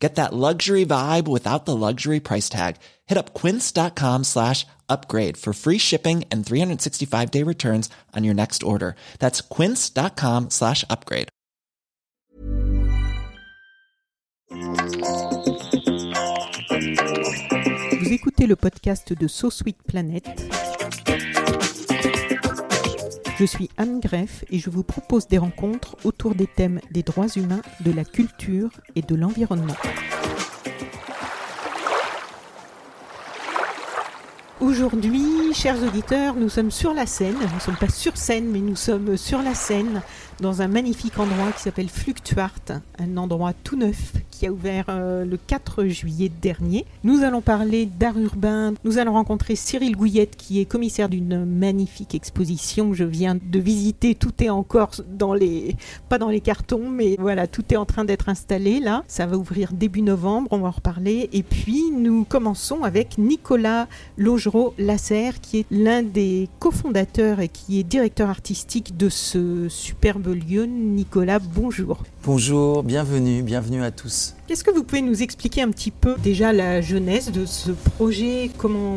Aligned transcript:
Get 0.00 0.14
that 0.14 0.32
luxury 0.32 0.86
vibe 0.86 1.28
without 1.28 1.66
the 1.66 1.76
luxury 1.76 2.20
price 2.20 2.48
tag. 2.48 2.76
Hit 3.06 3.18
up 3.18 3.34
quince.com 3.34 4.24
slash 4.24 4.66
upgrade 4.88 5.36
for 5.36 5.52
free 5.52 5.78
shipping 5.78 6.24
and 6.30 6.44
365 6.44 7.30
day 7.30 7.42
returns 7.42 7.90
on 8.16 8.24
your 8.24 8.34
next 8.34 8.62
order. 8.62 8.96
That's 9.18 9.42
quince.com 9.42 10.48
slash 10.50 10.84
upgrade. 10.88 11.28
Vous 18.00 18.12
écoutez 18.12 18.46
le 18.46 18.56
podcast 18.56 19.12
de 19.12 19.28
So 19.28 19.50
Sweet 19.50 19.76
Planet. 19.86 20.24
Je 23.40 23.46
suis 23.46 23.70
Anne 23.78 24.00
Greff 24.00 24.44
et 24.50 24.58
je 24.58 24.68
vous 24.68 24.82
propose 24.82 25.26
des 25.26 25.38
rencontres 25.38 25.96
autour 26.04 26.34
des 26.34 26.46
thèmes 26.46 26.78
des 26.90 27.02
droits 27.02 27.26
humains, 27.26 27.62
de 27.80 27.90
la 27.90 28.04
culture 28.04 28.68
et 28.96 29.00
de 29.00 29.14
l'environnement. 29.14 29.76
Aujourd'hui, 34.60 35.54
chers 35.54 35.82
auditeurs, 35.82 36.34
nous 36.34 36.50
sommes 36.50 36.70
sur 36.70 36.92
la 36.92 37.06
Seine. 37.06 37.32
Nous 37.32 37.54
ne 37.54 37.60
sommes 37.60 37.78
pas 37.78 37.88
sur 37.88 38.14
scène, 38.18 38.50
mais 38.50 38.58
nous 38.58 38.76
sommes 38.76 39.16
sur 39.16 39.40
la 39.40 39.54
Seine, 39.54 40.02
dans 40.40 40.62
un 40.62 40.68
magnifique 40.68 41.18
endroit 41.18 41.52
qui 41.52 41.62
s'appelle 41.62 41.88
Fluctuart, 41.88 42.80
un 42.98 43.16
endroit 43.16 43.52
tout 43.52 43.76
neuf 43.76 44.14
qui 44.30 44.46
a 44.46 44.52
ouvert 44.52 44.86
euh, 44.88 45.24
le 45.24 45.36
4 45.36 45.84
juillet 45.84 46.30
dernier. 46.40 46.86
Nous 47.04 47.22
allons 47.22 47.42
parler 47.42 47.84
d'art 47.86 48.18
urbain. 48.18 48.72
Nous 48.84 48.98
allons 48.98 49.12
rencontrer 49.12 49.54
Cyril 49.54 49.96
Gouillette, 49.96 50.36
qui 50.36 50.60
est 50.60 50.64
commissaire 50.64 51.10
d'une 51.10 51.44
magnifique 51.44 52.14
exposition. 52.14 52.94
Je 52.94 53.04
viens 53.04 53.36
de 53.40 53.58
visiter. 53.58 54.14
Tout 54.14 54.42
est 54.42 54.48
encore 54.48 54.92
dans 55.06 55.34
les, 55.34 55.76
pas 56.08 56.16
dans 56.16 56.30
les 56.30 56.40
cartons, 56.40 56.88
mais 56.88 57.16
voilà, 57.18 57.46
tout 57.46 57.64
est 57.70 57.76
en 57.76 57.84
train 57.84 58.06
d'être 58.06 58.30
installé 58.30 58.80
là. 58.80 59.04
Ça 59.08 59.26
va 59.26 59.36
ouvrir 59.36 59.72
début 59.72 60.02
novembre. 60.02 60.48
On 60.52 60.58
va 60.58 60.68
en 60.68 60.72
reparler. 60.72 61.28
Et 61.34 61.42
puis, 61.42 61.90
nous 61.90 62.24
commençons 62.24 62.82
avec 62.82 63.18
Nicolas 63.18 63.88
Logereau 64.16 64.74
Lasserre, 64.78 65.40
qui 65.40 65.58
est 65.58 65.66
l'un 65.70 66.02
des 66.02 66.48
cofondateurs 66.60 67.40
et 67.40 67.48
qui 67.48 67.78
est 67.78 67.84
directeur 67.84 68.30
artistique 68.30 68.96
de 68.96 69.10
ce 69.10 69.68
superbe 69.68 70.29
lieu. 70.32 70.64
Nicolas, 70.64 71.38
bonjour. 71.38 72.02
Bonjour, 72.24 72.82
bienvenue, 72.82 73.42
bienvenue 73.42 73.82
à 73.82 73.90
tous. 73.90 74.34
Est-ce 74.50 74.64
que 74.64 74.70
vous 74.70 74.82
pouvez 74.82 75.00
nous 75.00 75.22
expliquer 75.22 75.62
un 75.62 75.70
petit 75.70 75.90
peu 75.90 76.16
déjà 76.22 76.52
la 76.52 76.80
jeunesse 76.80 77.30
de 77.30 77.46
ce 77.46 77.70
projet, 77.70 78.50
comment 78.58 78.96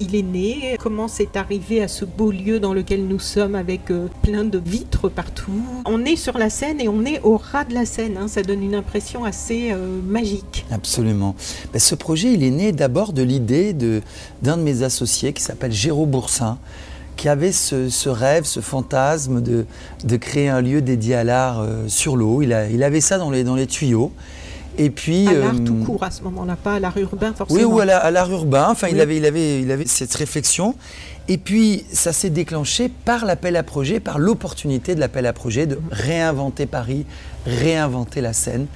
il 0.00 0.14
est 0.14 0.22
né, 0.22 0.76
comment 0.80 1.08
c'est 1.08 1.36
arrivé 1.36 1.82
à 1.82 1.88
ce 1.88 2.04
beau 2.04 2.30
lieu 2.30 2.60
dans 2.60 2.74
lequel 2.74 3.06
nous 3.06 3.18
sommes 3.18 3.54
avec 3.54 3.90
euh, 3.90 4.08
plein 4.22 4.44
de 4.44 4.58
vitres 4.58 5.08
partout? 5.08 5.62
On 5.86 6.04
est 6.04 6.16
sur 6.16 6.36
la 6.38 6.50
Seine 6.50 6.80
et 6.80 6.88
on 6.88 7.04
est 7.04 7.20
au 7.22 7.36
ras 7.36 7.64
de 7.64 7.72
la 7.72 7.86
Seine, 7.86 8.16
hein. 8.16 8.28
ça 8.28 8.42
donne 8.42 8.62
une 8.62 8.74
impression 8.74 9.24
assez 9.24 9.70
euh, 9.70 10.00
magique. 10.02 10.66
Absolument. 10.70 11.36
Ben, 11.72 11.78
ce 11.78 11.94
projet, 11.94 12.32
il 12.32 12.42
est 12.42 12.50
né 12.50 12.72
d'abord 12.72 13.12
de 13.12 13.22
l'idée 13.22 13.72
d'un 13.72 14.56
de, 14.56 14.62
mes 14.62 14.82
associés 14.82 15.32
qui 15.32 15.42
s'appelle 15.42 15.72
Géraud 15.72 16.06
Boursin 16.06 16.58
qui 17.16 17.28
avait 17.28 17.52
ce, 17.52 18.08
rêve, 18.08 18.44
ce 18.44 18.60
fantasme 18.60 19.40
de, 19.42 19.66
de, 20.04 20.16
créer 20.16 20.48
un 20.48 20.60
lieu 20.60 20.80
dédié 20.80 21.14
à 21.14 21.24
l'art 21.24 21.60
euh, 21.60 21.84
sur 21.86 22.16
l'eau. 22.16 22.42
Il, 22.42 22.56
il, 22.72 22.82
avait 22.82 23.00
ça 23.00 23.18
dans 23.18 23.30
les, 23.30 23.44
dans 23.44 23.56
les 23.56 23.66
tuyaux. 23.66 24.12
Et 24.78 24.88
puis, 24.88 25.28
à 25.28 25.32
l'art 25.34 25.64
tout 25.64 25.76
euh, 25.82 25.84
court 25.84 26.02
à 26.02 26.10
ce 26.10 26.22
moment-là, 26.22 26.56
pas 26.56 26.74
à 26.74 26.80
l'art 26.80 26.96
urbain 26.96 27.34
forcément. 27.34 27.58
Oui, 27.58 27.64
ou 27.64 27.80
à 27.80 28.10
l'art 28.10 28.30
urbain. 28.30 28.68
Enfin, 28.70 28.88
il, 28.88 29.00
avait, 29.00 29.16
il, 29.16 29.26
avait, 29.26 29.60
il 29.60 29.70
avait 29.70 29.86
cette 29.86 30.14
réflexion. 30.14 30.74
Et 31.28 31.38
puis, 31.38 31.84
ça 31.92 32.12
s'est 32.12 32.30
déclenché 32.30 32.88
par 32.88 33.24
l'appel 33.24 33.56
à 33.56 33.62
projet, 33.62 34.00
par 34.00 34.18
l'opportunité 34.18 34.94
de 34.94 35.00
l'appel 35.00 35.26
à 35.26 35.32
projet 35.32 35.66
de 35.66 35.78
réinventer 35.90 36.66
Paris, 36.66 37.04
réinventer 37.46 38.20
la 38.20 38.32
Seine, 38.32 38.66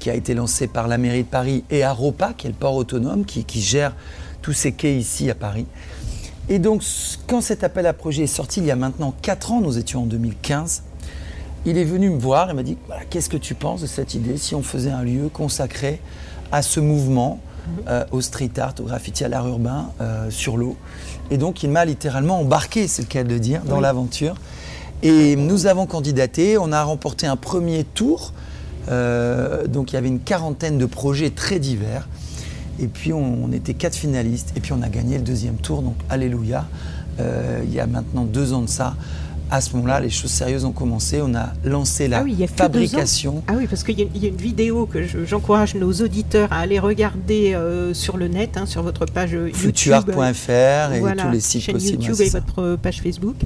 qui 0.00 0.10
a, 0.10 0.14
été 0.14 0.34
lancé 0.34 0.66
par 0.66 0.88
la 0.88 0.98
mairie 0.98 1.24
de 1.24 1.28
Paris 1.28 1.64
et 1.70 1.82
Aropa, 1.82 2.32
qui 2.36 2.46
est 2.46 2.50
le 2.50 2.56
port 2.56 2.74
autonome, 2.74 3.24
qui, 3.24 3.44
qui 3.44 3.60
gère 3.60 3.94
tous 4.42 4.52
ces 4.52 4.72
quais 4.72 4.96
ici 4.96 5.30
à 5.30 5.34
Paris. 5.34 5.66
Et 6.48 6.58
donc, 6.58 6.82
quand 7.26 7.40
cet 7.40 7.64
appel 7.64 7.86
à 7.86 7.92
projet 7.92 8.24
est 8.24 8.28
sorti 8.28 8.60
il 8.60 8.66
y 8.66 8.70
a 8.70 8.76
maintenant 8.76 9.14
4 9.22 9.52
ans, 9.52 9.60
nous 9.60 9.78
étions 9.78 10.02
en 10.02 10.06
2015, 10.06 10.82
il 11.64 11.76
est 11.76 11.84
venu 11.84 12.10
me 12.10 12.18
voir 12.18 12.50
et 12.50 12.54
m'a 12.54 12.62
dit 12.62 12.78
voilà, 12.86 13.02
Qu'est-ce 13.04 13.28
que 13.28 13.36
tu 13.36 13.54
penses 13.54 13.80
de 13.80 13.86
cette 13.86 14.14
idée 14.14 14.36
si 14.36 14.54
on 14.54 14.62
faisait 14.62 14.90
un 14.90 15.02
lieu 15.02 15.28
consacré 15.28 16.00
à 16.52 16.62
ce 16.62 16.78
mouvement, 16.78 17.40
mhm. 17.66 17.84
euh, 17.88 18.04
au 18.12 18.20
street 18.20 18.52
art, 18.58 18.74
au 18.78 18.84
graffiti, 18.84 19.24
à 19.24 19.28
l'art 19.28 19.48
urbain, 19.48 19.90
euh, 20.00 20.30
sur 20.30 20.56
l'eau 20.56 20.76
Et 21.32 21.38
donc, 21.38 21.64
il 21.64 21.70
m'a 21.70 21.84
littéralement 21.84 22.40
embarqué, 22.40 22.86
c'est 22.86 23.02
le 23.02 23.08
cas 23.08 23.24
de 23.24 23.28
le 23.28 23.40
dire, 23.40 23.62
dans 23.62 23.80
l'aventure. 23.80 24.36
Et 25.02 25.34
nous 25.34 25.66
avons 25.66 25.86
candidaté, 25.86 26.56
on 26.58 26.70
a 26.72 26.82
remporté 26.84 27.26
un 27.26 27.36
premier 27.36 27.82
tour. 27.82 28.32
Euh, 28.88 29.66
donc, 29.66 29.90
il 29.90 29.94
y 29.96 29.98
avait 29.98 30.08
une 30.08 30.20
quarantaine 30.20 30.78
de 30.78 30.86
projets 30.86 31.30
très 31.30 31.58
divers. 31.58 32.08
Et 32.80 32.88
puis 32.88 33.12
on, 33.12 33.52
était 33.52 33.74
quatre 33.74 33.94
finalistes 33.94 34.52
et 34.56 34.60
puis 34.60 34.72
on 34.72 34.82
a 34.82 34.88
gagné 34.88 35.18
le 35.18 35.24
deuxième 35.24 35.56
tour, 35.56 35.82
donc 35.82 35.96
alléluia. 36.10 36.66
Euh, 37.20 37.62
il 37.64 37.72
y 37.72 37.80
a 37.80 37.86
maintenant 37.86 38.24
deux 38.24 38.52
ans 38.52 38.62
de 38.62 38.68
ça, 38.68 38.94
à 39.50 39.60
ce 39.60 39.74
moment-là, 39.76 40.00
les 40.00 40.10
choses 40.10 40.30
sérieuses 40.30 40.64
ont 40.64 40.72
commencé. 40.72 41.20
On 41.22 41.34
a 41.34 41.52
lancé 41.64 42.08
la 42.08 42.24
ah 42.24 42.46
fabrication. 42.48 43.42
Ah 43.46 43.52
oui, 43.56 43.66
parce 43.68 43.84
qu'il 43.84 43.98
y, 43.98 44.02
a 44.02 44.28
une 44.28 44.36
vidéo 44.36 44.86
que 44.86 45.00
j'encourage 45.24 45.74
nos 45.74 45.92
auditeurs 45.92 46.52
à 46.52 46.60
aller 46.60 46.78
regarder 46.78 47.54
euh, 47.54 47.94
sur 47.94 48.16
le 48.16 48.28
net, 48.28 48.56
hein, 48.56 48.66
sur 48.66 48.82
votre 48.82 49.06
page 49.06 49.32
YouTube. 49.32 49.54
Futuart.fr 49.54 50.92
et 50.94 51.16
tous 51.16 51.30
les 51.30 51.40
sites 51.40 51.62
chaîne 51.62 51.74
possibles. 51.74 52.02
YouTube 52.02 52.26
et 52.26 52.30
votre 52.30 52.76
page 52.76 53.00
Facebook. 53.00 53.36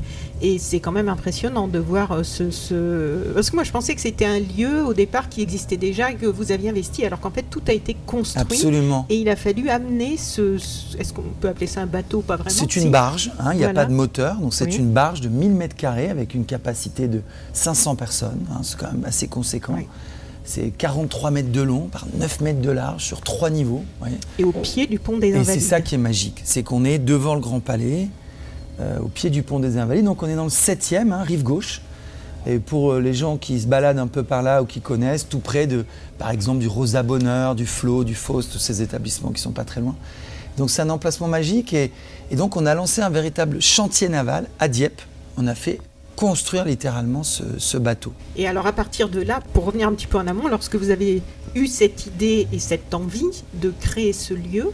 Et 0.42 0.58
c'est 0.58 0.80
quand 0.80 0.92
même 0.92 1.08
impressionnant 1.08 1.68
de 1.68 1.78
voir 1.78 2.12
euh, 2.12 2.22
ce, 2.22 3.32
Parce 3.34 3.50
que 3.50 3.56
moi, 3.56 3.64
je 3.64 3.70
pensais 3.70 3.94
que 3.94 4.00
c'était 4.00 4.24
un 4.24 4.38
lieu 4.38 4.84
au 4.84 4.94
départ 4.94 5.28
qui 5.28 5.42
existait 5.42 5.76
déjà, 5.76 6.12
que 6.12 6.26
vous 6.26 6.50
aviez 6.50 6.70
investi, 6.70 7.04
alors 7.04 7.20
qu'en 7.20 7.30
fait, 7.30 7.44
tout 7.50 7.62
a 7.68 7.72
été 7.72 7.94
construit. 8.06 8.40
Absolument. 8.40 9.06
Et 9.10 9.16
il 9.16 9.28
a 9.28 9.36
fallu 9.36 9.68
amener 9.68 10.16
ce. 10.16 10.56
Est-ce 10.98 11.12
qu'on 11.12 11.22
peut 11.40 11.48
appeler 11.48 11.66
ça 11.66 11.82
un 11.82 11.86
bateau 11.86 12.22
Pas 12.22 12.36
vraiment. 12.36 12.56
C'est 12.56 12.76
une 12.76 12.90
barge, 12.90 13.32
hein, 13.38 13.52
il 13.52 13.58
n'y 13.58 13.64
a 13.64 13.72
pas 13.72 13.84
de 13.84 13.92
moteur, 13.92 14.36
donc 14.36 14.54
c'est 14.54 14.76
une 14.76 14.90
barge 14.90 15.20
de 15.20 15.28
1000 15.28 15.50
mètres 15.50 15.76
carrés 15.76 16.08
avec 16.08 16.34
une 16.34 16.44
capacité 16.44 17.08
de 17.08 17.22
500 17.52 17.96
personnes. 17.96 18.46
Hein, 18.50 18.60
c'est 18.62 18.78
quand 18.78 18.92
même 18.92 19.04
assez 19.04 19.28
conséquent. 19.28 19.76
C'est 20.42 20.70
43 20.70 21.30
mètres 21.30 21.52
de 21.52 21.60
long 21.60 21.88
par 21.92 22.06
9 22.18 22.40
mètres 22.40 22.60
de 22.60 22.70
large 22.70 23.04
sur 23.04 23.20
trois 23.20 23.50
niveaux. 23.50 23.84
Et 24.38 24.44
au 24.44 24.52
pied 24.52 24.86
du 24.86 24.98
pont 24.98 25.18
des 25.18 25.28
Invalides. 25.28 25.48
Et 25.48 25.52
c'est 25.52 25.60
ça 25.60 25.80
qui 25.80 25.94
est 25.94 25.98
magique, 25.98 26.40
c'est 26.44 26.62
qu'on 26.62 26.84
est 26.84 26.98
devant 26.98 27.34
le 27.34 27.40
Grand 27.40 27.60
Palais, 27.60 28.08
au 29.02 29.08
pied 29.08 29.30
du 29.30 29.42
pont 29.42 29.60
des 29.60 29.76
Invalides. 29.76 30.04
Donc 30.04 30.22
on 30.22 30.28
est 30.28 30.36
dans 30.36 30.44
le 30.44 30.50
7e, 30.50 31.12
hein, 31.12 31.22
rive 31.22 31.42
gauche. 31.42 31.80
Et 32.46 32.58
pour 32.58 32.92
euh, 32.92 33.00
les 33.00 33.12
gens 33.12 33.36
qui 33.36 33.60
se 33.60 33.66
baladent 33.66 33.98
un 33.98 34.06
peu 34.06 34.22
par 34.22 34.42
là 34.42 34.62
ou 34.62 34.66
qui 34.66 34.80
connaissent, 34.80 35.28
tout 35.28 35.40
près 35.40 35.66
de, 35.66 35.84
par 36.18 36.30
exemple, 36.30 36.58
du 36.58 36.68
Rosa 36.68 37.02
Bonheur, 37.02 37.54
du 37.54 37.66
Flot, 37.66 38.04
du 38.04 38.14
Faust, 38.14 38.52
tous 38.52 38.58
ces 38.58 38.82
établissements 38.82 39.30
qui 39.30 39.42
sont 39.42 39.52
pas 39.52 39.64
très 39.64 39.80
loin. 39.80 39.94
Donc 40.56 40.70
c'est 40.70 40.82
un 40.82 40.90
emplacement 40.90 41.28
magique 41.28 41.72
et, 41.74 41.92
donc 42.32 42.56
on 42.56 42.66
a 42.66 42.74
lancé 42.74 43.02
un 43.02 43.10
véritable 43.10 43.60
chantier 43.60 44.08
naval 44.08 44.48
à 44.58 44.68
Dieppe. 44.68 45.02
On 45.36 45.46
a 45.46 45.54
fait 45.54 45.80
construire 46.16 46.64
littéralement 46.64 47.22
ce, 47.22 47.76
bateau. 47.78 48.12
Et 48.36 48.46
alors 48.46 48.66
à 48.66 48.72
partir 48.72 49.08
de 49.08 49.22
là, 49.22 49.40
pour 49.54 49.64
revenir 49.64 49.88
un 49.88 49.94
petit 49.94 50.06
peu 50.06 50.18
en 50.18 50.26
amont, 50.26 50.48
lorsque 50.48 50.76
vous 50.76 50.90
avez 50.90 51.22
eu 51.54 51.66
cette 51.66 52.06
idée 52.06 52.46
et 52.52 52.58
cette 52.58 52.92
envie 52.92 53.42
de 53.54 53.72
créer 53.80 54.12
ce 54.12 54.34
lieu, 54.34 54.70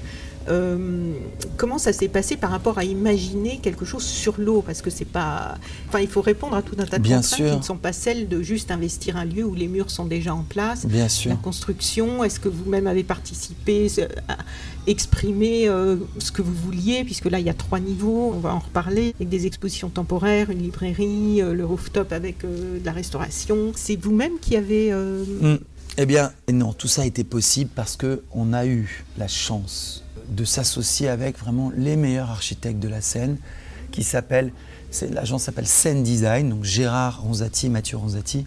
euh, 0.48 1.12
comment 1.56 1.78
ça 1.78 1.92
s'est 1.92 2.08
passé 2.08 2.36
par 2.36 2.50
rapport 2.50 2.78
à 2.78 2.84
imaginer 2.84 3.58
quelque 3.58 3.84
chose 3.84 4.04
sur 4.04 4.34
l'eau? 4.38 4.62
Parce 4.62 4.82
que 4.82 4.90
c'est 4.90 5.04
pas. 5.04 5.56
Enfin, 5.88 6.00
il 6.00 6.08
faut 6.08 6.20
répondre 6.20 6.54
à 6.56 6.62
tout 6.62 6.76
un 6.78 6.86
tas 6.86 6.98
de 6.98 7.02
Bien 7.02 7.20
contraintes 7.20 7.50
qui 7.50 7.56
ne 7.56 7.62
sont 7.62 7.76
pas 7.76 7.92
celles 7.92 8.28
de 8.28 8.42
juste 8.42 8.70
investir 8.70 9.16
un 9.16 9.24
lieu 9.24 9.44
où 9.44 9.54
les 9.54 9.68
murs 9.68 9.90
sont 9.90 10.04
déjà 10.04 10.34
en 10.34 10.42
place. 10.42 10.86
Bien 10.86 11.08
sûr. 11.08 11.30
La 11.30 11.36
construction, 11.36 12.24
est-ce 12.24 12.40
que 12.40 12.48
vous-même 12.48 12.86
avez 12.86 13.04
participé 13.04 13.88
à 14.28 14.38
exprimer 14.86 15.68
euh, 15.68 15.96
ce 16.18 16.32
que 16.32 16.42
vous 16.42 16.54
vouliez? 16.54 17.04
Puisque 17.04 17.26
là, 17.26 17.40
il 17.40 17.46
y 17.46 17.50
a 17.50 17.54
trois 17.54 17.80
niveaux, 17.80 18.32
on 18.34 18.38
va 18.38 18.54
en 18.54 18.60
reparler, 18.60 19.14
avec 19.16 19.28
des 19.28 19.46
expositions 19.46 19.88
temporaires, 19.88 20.50
une 20.50 20.62
librairie, 20.62 21.42
euh, 21.42 21.54
le 21.54 21.64
rooftop 21.64 22.12
avec 22.12 22.42
de 22.42 22.84
la 22.84 22.92
restauration. 22.92 23.72
C'est 23.74 23.96
vous-même 23.96 24.38
qui 24.40 24.56
avez. 24.56 24.92
Mm. 24.92 25.58
Eh 25.98 26.04
bien, 26.04 26.30
non, 26.52 26.72
tout 26.72 26.88
ça 26.88 27.02
a 27.02 27.04
été 27.06 27.24
possible 27.24 27.70
parce 27.74 27.96
qu'on 27.96 28.52
a 28.52 28.66
eu 28.66 29.04
la 29.16 29.28
chance 29.28 30.05
de 30.28 30.44
s'associer 30.44 31.08
avec 31.08 31.38
vraiment 31.38 31.70
les 31.76 31.96
meilleurs 31.96 32.30
architectes 32.30 32.80
de 32.80 32.88
la 32.88 33.00
scène, 33.00 33.38
qui 33.92 34.02
s'appelle, 34.02 34.52
l'agence 35.10 35.44
s'appelle 35.44 35.66
Scène 35.66 36.02
Design, 36.02 36.50
donc 36.50 36.64
Gérard 36.64 37.22
Ronzati, 37.22 37.68
Mathieu 37.68 37.96
Ronzati. 37.96 38.46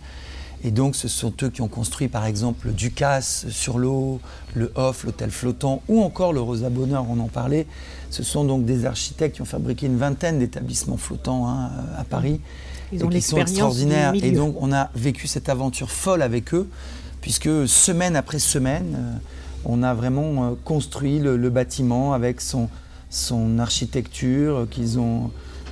Et 0.64 0.72
donc, 0.72 0.96
ce 0.96 1.08
sont 1.08 1.34
eux 1.42 1.50
qui 1.50 1.62
ont 1.62 1.70
construit, 1.70 2.10
par 2.10 2.26
exemple, 2.26 2.68
le 2.68 2.74
Ducasse 2.74 3.46
sur 3.50 3.80
l'eau, 3.80 4.20
le 4.56 4.72
Off, 4.76 5.06
l'hôtel 5.06 5.32
flottant, 5.32 5.82
ou 5.88 6.02
encore 6.02 6.34
le 6.34 6.42
Rosa 6.42 6.70
Bonheur, 6.70 7.06
on 7.10 7.20
en 7.20 7.30
parlait. 7.30 7.66
Ce 8.10 8.24
sont 8.24 8.44
donc 8.44 8.66
des 8.66 8.86
architectes 8.86 9.36
qui 9.36 9.42
ont 9.42 9.46
fabriqué 9.46 9.86
une 9.86 9.98
vingtaine 9.98 10.38
d'établissements 10.38 10.98
flottants 10.98 11.48
hein, 11.48 11.72
à 11.98 12.04
Paris. 12.04 12.42
Ils 12.92 13.06
ont 13.06 13.10
et 13.10 13.16
qui 13.16 13.22
sont 13.22 13.38
extraordinaires. 13.38 14.14
Et 14.16 14.32
donc, 14.32 14.58
on 14.60 14.74
a 14.74 14.90
vécu 14.96 15.28
cette 15.28 15.48
aventure 15.48 15.92
folle 15.92 16.22
avec 16.22 16.54
eux, 16.54 16.68
puisque 17.22 17.68
semaine 17.68 18.18
après 18.18 18.40
semaine, 18.40 18.96
euh, 18.98 19.18
on 19.66 19.84
a 19.84 19.94
vraiment 19.94 20.46
euh, 20.46 20.52
construit 20.64 21.20
le, 21.20 21.38
le 21.38 21.50
bâtiment 21.50 22.14
avec 22.14 22.42
son, 22.42 22.70
son 23.10 23.60
architecture 23.60 24.68
qu'ils 24.70 25.00
ont 25.00 25.32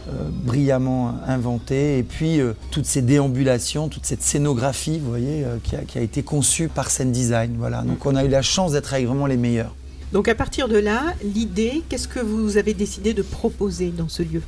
euh, 0.09 0.29
brillamment 0.31 1.19
inventée, 1.27 1.97
et 1.97 2.03
puis 2.03 2.39
euh, 2.39 2.53
toutes 2.71 2.85
ces 2.85 3.01
déambulations, 3.01 3.89
toute 3.89 4.05
cette 4.05 4.21
scénographie, 4.21 4.99
vous 4.99 5.09
voyez, 5.09 5.43
euh, 5.43 5.57
qui, 5.61 5.75
a, 5.75 5.79
qui 5.79 5.97
a 5.97 6.01
été 6.01 6.23
conçue 6.23 6.69
par 6.69 6.89
Scène 6.89 7.11
Design. 7.11 7.55
Voilà. 7.59 7.81
Donc, 7.81 8.05
on 8.05 8.15
a 8.15 8.23
eu 8.23 8.29
la 8.29 8.41
chance 8.41 8.71
d'être 8.71 8.93
avec 8.93 9.05
vraiment 9.05 9.25
les 9.25 9.35
meilleurs. 9.35 9.75
Donc 10.13 10.29
à 10.29 10.35
partir 10.35 10.69
de 10.69 10.77
là, 10.77 11.13
l'idée, 11.21 11.83
qu'est-ce 11.89 12.07
que 12.07 12.21
vous 12.21 12.55
avez 12.55 12.73
décidé 12.73 13.13
de 13.13 13.21
proposer 13.21 13.89
dans 13.89 14.07
ce 14.07 14.23
lieu? 14.23 14.41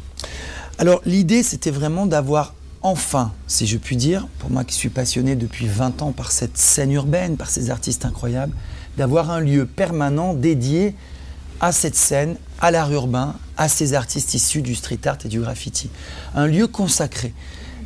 Alors 0.77 1.01
l'idée 1.05 1.43
c'était 1.43 1.71
vraiment 1.71 2.05
d'avoir 2.05 2.53
enfin, 2.81 3.33
si 3.47 3.67
je 3.67 3.77
puis 3.77 3.97
dire, 3.97 4.29
pour 4.39 4.49
moi 4.49 4.63
qui 4.63 4.73
suis 4.73 4.87
passionné 4.87 5.35
depuis 5.35 5.67
20 5.67 6.01
ans 6.01 6.13
par 6.13 6.31
cette 6.31 6.57
scène 6.57 6.93
urbaine, 6.93 7.35
par 7.35 7.49
ces 7.49 7.69
artistes 7.69 8.05
incroyables, 8.05 8.53
d'avoir 8.99 9.31
un 9.31 9.39
lieu 9.39 9.65
permanent 9.65 10.33
dédié 10.33 10.93
à 11.61 11.71
cette 11.71 11.95
scène, 11.95 12.35
à 12.59 12.69
l'art 12.69 12.91
urbain, 12.91 13.35
à 13.55 13.69
ces 13.69 13.93
artistes 13.93 14.33
issus 14.33 14.61
du 14.61 14.75
street 14.75 14.99
art 15.05 15.17
et 15.23 15.29
du 15.29 15.39
graffiti. 15.39 15.89
Un 16.35 16.47
lieu 16.47 16.67
consacré. 16.67 17.33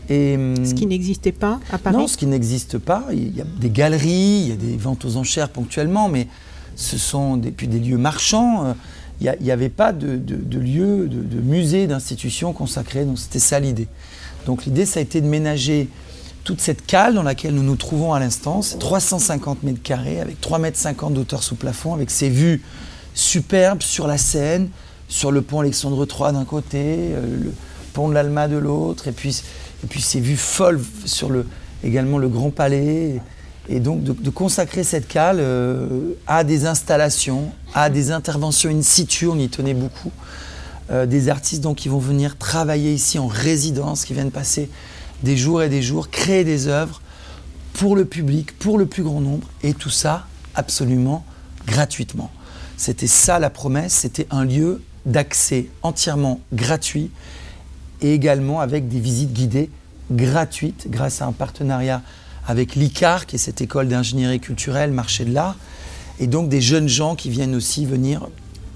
Et, 0.10 0.36
hum, 0.36 0.66
Ce 0.66 0.74
qui 0.74 0.88
n'existait 0.88 1.32
pas 1.32 1.60
à 1.72 1.78
Paris 1.78 1.96
non, 1.96 2.08
ce 2.08 2.18
qui 2.18 2.26
n'existe 2.26 2.80
pas. 2.80 3.06
Il 3.12 3.36
y 3.38 3.42
a 3.42 3.46
des 3.46 3.70
galeries, 3.70 4.42
il 4.42 4.50
y 4.50 4.52
a 4.52 4.56
des 4.56 4.76
ventes 4.76 5.06
aux 5.06 5.16
enchères 5.18 5.50
ponctuellement, 5.50 6.10
mais 6.10 6.28
ce 6.76 6.98
sont 6.98 7.38
des, 7.38 7.52
puis 7.52 7.68
des 7.68 7.80
lieux 7.80 8.00
marchands. 8.00 8.66
Euh, 8.66 8.74
Il 9.22 9.32
n'y 9.40 9.52
avait 9.52 9.70
pas 9.70 9.94
de, 9.94 10.18
de, 10.18 10.36
de 10.36 10.60
lieu, 10.60 11.08
de, 11.08 11.22
de 11.22 11.42
musée, 11.42 11.86
d'institution 11.86 12.54
consacrée. 12.54 13.06
Donc 13.06 13.20
c'était 13.20 13.38
ça 13.38 13.60
l'idée. 13.60 13.88
Donc 14.48 14.66
l'idée, 14.66 14.88
ça 14.88 15.00
a 15.00 15.04
été 15.04 15.22
de 15.22 15.28
ménager 15.28 15.90
toute 16.44 16.62
cette 16.62 16.86
cale 16.86 17.14
dans 17.14 17.24
laquelle 17.24 17.54
nous 17.54 17.64
nous 17.64 17.76
trouvons 17.76 18.14
à 18.14 18.20
l'instant. 18.20 18.62
C'est 18.62 18.80
350 18.80 19.64
mètres 19.64 19.82
carrés 19.82 20.20
avec 20.20 20.42
3,50 20.42 20.60
mètres 20.60 21.10
d'auteur 21.12 21.44
sous 21.44 21.56
plafond, 21.56 21.94
avec 21.94 22.10
ses 22.10 22.30
vues 22.30 22.62
superbes 23.14 23.82
sur 23.82 24.08
la 24.08 24.18
Seine, 24.18 24.70
sur 25.08 25.32
le 25.32 25.42
pont 25.42 25.60
Alexandre 25.62 26.08
III 26.08 26.34
d'un 26.34 26.46
côté, 26.46 26.84
euh, 26.84 27.44
le 27.44 27.54
pont 27.94 28.10
de 28.10 28.14
l'Alma 28.14 28.48
de 28.48 28.58
l'autre, 28.58 29.08
et 29.08 29.12
puis, 29.12 29.34
ces 30.00 30.20
vues 30.20 30.38
folles 30.38 30.82
sur 31.06 31.30
le, 31.30 31.46
également 31.84 32.18
le 32.18 32.28
Grand 32.28 32.50
Palais. 32.50 33.22
Et 33.70 33.80
donc 33.80 34.04
de, 34.04 34.12
de 34.12 34.30
consacrer 34.30 34.84
cette 34.84 35.08
cale 35.08 35.38
euh, 35.40 36.16
à 36.28 36.44
des 36.44 36.66
installations, 36.66 37.52
à 37.74 37.90
des 37.90 38.12
interventions 38.12 38.70
in 38.70 38.82
situ, 38.82 39.28
on 39.28 39.40
y 39.40 39.48
tenait 39.48 39.74
beaucoup. 39.74 40.12
Euh, 40.92 41.06
des 41.06 41.30
artistes 41.30 41.62
donc, 41.62 41.78
qui 41.78 41.88
vont 41.88 42.00
venir 42.00 42.38
travailler 42.38 42.94
ici 42.94 43.18
en 43.18 43.28
résidence, 43.28 44.04
qui 44.04 44.14
viennent 44.14 44.32
passer 44.32 44.70
des 45.24 45.38
jours 45.38 45.64
et 45.64 45.70
des 45.70 45.82
jours, 45.82 46.10
créer 46.10 46.44
des 46.44 46.68
œuvres 46.68 47.02
pour 47.74 47.96
le 47.96 48.06
public, 48.06 48.58
pour 48.60 48.78
le 48.78 48.86
plus 48.86 49.04
grand 49.04 49.22
nombre, 49.22 49.48
et 49.64 49.74
tout 49.74 49.90
ça 49.90 50.28
absolument 50.56 51.26
gratuitement. 51.66 52.32
C'était 52.78 53.08
ça 53.08 53.40
la 53.40 53.50
promesse, 53.50 53.94
c'était 53.94 54.28
un 54.30 54.46
lieu 54.46 54.82
d'accès 55.06 55.68
entièrement 55.82 56.40
gratuit 56.54 57.10
et 58.02 58.14
également 58.14 58.60
avec 58.60 58.88
des 58.88 59.00
visites 59.00 59.34
guidées 59.34 59.70
gratuites 60.12 60.88
grâce 60.90 61.22
à 61.22 61.26
un 61.26 61.32
partenariat 61.32 62.02
avec 62.46 62.76
l'ICAR, 62.76 63.26
qui 63.26 63.38
est 63.38 63.40
cette 63.40 63.62
école 63.62 63.88
d'ingénierie 63.88 64.40
culturelle, 64.40 64.92
marché 64.92 65.24
de 65.24 65.34
l'art, 65.34 65.56
et 66.20 66.28
donc 66.28 66.50
des 66.50 66.62
jeunes 66.62 66.90
gens 66.90 67.16
qui 67.16 67.30
viennent 67.30 67.56
aussi 67.56 67.86
venir 67.86 68.28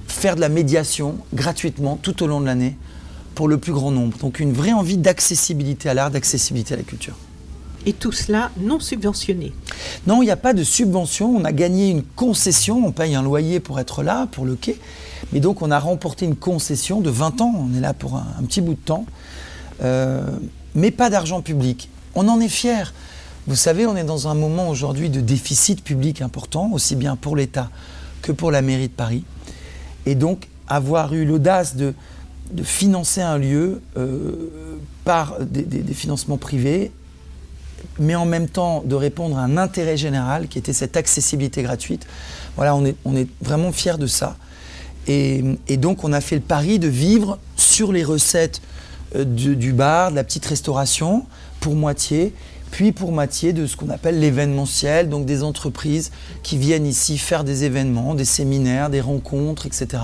faire 0.08 0.36
de 0.36 0.42
la 0.42 0.50
médiation 0.50 1.18
gratuitement 1.34 1.98
tout 2.02 2.24
au 2.24 2.28
long 2.28 2.40
de 2.40 2.46
l'année 2.46 2.78
pour 3.38 3.48
le 3.48 3.60
plus 3.60 3.72
grand 3.72 3.92
nombre. 3.92 4.18
Donc 4.18 4.40
une 4.40 4.52
vraie 4.52 4.74
envie 4.74 4.98
d'accessibilité 4.98 5.90
à 5.90 5.94
l'art, 5.94 6.10
d'accessibilité 6.10 6.74
à 6.74 6.78
la 6.78 6.82
culture. 6.82 7.14
Et 7.86 7.94
tout 7.94 8.12
cela 8.12 8.50
non 8.60 8.80
subventionné. 8.80 9.54
Non, 10.08 10.24
il 10.24 10.26
n'y 10.26 10.32
a 10.32 10.38
pas 10.38 10.54
de 10.54 10.64
subvention. 10.64 11.36
On 11.36 11.46
a 11.46 11.52
gagné 11.52 11.92
une 11.92 12.02
concession. 12.02 12.84
On 12.84 12.92
paye 12.92 13.14
un 13.14 13.22
loyer 13.22 13.60
pour 13.60 13.80
être 13.80 14.02
là, 14.02 14.28
pour 14.32 14.44
le 14.44 14.56
quai. 14.56 14.80
Mais 15.32 15.40
donc, 15.40 15.62
on 15.62 15.70
a 15.70 15.78
remporté 15.78 16.26
une 16.26 16.36
concession 16.36 17.00
de 17.00 17.12
20 17.12 17.42
ans. 17.42 17.54
On 17.56 17.78
est 17.78 17.80
là 17.80 17.94
pour 17.94 18.16
un, 18.16 18.26
un 18.40 18.44
petit 18.44 18.60
bout 18.60 18.74
de 18.74 18.80
temps. 18.80 19.06
Euh, 19.84 20.26
mais 20.74 20.90
pas 20.90 21.12
d'argent 21.12 21.44
public. 21.44 21.90
On 22.16 22.28
en 22.30 22.40
est 22.40 22.50
fiers. 22.50 22.92
Vous 23.46 23.56
savez, 23.56 23.86
on 23.86 23.96
est 23.96 24.04
dans 24.04 24.28
un 24.28 24.34
moment 24.34 24.68
aujourd'hui 24.68 25.12
de 25.12 25.22
déficit 25.22 25.84
public 25.84 26.24
important, 26.24 26.72
aussi 26.74 26.96
bien 26.96 27.16
pour 27.16 27.36
l'État 27.36 27.70
que 28.24 28.32
pour 28.32 28.50
la 28.50 28.64
mairie 28.64 28.88
de 28.88 28.94
Paris. 28.94 29.24
Et 30.08 30.16
donc, 30.16 30.48
avoir 30.68 31.14
eu 31.14 31.24
l'audace 31.24 31.76
de, 31.76 31.94
de 32.52 32.64
financer 32.64 33.22
un 33.22 33.38
lieu 33.38 33.82
euh, 33.98 34.50
par 35.04 35.40
des, 35.40 35.94
financements 35.94 36.38
privés, 36.38 36.92
mais 38.00 38.16
en 38.16 38.26
même 38.26 38.48
temps 38.48 38.84
de 38.86 38.96
répondre 38.96 39.38
à 39.38 39.42
un 39.42 39.58
intérêt 39.58 39.98
général 39.98 40.48
qui 40.48 40.58
était 40.58 40.74
cette 40.74 40.98
accessibilité 40.98 41.64
gratuite. 41.64 42.06
Voilà, 42.56 42.76
on 42.76 42.86
est, 42.86 42.96
on 43.06 43.16
est 43.16 43.28
vraiment 43.42 43.72
fiers 43.72 43.98
de 43.98 44.08
ça. 44.08 44.38
Et, 45.08 45.44
et 45.68 45.78
donc, 45.78 46.04
on 46.04 46.12
a 46.12 46.22
fait 46.22 46.36
le 46.36 46.42
pari 46.42 46.80
de 46.80 46.88
vivre 46.88 47.40
sur 47.56 47.92
les 47.92 48.04
recettes 48.04 48.62
euh, 49.16 49.24
du, 49.24 49.56
du 49.56 49.74
bar, 49.74 50.12
de 50.12 50.16
la 50.16 50.24
petite 50.24 50.46
restauration, 50.46 51.26
pour 51.60 51.76
moitié, 51.76 52.34
puis 52.72 52.92
pour 52.92 53.12
moitié 53.12 53.54
de 53.54 53.66
ce 53.66 53.78
qu'on 53.78 53.90
appelle 53.90 54.20
l'événementiel, 54.20 55.10
donc 55.10 55.26
des 55.26 55.44
entreprises 55.44 56.12
qui 56.44 56.58
viennent 56.58 56.86
ici 56.86 57.18
faire 57.18 57.44
des 57.44 57.64
événements, 57.64 58.14
des 58.14 58.26
séminaires, 58.26 58.90
des 58.90 59.02
rencontres, 59.02 59.66
etc. 59.66 60.04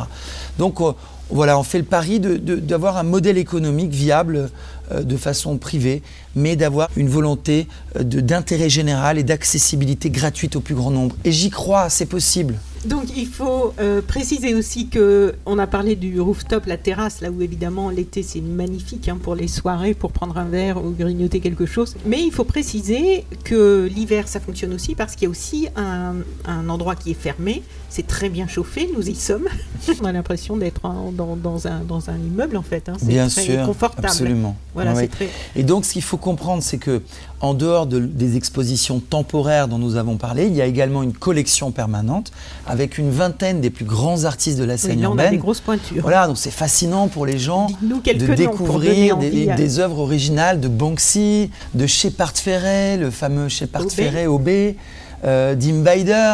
Donc, 0.58 0.80
euh, 0.82 0.94
voilà, 1.34 1.58
on 1.58 1.64
fait 1.64 1.80
le 1.80 1.84
pari 1.84 2.20
d'avoir 2.20 2.98
un 2.98 3.04
modèle 3.04 3.38
économique 3.38 3.92
viable 3.92 4.50
euh, 4.92 5.02
de 5.02 5.18
façon 5.18 5.58
privée, 5.58 6.04
mais 6.36 6.56
d'avoir 6.56 6.90
une 6.96 7.10
volonté 7.10 7.68
euh, 7.96 8.04
d'intérêt 8.04 8.70
général 8.70 9.18
et 9.18 9.24
d'accessibilité 9.24 10.10
gratuite 10.10 10.56
au 10.56 10.62
plus 10.62 10.76
grand 10.76 10.92
nombre. 10.92 11.16
Et 11.26 11.32
j'y 11.32 11.50
crois, 11.50 11.90
c'est 11.90 12.06
possible. 12.06 12.56
Donc 12.86 13.06
il 13.16 13.28
faut 13.28 13.74
euh, 13.80 14.02
préciser 14.02 14.54
aussi 14.54 14.88
que 14.90 15.36
on 15.46 15.58
a 15.58 15.68
parlé 15.68 15.96
du 15.96 16.20
rooftop, 16.20 16.66
la 16.66 16.78
terrasse, 16.78 17.22
là 17.22 17.32
où 17.32 17.42
évidemment 17.42 17.90
l'été 17.90 18.24
c'est 18.24 18.42
magnifique 18.42 19.08
hein, 19.10 19.18
pour 19.22 19.36
les 19.36 19.48
soirées, 19.48 19.94
pour 19.94 20.12
prendre 20.12 20.38
un 20.38 20.46
verre 20.46 20.84
ou 20.84 20.92
grignoter 20.92 21.40
quelque 21.40 21.66
chose. 21.66 21.96
Mais 22.06 22.22
il 22.24 22.32
faut 22.32 22.44
préciser 22.44 23.26
que 23.44 23.90
l'hiver 23.94 24.28
ça 24.28 24.40
fonctionne 24.40 24.74
aussi 24.74 24.96
parce 24.96 25.16
qu'il 25.16 25.24
y 25.24 25.28
a 25.28 25.30
aussi 25.30 25.68
un, 25.76 26.16
un 26.46 26.70
endroit 26.70 26.96
qui 26.96 27.12
est 27.12 27.20
fermé. 27.20 27.64
C'est 27.90 28.08
très 28.08 28.28
bien 28.30 28.48
chauffé, 28.48 28.90
nous 28.98 29.08
y 29.08 29.14
sommes. 29.16 29.48
on 30.02 30.06
a 30.06 30.12
l'impression 30.12 30.58
d'être 30.58 30.82
dans, 31.14 31.36
dans 31.36 31.68
un, 31.68 31.82
dans 31.88 32.10
un 32.10 32.18
immeuble 32.18 32.58
en 32.58 32.64
fait. 32.64 32.90
hein. 32.90 32.94
C'est 32.98 33.06
Bien 33.06 33.28
très 33.28 33.44
sûr, 33.44 33.66
confortable. 33.68 34.08
absolument. 34.08 34.58
Voilà, 34.74 34.94
très. 35.08 35.30
Et 35.56 35.62
donc, 35.62 35.86
ce 35.86 35.94
qu'il 35.94 36.02
faut 36.02 36.18
comprendre, 36.18 36.64
c'est 36.64 36.80
que 36.80 37.04
en 37.44 37.54
dehors 37.54 37.86
de- 37.88 38.00
des 38.00 38.38
expositions 38.38 39.00
temporaires 39.02 39.68
dont 39.68 39.78
nous 39.78 39.98
avons 39.98 40.16
parlé, 40.16 40.48
il 40.48 40.56
y 40.56 40.62
a 40.62 40.66
également 40.66 41.04
une 41.04 41.12
collection 41.12 41.72
permanente 41.72 42.32
avec 42.66 42.98
une 42.98 43.12
vingtaine 43.12 43.60
des 43.60 43.70
plus 43.70 43.84
grands 43.84 44.24
artistes 44.24 44.58
de 44.58 44.64
la 44.64 44.76
Oui, 44.76 44.80
scène 44.80 45.02
là 45.02 45.08
on 45.10 45.12
a 45.12 45.24
urbaine. 45.24 45.32
des 45.32 45.38
grosses 45.38 45.60
pointures. 45.60 46.02
Voilà, 46.02 46.26
donc 46.28 46.38
c'est 46.38 46.52
fascinant 46.52 47.10
pour 47.10 47.26
les 47.26 47.38
gens 47.38 47.68
de 47.82 48.34
découvrir 48.34 49.18
des, 49.18 49.50
à- 49.50 49.56
des 49.56 49.80
œuvres 49.80 50.00
originales 50.00 50.62
de 50.62 50.70
Banksy, 50.70 51.50
de 51.74 51.86
Shepard 51.86 52.32
Ferret, 52.38 52.96
le 52.96 53.12
fameux 53.12 53.50
Shepard. 53.50 53.84
Ferret 53.92 54.26
Aubé, 54.26 54.78
euh, 55.24 55.56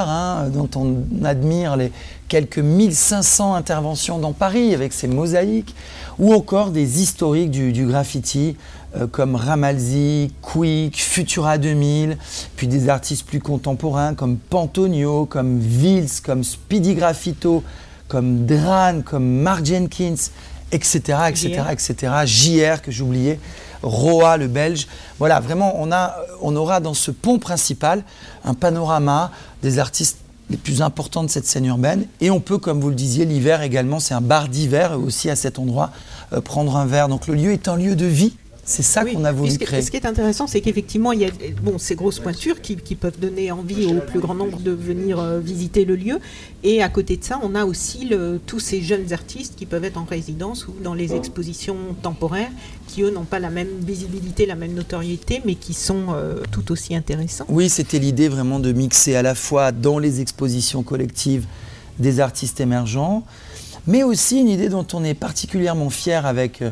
hein, 0.07 0.49
dont 0.51 0.69
on 0.75 1.25
admire 1.25 1.77
les 1.77 1.91
quelques 2.27 2.59
1500 2.59 3.55
interventions 3.55 4.19
dans 4.19 4.33
Paris 4.33 4.73
avec 4.73 4.93
ses 4.93 5.07
mosaïques, 5.07 5.75
ou 6.19 6.33
encore 6.33 6.71
des 6.71 7.01
historiques 7.01 7.51
du, 7.51 7.85
graffiti 7.85 8.55
euh, 8.95 9.07
comme 9.07 9.35
Ramalzi, 9.35 10.31
Quick, 10.41 11.01
Futura 11.01 11.57
2000, 11.57 12.17
puis 12.55 12.67
des 12.67 12.89
artistes 12.89 13.25
plus 13.25 13.39
contemporains 13.39 14.13
comme 14.13 14.37
Pantonio, 14.37 15.25
comme 15.25 15.59
Vils, 15.59 16.21
comme 16.23 16.43
Speedy 16.43 16.95
Graffito, 16.95 17.63
comme 18.07 18.45
Dran, 18.45 19.01
comme 19.03 19.41
Mark 19.41 19.65
Jenkins, 19.65 20.15
etc., 20.71 20.99
etc., 21.29 21.61
etc., 21.71 21.95
JR 22.25 22.81
que 22.81 22.91
j'oubliais, 22.91 23.39
Roa 23.83 24.37
le 24.37 24.47
belge. 24.47 24.87
Voilà, 25.19 25.39
vraiment, 25.39 25.73
on, 25.81 25.91
a, 25.91 26.15
on 26.41 26.55
aura 26.55 26.79
dans 26.79 26.93
ce 26.93 27.11
pont 27.11 27.39
principal 27.39 28.03
un 28.43 28.53
panorama 28.53 29.31
des 29.61 29.79
artistes 29.79 30.17
les 30.49 30.57
plus 30.57 30.81
importants 30.81 31.23
de 31.23 31.29
cette 31.29 31.45
scène 31.45 31.65
urbaine. 31.65 32.05
Et 32.21 32.31
on 32.31 32.39
peut, 32.39 32.57
comme 32.57 32.81
vous 32.81 32.89
le 32.89 32.95
disiez, 32.95 33.25
l'hiver 33.25 33.61
également, 33.61 33.99
c'est 33.99 34.13
un 34.13 34.21
bar 34.21 34.47
d'hiver 34.47 34.99
aussi 34.99 35.29
à 35.29 35.35
cet 35.35 35.59
endroit, 35.59 35.91
euh, 36.33 36.41
prendre 36.41 36.75
un 36.75 36.85
verre. 36.85 37.07
Donc 37.07 37.27
le 37.27 37.35
lieu 37.35 37.51
est 37.51 37.67
un 37.67 37.75
lieu 37.75 37.95
de 37.95 38.05
vie. 38.05 38.35
C'est 38.71 38.83
ça 38.83 39.03
Oui. 39.03 39.13
qu'on 39.15 39.25
a 39.25 39.31
voulu 39.31 39.49
ce, 39.49 39.57
qui- 39.57 39.65
créer. 39.65 39.81
ce 39.81 39.89
qui 39.89 39.97
est 39.97 40.05
intéressant, 40.05 40.45
c'est 40.45 40.61
qu'effectivement, 40.61 41.11
il 41.11 41.21
y 41.21 41.25
a 41.25 41.29
bon, 41.63 41.79
ces 41.79 41.95
grosses 41.95 42.19
pointures 42.19 42.61
qui, 42.61 42.75
qui 42.75 42.93
peuvent 42.93 43.19
donner 43.19 43.51
envie 43.51 43.85
au 43.87 43.95
plus 43.99 44.19
grand 44.19 44.35
nombre 44.35 44.59
de 44.59 44.69
venir 44.69 45.19
euh, 45.19 45.39
visiter 45.39 45.85
le 45.85 45.95
lieu. 45.95 46.19
Et 46.61 46.83
à 46.83 46.89
côté 46.89 47.17
de 47.17 47.23
ça, 47.23 47.39
on 47.41 47.55
a 47.55 47.65
aussi 47.65 48.05
le- 48.05 48.39
tous 48.45 48.59
ces 48.59 48.83
jeunes 48.83 49.11
artistes 49.11 49.55
qui 49.57 49.65
peuvent 49.65 49.83
être 49.85 49.97
en 49.97 50.03
résidence 50.05 50.67
ou 50.67 50.73
dans 50.83 50.93
les 50.93 51.15
expositions 51.15 51.77
temporaires, 52.03 52.51
qui 52.87 53.01
eux 53.01 53.09
n'ont 53.09 53.23
pas 53.23 53.39
la 53.39 53.49
même 53.49 53.69
visibilité, 53.81 54.45
la 54.45 54.53
même 54.55 54.75
notoriété, 54.75 55.41
mais 55.45 55.55
qui 55.55 55.73
sont 55.73 56.09
euh, 56.13 56.35
tout 56.51 56.71
aussi 56.71 56.95
intéressants. 56.95 57.45
Oui, 57.49 57.69
c'était 57.69 57.97
l'idée 57.97 58.29
vraiment 58.29 58.59
de 58.59 58.71
mixer 58.71 59.15
à 59.15 59.23
la 59.23 59.33
fois 59.33 59.71
dans 59.71 59.97
les 59.97 60.21
expositions 60.21 60.83
collectives 60.83 61.47
des 61.97 62.19
artistes 62.19 62.59
émergents, 62.61 63.23
mais 63.87 64.03
aussi 64.03 64.39
une 64.39 64.47
idée 64.47 64.69
dont 64.69 64.85
on 64.93 65.03
est 65.03 65.15
particulièrement 65.15 65.89
fier 65.89 66.27
avec 66.27 66.61
euh, 66.61 66.69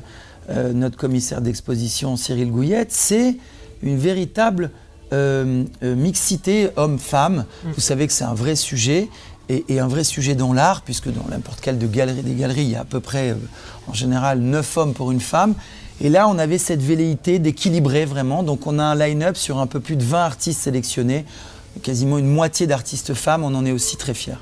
euh, 0.50 0.74
notre 0.74 0.98
commissaire 0.98 1.42
d'exposition 1.42 2.16
Cyril 2.18 2.52
Gouillette, 2.52 2.92
c'est 2.92 3.38
une 3.82 3.98
véritable 3.98 4.72
euh, 5.14 5.64
euh, 5.84 5.96
mixité 5.96 6.70
homme-femme. 6.76 7.46
Mm. 7.64 7.72
Vous 7.74 7.82
savez 7.82 8.08
que 8.08 8.14
c'est 8.14 8.26
un 8.26 8.34
vrai 8.34 8.56
sujet. 8.56 9.08
Et, 9.50 9.64
et 9.70 9.80
un 9.80 9.88
vrai 9.88 10.04
sujet 10.04 10.36
dans 10.36 10.52
l'art, 10.52 10.82
puisque 10.82 11.08
dans 11.08 11.24
n'importe 11.30 11.62
quelle 11.62 11.78
de 11.78 11.88
galerie, 11.88 12.22
des 12.22 12.34
galeries, 12.34 12.64
il 12.64 12.72
y 12.72 12.76
a 12.76 12.82
à 12.82 12.86
peu 12.86 13.00
près, 13.00 13.30
euh, 13.30 13.36
en 13.88 13.94
général, 13.94 14.40
9 14.40 14.78
hommes 14.78 14.94
pour 14.94 15.10
une 15.14 15.22
femme. 15.22 15.56
Et 16.02 16.10
là, 16.10 16.28
on 16.28 16.38
avait 16.38 16.58
cette 16.58 16.82
velléité 16.82 17.40
d'équilibrer 17.40 18.04
vraiment. 18.04 18.44
Donc, 18.44 18.68
on 18.68 18.78
a 18.78 18.84
un 18.84 18.96
line-up 18.96 19.38
sur 19.38 19.60
un 19.60 19.68
peu 19.68 19.80
plus 19.80 19.96
de 19.96 20.04
20 20.04 20.22
artistes 20.22 20.60
sélectionnés, 20.60 21.24
quasiment 21.82 22.18
une 22.18 22.28
moitié 22.28 22.68
d'artistes 22.68 23.14
femmes. 23.14 23.46
On 23.46 23.56
en 23.56 23.66
est 23.66 23.72
aussi 23.72 23.96
très 23.96 24.14
fiers. 24.14 24.34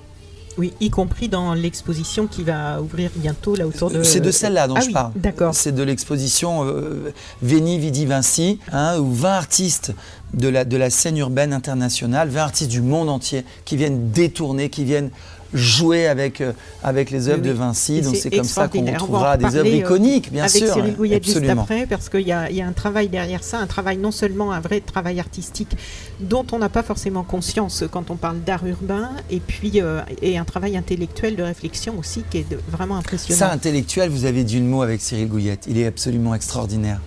Oui, 0.57 0.73
y 0.79 0.89
compris 0.89 1.27
dans 1.27 1.53
l'exposition 1.53 2.27
qui 2.27 2.43
va 2.43 2.81
ouvrir 2.81 3.11
bientôt 3.15 3.55
là 3.55 3.67
autour 3.67 3.91
de. 3.91 4.03
C'est 4.03 4.21
de 4.21 4.31
celle-là 4.31 4.67
dont 4.67 4.75
Ah 4.77 4.81
je 4.81 4.87
oui, 4.87 4.93
parle. 4.93 5.11
D'accord. 5.15 5.53
C'est 5.53 5.73
de 5.73 5.83
l'exposition 5.83 6.65
euh, 6.65 7.13
Veni 7.41 7.77
Vidi 7.77 8.05
Vinci, 8.05 8.59
hein, 8.71 8.97
où 8.99 9.11
20 9.11 9.29
artistes 9.29 9.93
de 10.33 10.47
la, 10.47 10.65
de 10.65 10.77
la 10.77 10.89
scène 10.89 11.17
urbaine 11.17 11.53
internationale, 11.53 12.29
20 12.29 12.41
artistes 12.41 12.71
du 12.71 12.81
monde 12.81 13.09
entier 13.09 13.43
qui 13.65 13.75
viennent 13.77 14.11
détourner, 14.11 14.69
qui 14.69 14.83
viennent 14.85 15.11
jouer 15.55 16.07
avec, 16.07 16.41
euh, 16.41 16.51
avec 16.83 17.09
les 17.11 17.27
œuvres 17.29 17.41
Oui, 17.41 17.47
de. 17.49 17.53
Vinci. 17.53 18.01
Donc 18.01 18.15
c'est 18.15 18.29
comme 18.29 18.43
ça 18.43 18.67
qu'on 18.67 18.85
retrouvera 18.85 19.37
des 19.37 19.55
œuvres 19.55 19.67
euh, 19.69 19.77
iconiques, 19.77 20.31
bien 20.31 20.43
avec 20.43 20.55
sûr. 20.55 20.73
Cyril 20.73 20.95
Gouillet 20.95 21.19
juste 21.23 21.47
après, 21.49 21.85
parce 21.87 22.09
qu'il 22.09 22.21
y, 22.21 22.25
y 22.27 22.31
a 22.61 22.67
un 22.67 22.71
travail 22.73 23.07
derrière 23.09 23.43
ça, 23.43 23.59
un 23.59 23.67
travail 23.67 23.97
non 23.97 24.11
seulement 24.11 24.51
un 24.51 24.59
vrai 24.59 24.81
travail 24.81 25.19
artistique 25.19 25.75
dont 26.19 26.45
on 26.51 26.59
n'a 26.59 26.69
pas 26.69 26.83
forcément 26.83 27.23
conscience 27.23 27.83
quand 27.91 28.11
on 28.11 28.15
parle 28.15 28.39
d'art 28.41 28.65
urbain, 28.65 29.09
et 29.31 29.39
puis 29.39 29.81
euh, 29.81 30.01
et 30.21 30.37
un 30.37 30.45
travail 30.45 30.77
intellectuel 30.77 31.35
de 31.35 31.43
réflexion 31.43 31.97
aussi 31.97 32.23
qui 32.29 32.39
est 32.39 32.49
de- 32.49 32.59
vraiment 32.69 32.97
impressionnant. 32.97 33.39
Ça, 33.39 33.51
intellectuel, 33.51 34.09
vous 34.09 34.25
avez 34.25 34.43
dit 34.43 34.59
le 34.59 34.65
mot 34.65 34.81
avec 34.81 35.01
Cyril 35.01 35.27
Gouillette. 35.29 35.65
Il 35.67 35.77
est 35.77 35.85
absolument 35.87 36.35
extraordinaire. 36.35 36.99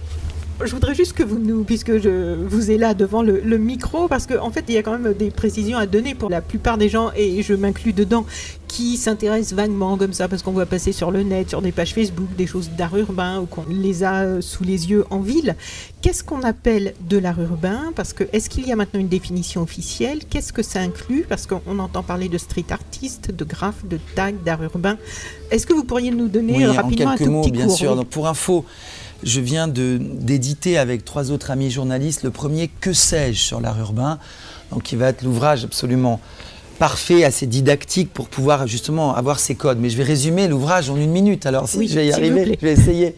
Je 0.64 0.72
voudrais 0.72 0.94
juste 0.94 1.12
que 1.12 1.22
vous 1.22 1.38
nous, 1.38 1.62
puisque 1.62 1.98
je 1.98 2.34
vous 2.34 2.70
ai 2.72 2.78
là 2.78 2.92
devant 2.92 3.22
le, 3.22 3.40
le 3.40 3.58
micro, 3.58 4.08
parce 4.08 4.26
qu'en 4.26 4.44
en 4.44 4.50
fait, 4.50 4.64
il 4.68 4.74
y 4.74 4.78
a 4.78 4.82
quand 4.82 4.98
même 4.98 5.14
des 5.14 5.30
précisions 5.30 5.78
à 5.78 5.86
donner 5.86 6.16
pour 6.16 6.30
la 6.30 6.40
plupart 6.40 6.76
des 6.78 6.88
gens, 6.88 7.10
et 7.16 7.42
je 7.44 7.54
m'inclus 7.54 7.92
dedans, 7.92 8.26
qui 8.66 8.96
s'intéressent 8.96 9.52
vaguement 9.56 9.96
comme 9.96 10.12
ça, 10.12 10.26
parce 10.26 10.42
qu'on 10.42 10.50
voit 10.50 10.66
passer 10.66 10.90
sur 10.90 11.12
le 11.12 11.22
net, 11.22 11.48
sur 11.48 11.62
des 11.62 11.70
pages 11.70 11.94
Facebook, 11.94 12.26
des 12.36 12.48
choses 12.48 12.70
d'art 12.76 12.96
urbain, 12.98 13.38
ou 13.40 13.46
qu'on 13.46 13.64
les 13.70 14.02
a 14.02 14.40
sous 14.42 14.64
les 14.64 14.90
yeux 14.90 15.04
en 15.10 15.20
ville. 15.20 15.54
Qu'est-ce 16.02 16.24
qu'on 16.24 16.42
appelle 16.42 16.92
de 17.08 17.18
l'art 17.18 17.40
urbain? 17.40 17.92
Parce 17.94 18.12
que 18.12 18.24
est-ce 18.32 18.50
qu'il 18.50 18.66
y 18.66 18.72
a 18.72 18.76
maintenant 18.76 18.98
une 19.00 19.08
définition 19.08 19.62
officielle? 19.62 20.18
Qu'est-ce 20.28 20.52
que 20.52 20.64
ça 20.64 20.80
inclut? 20.80 21.24
Parce 21.28 21.46
qu'on 21.46 21.78
entend 21.78 22.02
parler 22.02 22.28
de 22.28 22.36
street 22.36 22.66
artist, 22.70 23.30
de 23.30 23.44
graphe, 23.44 23.86
de 23.88 24.00
tag, 24.16 24.34
d'art 24.44 24.62
urbain. 24.64 24.96
Est-ce 25.52 25.66
que 25.66 25.72
vous 25.72 25.84
pourriez 25.84 26.10
nous 26.10 26.26
donner 26.28 26.54
Oui, 26.56 26.64
euh, 26.64 26.72
en 26.72 26.74
rapidement 26.74 27.10
un 27.10 27.16
quelques 27.16 27.28
tout 27.28 27.32
mots, 27.32 27.40
petit 27.42 27.52
bien 27.52 27.66
cours 27.66 27.76
sûr. 27.76 27.90
oui. 27.92 27.96
Donc, 27.98 28.08
pour 28.08 28.26
info, 28.26 28.64
je 29.22 29.40
viens 29.40 29.68
d'éditer 29.68 30.78
avec 30.78 31.04
trois 31.04 31.30
autres 31.30 31.50
amis 31.50 31.70
journalistes 31.70 32.22
le 32.22 32.30
premier 32.30 32.68
Que 32.80 32.92
sais-je 32.92 33.40
sur 33.40 33.60
l'art 33.60 33.78
urbain, 33.78 34.18
donc 34.70 34.82
qui 34.84 34.96
va 34.96 35.08
être 35.08 35.22
l'ouvrage 35.22 35.64
absolument 35.64 36.20
parfait, 36.78 37.24
assez 37.24 37.46
dictique 37.46 38.12
pour 38.12 38.28
pouvoir 38.28 38.68
justement 38.68 39.12
avoir 39.16 39.40
ces 39.40 39.56
codes. 39.56 39.78
Mais 39.80 39.90
je 39.90 39.96
vais 39.96 40.04
résumer 40.04 40.46
l'ouvrage 40.46 40.90
en 40.90 40.96
une 40.96 41.10
minute, 41.10 41.44
alors 41.46 41.68
si 41.68 41.76
Oui, 41.78 41.88
je 41.88 41.94
vais 41.96 42.06
y 42.06 42.12
arriver, 42.12 42.56
je 42.60 42.64
vais 42.66 42.72
essayer. 42.72 43.16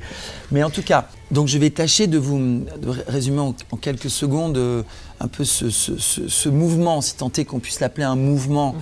Mais 0.50 0.62
en 0.62 0.70
tout 0.70 0.82
cas, 0.82 1.08
donc 1.30 1.46
je 1.48 1.58
vais 1.58 1.68
tâcher 1.68 2.06
de 2.06 2.16
vous 2.16 2.38
de 2.38 2.88
résumer 3.06 3.40
en, 3.40 3.54
en 3.70 3.76
quelques 3.76 4.08
secondes 4.08 4.56
euh, 4.56 4.82
un 5.20 5.28
peu 5.28 5.44
ce, 5.44 5.68
ce- 5.68 5.98
ce- 5.98 6.28
ce 6.28 6.48
mouvement, 6.48 7.02
si 7.02 7.14
tant 7.16 7.30
est 7.36 7.44
qu'on 7.44 7.58
puisse 7.60 7.80
l'appeler 7.80 8.04
un 8.04 8.16
mouvement. 8.16 8.74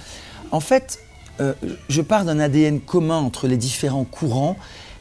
En 0.52 0.60
fait, 0.60 1.00
euh, 1.40 1.54
je 1.88 2.00
pars 2.00 2.24
d'un 2.24 2.38
ADN 2.38 2.80
commun 2.80 3.16
entre 3.18 3.48
les 3.48 3.56
différents 3.56 4.04
courants. 4.04 4.56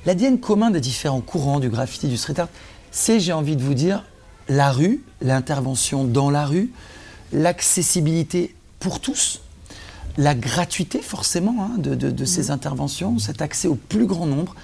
L'ADN 0.08 0.40
commun 0.40 0.72
des 0.72 0.80
différents 0.80 1.20
courants 1.20 1.60
du 1.60 1.68
graffiti, 1.68 2.08
du 2.08 2.16
street 2.16 2.40
art, 2.40 2.48
c'est, 2.92 3.20
j'ai 3.20 3.34
envie 3.34 3.58
de 3.58 3.62
vous 3.62 3.74
dire, 3.74 4.06
la 4.48 4.72
rue, 4.72 5.04
l'intervention 5.22 6.06
dans 6.06 6.30
la 6.30 6.46
rue, 6.46 6.72
l'accessibilité 7.34 8.56
pour 8.80 9.02
tous, 9.02 9.42
la 10.18 10.34
gratuité 10.34 11.00
forcément 11.02 11.56
hein, 11.62 11.72
de, 11.78 11.94
de- 11.94 12.10
de 12.10 12.24
ces 12.24 12.52
interventions, 12.52 13.20
cet 13.20 13.42
accès 13.42 13.68
au 13.68 13.76
plus 13.76 14.06
grand 14.06 14.26
nombre, 14.28 14.56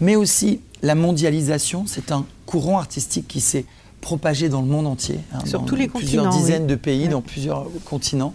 mais 0.00 0.14
aussi 0.14 0.60
la 0.82 0.94
mondialisation. 0.94 1.82
C'est 1.88 2.12
un 2.12 2.24
courant 2.46 2.78
artistique 2.78 3.26
qui 3.26 3.40
s'est 3.40 3.64
propagé 4.00 4.48
dans 4.48 4.60
le 4.62 4.68
monde 4.68 4.86
entier, 4.86 5.18
hein, 5.34 5.40
Sur 5.44 5.60
dans 5.60 5.66
tous 5.66 5.74
les 5.74 5.88
plusieurs 5.88 6.24
continents, 6.26 6.40
dizaines 6.44 6.62
oui. 6.62 6.68
de 6.68 6.74
pays, 6.76 7.02
Ouais. 7.02 7.08
dans 7.08 7.22
plusieurs 7.22 7.66
continents. 7.84 8.34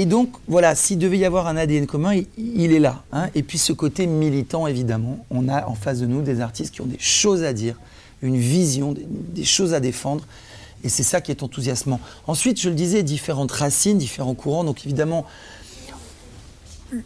Et 0.00 0.06
donc, 0.06 0.30
voilà, 0.48 0.74
s'il 0.74 0.96
devait 0.96 1.18
y 1.18 1.26
avoir 1.26 1.46
un 1.46 1.58
ADN 1.58 1.86
commun, 1.86 2.18
il, 2.38 2.72
est 2.72 2.78
là. 2.78 3.02
hein. 3.12 3.28
Et 3.34 3.42
puis 3.42 3.58
ce 3.58 3.74
côté 3.74 4.06
militant, 4.06 4.66
évidemment, 4.66 5.26
on 5.28 5.46
a 5.46 5.66
en 5.66 5.74
face 5.74 5.98
de 5.98 6.06
nous 6.06 6.22
des 6.22 6.40
artistes 6.40 6.72
qui 6.72 6.80
ont 6.80 6.86
des 6.86 6.98
choses 6.98 7.44
à 7.44 7.52
dire, 7.52 7.76
une 8.22 8.38
vision, 8.38 8.94
des, 8.96 9.44
choses 9.44 9.74
à 9.74 9.80
défendre. 9.80 10.24
Et 10.84 10.88
c'est 10.88 11.02
ça 11.02 11.20
qui 11.20 11.30
est 11.30 11.42
enthousiasmant. 11.42 12.00
Ensuite, 12.26 12.58
je 12.58 12.70
le 12.70 12.74
disais, 12.74 13.02
différentes 13.02 13.52
racines, 13.52 13.98
différents 13.98 14.32
courants. 14.32 14.64
Donc 14.64 14.86
évidemment, 14.86 15.26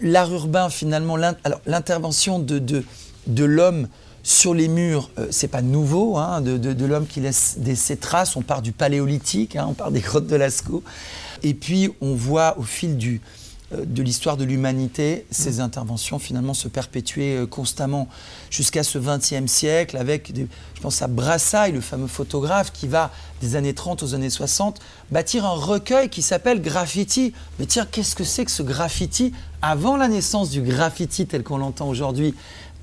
l'art 0.00 0.32
urbain, 0.32 0.68
finalement, 0.70 1.16
l'intervention 1.66 2.38
de, 2.38 2.84
l'homme 3.44 3.88
sur 4.22 4.54
les 4.54 4.68
murs, 4.68 5.10
euh, 5.18 5.26
c'est 5.32 5.48
pas 5.48 5.62
nouveau, 5.62 6.16
hein, 6.16 6.40
de 6.40 6.86
l'homme 6.86 7.08
qui 7.08 7.18
laisse 7.18 7.56
des, 7.58 7.74
ses 7.74 7.96
traces. 7.96 8.36
On 8.36 8.42
part 8.42 8.62
du 8.62 8.70
paléolithique, 8.70 9.56
hein, 9.56 9.66
on 9.68 9.74
part 9.74 9.90
des 9.90 9.98
grottes 9.98 10.28
de 10.28 10.36
Lascaux. 10.36 10.84
Et 11.44 11.54
puis, 11.54 11.90
on 12.00 12.14
voit 12.14 12.58
au 12.58 12.62
fil 12.62 12.96
du, 12.96 13.20
euh, 13.74 13.84
de 13.86 14.02
l'histoire 14.02 14.36
de 14.36 14.44
l'humanité 14.44 15.26
ces 15.30 15.60
interventions 15.60 16.18
finalement 16.18 16.54
se 16.54 16.68
perpétuer 16.68 17.36
euh, 17.36 17.46
constamment 17.46 18.08
jusqu'à 18.50 18.82
ce 18.82 18.98
XXe 18.98 19.46
siècle 19.50 19.96
avec, 19.98 20.32
des- 20.32 20.46
je 20.74 20.80
pense 20.80 21.02
à 21.02 21.06
Brassailles, 21.06 21.72
le 21.72 21.80
fameux 21.82 22.06
photographe 22.06 22.72
qui 22.72 22.88
va 22.88 23.10
des 23.42 23.56
années 23.56 23.74
30 23.74 24.02
aux 24.02 24.14
années 24.14 24.30
60 24.30 24.80
bâtir 25.10 25.44
un 25.44 25.54
recueil 25.54 26.08
qui 26.08 26.22
s'appelle 26.22 26.62
Graffiti. 26.62 27.34
Mais 27.58 27.66
tiens, 27.66 27.86
qu'est-ce 27.90 28.16
que 28.16 28.24
c'est 28.24 28.44
que 28.46 28.50
ce 28.50 28.62
graffiti? 28.62 29.32
Avant 29.60 29.96
la 29.98 30.08
naissance 30.08 30.48
du 30.50 30.62
graffiti 30.62 31.26
tel 31.26 31.42
qu'on 31.42 31.58
l'entend 31.58 31.88
aujourd'hui 31.88 32.34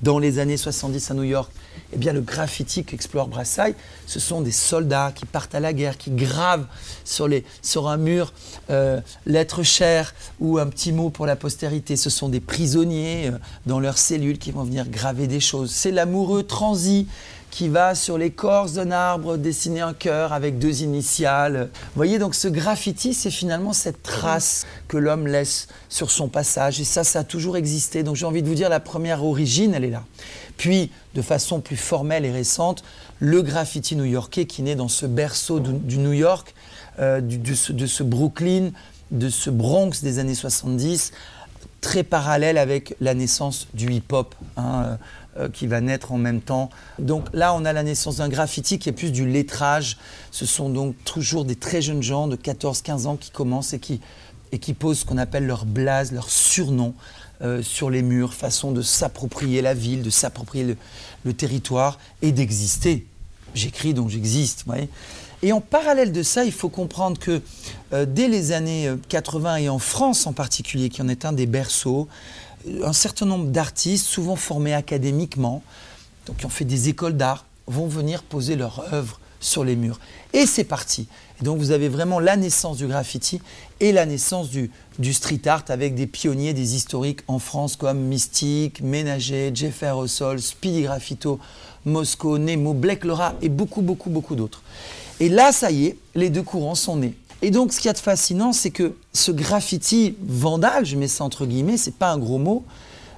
dans 0.02 0.18
les 0.20 0.38
années 0.38 0.56
70 0.56 1.10
à 1.10 1.14
New 1.14 1.22
York, 1.24 1.50
eh 1.92 1.98
bien 1.98 2.12
le 2.12 2.20
graffiti 2.20 2.84
qu'explore 2.84 3.28
Brassailles, 3.28 3.74
ce 4.06 4.18
sont 4.18 4.40
des 4.40 4.52
soldats 4.52 5.12
qui 5.14 5.26
partent 5.26 5.54
à 5.54 5.60
la 5.60 5.72
guerre, 5.72 5.98
qui 5.98 6.10
gravent 6.10 6.66
sur, 7.04 7.28
un 7.88 7.96
mur 7.96 8.32
euh, 8.70 9.00
lettres 9.26 9.62
chères 9.62 10.14
ou 10.40 10.58
un 10.58 10.66
petit 10.66 10.92
mot 10.92 11.10
pour 11.10 11.26
la 11.26 11.36
postérité. 11.36 11.96
Ce 11.96 12.10
sont 12.10 12.28
des 12.28 12.40
prisonniers 12.40 13.28
euh, 13.28 13.38
dans 13.66 13.80
leurs 13.80 13.98
cellules 13.98 14.38
qui 14.38 14.52
vont 14.52 14.64
venir 14.64 14.88
graver 14.88 15.26
des 15.26 15.40
choses. 15.40 15.70
C'est 15.70 15.90
l'amoureux 15.90 16.44
transi 16.44 17.06
qui 17.52 17.68
va 17.68 17.94
sur 17.94 18.16
l'écorce 18.16 18.72
d'un 18.72 18.90
arbre 18.90 19.36
dessiner 19.36 19.82
un 19.82 19.92
cœur 19.92 20.32
avec 20.32 20.58
deux 20.58 20.82
initiales. 20.82 21.68
Vous 21.74 21.96
voyez, 21.96 22.18
donc 22.18 22.34
ce 22.34 22.48
graffiti, 22.48 23.12
c'est 23.12 23.30
finalement 23.30 23.74
cette 23.74 24.02
trace 24.02 24.66
que 24.88 24.96
l'homme 24.96 25.26
laisse 25.26 25.68
sur 25.90 26.10
son 26.10 26.28
passage. 26.28 26.80
Et 26.80 26.84
ça, 26.84 27.04
ça 27.04 27.20
a 27.20 27.24
toujours 27.24 27.58
existé. 27.58 28.02
Donc 28.02 28.16
j'ai 28.16 28.24
envie 28.24 28.42
de 28.42 28.48
vous 28.48 28.54
dire, 28.54 28.70
la 28.70 28.80
première 28.80 29.22
origine, 29.22 29.74
elle 29.74 29.84
est 29.84 29.90
là. 29.90 30.02
Puis, 30.56 30.90
de 31.14 31.22
façon 31.22 31.60
plus 31.60 31.76
formelle 31.76 32.24
et 32.24 32.30
récente, 32.32 32.82
le 33.18 33.42
graffiti 33.42 33.96
new-yorkais 33.96 34.46
qui 34.46 34.62
naît 34.62 34.74
dans 34.76 34.88
ce 34.88 35.06
berceau 35.06 35.60
du, 35.60 35.98
New 35.98 36.12
York, 36.12 36.54
euh, 36.98 37.20
du- 37.20 37.38
de, 37.38 37.54
ce, 37.54 37.72
de 37.72 37.86
ce 37.86 38.02
Brooklyn, 38.02 38.70
de 39.10 39.28
ce 39.28 39.50
Bronx 39.50 40.02
des 40.02 40.18
années 40.18 40.34
70, 40.34 41.12
très 41.80 42.02
parallèle 42.04 42.58
avec 42.58 42.94
la 43.00 43.14
naissance 43.14 43.66
du 43.74 43.92
hip-hop, 43.92 44.34
hein, 44.56 44.82
euh, 44.84 44.96
euh, 45.38 45.48
qui 45.48 45.66
va 45.66 45.80
naître 45.80 46.12
en 46.12 46.18
même 46.18 46.40
temps. 46.40 46.70
Donc 46.98 47.26
là, 47.32 47.54
on 47.54 47.64
a 47.64 47.72
la 47.72 47.82
naissance 47.82 48.16
d'un 48.16 48.28
graffiti 48.28 48.78
qui 48.78 48.88
est 48.88 48.92
plus 48.92 49.10
du 49.12 49.26
lettrage. 49.28 49.96
Ce 50.30 50.46
sont 50.46 50.68
donc 50.68 50.94
toujours 51.04 51.44
des 51.44 51.56
très 51.56 51.80
jeunes 51.82 52.02
gens 52.02 52.28
de 52.28 52.36
14-15 52.36 53.06
ans 53.06 53.16
qui 53.16 53.30
commencent 53.30 53.72
et 53.72 53.78
qui, 53.80 54.00
et 54.52 54.58
qui 54.58 54.74
posent 54.74 55.00
ce 55.00 55.04
qu'on 55.06 55.18
appelle 55.18 55.46
leur 55.46 55.64
blase, 55.64 56.12
leur 56.12 56.28
surnom 56.28 56.94
euh, 57.42 57.62
sur 57.62 57.90
les 57.90 58.02
murs, 58.02 58.34
façon 58.34 58.72
de 58.72 58.82
s'approprier 58.82 59.62
la 59.62 59.74
ville, 59.74 60.02
de 60.02 60.10
s'approprier 60.10 60.76
le, 61.24 61.32
territoire 61.34 61.98
et 62.20 62.32
d'exister. 62.32 63.06
J'écris 63.54 63.94
donc 63.94 64.08
j'existe. 64.08 64.64
vous. 64.66 64.74
Et 65.42 65.52
en 65.52 65.60
parallèle 65.60 66.12
de 66.12 66.22
ça, 66.22 66.44
il 66.44 66.52
faut 66.52 66.68
comprendre 66.68 67.18
que 67.18 67.42
euh, 67.92 68.06
dès 68.06 68.28
les 68.28 68.52
années 68.52 68.86
euh, 68.86 68.96
80 69.08 69.56
et 69.56 69.68
en 69.68 69.80
France 69.80 70.26
en 70.26 70.32
particulier, 70.32 70.88
qui 70.88 71.02
en 71.02 71.08
est 71.08 71.24
un 71.24 71.32
des 71.32 71.46
berceaux, 71.46 72.06
euh, 72.68 72.86
un 72.86 72.92
certain 72.92 73.26
nombre 73.26 73.46
d'artistes, 73.46 74.06
souvent 74.06 74.36
formés 74.36 74.72
académiquement, 74.72 75.62
donc 76.26 76.36
qui 76.36 76.46
ont 76.46 76.50
fait 76.50 76.64
des 76.64 76.88
écoles 76.88 77.16
d'art, 77.16 77.44
vont 77.66 77.88
venir 77.88 78.22
poser 78.22 78.54
leur 78.54 78.92
œuvre 78.94 79.18
sur 79.42 79.64
les 79.64 79.76
murs. 79.76 80.00
Et 80.32 80.46
c'est 80.46 80.64
parti. 80.64 81.06
Donc 81.42 81.58
vous 81.58 81.72
avez 81.72 81.88
vraiment 81.88 82.20
la 82.20 82.36
naissance 82.36 82.78
du 82.78 82.86
graffiti 82.86 83.42
et 83.80 83.92
la 83.92 84.06
naissance 84.06 84.48
du, 84.48 84.70
street 85.12 85.40
art 85.46 85.64
avec 85.68 85.94
des 85.94 86.06
pionniers, 86.06 86.54
des 86.54 86.74
historiques 86.74 87.20
en 87.26 87.38
France 87.38 87.76
comme 87.76 87.98
Mystique, 87.98 88.80
Ménager, 88.80 89.50
Jeff 89.52 89.82
Aerosol, 89.82 90.40
Speedy 90.40 90.82
Graffito, 90.82 91.40
Moscow, 91.84 92.38
Nemo, 92.38 92.74
Blake 92.74 93.04
Laura 93.04 93.34
et 93.42 93.48
beaucoup, 93.48 93.82
beaucoup, 93.82 94.08
beaucoup 94.08 94.36
d'autres. 94.36 94.62
Et 95.20 95.28
là, 95.28 95.52
ça 95.52 95.70
y 95.70 95.86
est, 95.86 95.96
les 96.14 96.30
deux 96.30 96.42
courants 96.42 96.74
sont 96.76 96.96
nés. 96.96 97.14
Et 97.42 97.50
donc, 97.50 97.72
ce 97.72 97.78
qu'il 97.78 97.88
y 97.88 97.90
a 97.90 97.92
de 97.92 97.98
fascinant, 97.98 98.52
c'est 98.52 98.70
que 98.70 98.94
ce 99.12 99.32
graffiti 99.32 100.14
vandal, 100.22 100.86
je 100.86 100.96
mets 100.96 101.08
ça 101.08 101.24
entre 101.24 101.44
guillemets, 101.44 101.76
c'est 101.76 101.94
pas 101.94 102.12
un 102.12 102.18
gros 102.18 102.38
mot, 102.38 102.64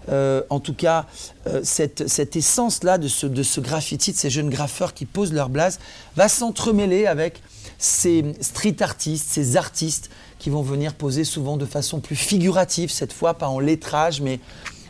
euh, 0.09 0.43
en 0.51 0.61
tout 0.61 0.75
cas, 0.75 1.07
euh, 1.47 1.61
cette, 1.63 2.37
essence-là 2.37 2.99
de 2.99 3.09
ce, 3.09 3.61
graffiti, 3.61 4.13
de 4.13 4.17
ces 4.17 4.31
jeunes 4.31 4.51
graffeurs 4.51 4.95
qui 4.95 5.07
posent 5.07 5.33
leur 5.33 5.49
blase, 5.49 5.79
va 6.17 6.29
s'entremêler 6.29 7.07
avec 7.07 7.43
ces 7.79 8.25
street 8.41 8.77
artistes, 8.81 9.29
ces 9.29 9.57
artistes 9.57 10.11
qui 10.39 10.51
vont 10.51 10.63
venir 10.63 10.95
poser 10.95 11.25
souvent 11.25 11.57
de 11.57 11.67
façon 11.67 12.01
plus 12.01 12.17
figurative, 12.17 12.91
cette 12.91 13.13
fois 13.13 13.35
pas 13.35 13.49
en 13.49 13.61
lettrage, 13.61 14.21
mais 14.21 14.41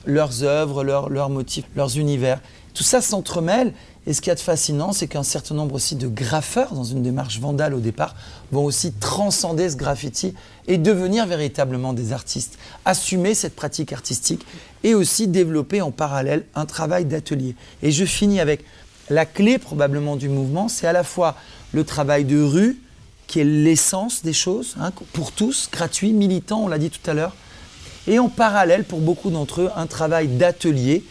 leurs 0.07 0.43
œuvres, 0.43 0.83
leurs 0.85 1.31
motifs, 1.31 1.65
leurs 1.77 1.99
univers. 1.99 2.41
Tout 2.75 2.83
ça 2.83 3.01
s'entremêle. 3.01 3.73
Et 4.07 4.13
ce 4.13 4.21
qui 4.21 4.29
est 4.29 4.41
fascinant, 4.41 4.93
c'est 4.93 5.07
qu'un 5.07 5.23
certain 5.23 5.55
nombre 5.55 5.75
aussi 5.75 5.97
de 5.97 6.09
graffeurs, 6.09 6.75
dans 6.75 6.85
une 6.85 7.03
démarche 7.03 7.41
vandale 7.41 7.73
au 7.73 7.81
départ, 7.81 8.15
vont 8.53 8.65
aussi 8.65 8.93
transcender 8.93 9.71
ce 9.71 9.77
graffiti 9.77 10.35
et 10.67 10.77
devenir 10.77 11.27
véritablement 11.27 11.95
des 11.95 12.13
artistes, 12.13 12.59
assumer 12.85 13.35
cette 13.35 13.57
pratique 13.57 13.93
artistique 13.93 14.45
et 14.83 14.95
aussi 14.95 15.27
développer 15.27 15.81
en 15.81 15.91
parallèle 15.91 16.45
un 16.55 16.67
travail 16.67 17.07
d'atelier. 17.07 17.57
Et 17.83 17.93
je 17.93 18.05
finis 18.05 18.41
avec 18.41 18.65
la 19.09 19.25
clé 19.25 19.59
probablement 19.59 20.17
du 20.17 20.29
mouvement, 20.29 20.69
c'est 20.69 20.87
à 20.87 20.93
la 20.93 21.05
fois 21.05 21.37
le 21.73 21.85
travail 21.85 22.25
de 22.25 22.43
rue, 22.43 22.79
qui 23.27 23.41
est 23.41 23.45
l'essence 23.45 24.23
des 24.23 24.35
choses, 24.35 24.77
hein, 24.79 24.93
pour 25.15 25.33
tous, 25.33 25.69
gratuit, 25.73 26.13
militant, 26.13 26.63
on 26.63 26.69
l'a 26.69 26.79
dit 26.79 26.91
tout 26.91 27.11
à 27.11 27.15
l'heure, 27.15 27.35
et 28.07 28.19
en 28.19 28.29
parallèle, 28.29 28.85
pour 28.85 29.01
beaucoup 29.01 29.31
d'entre 29.31 29.63
eux, 29.63 29.71
un 29.77 29.87
travail 29.87 30.29
d'atelier, 30.29 31.05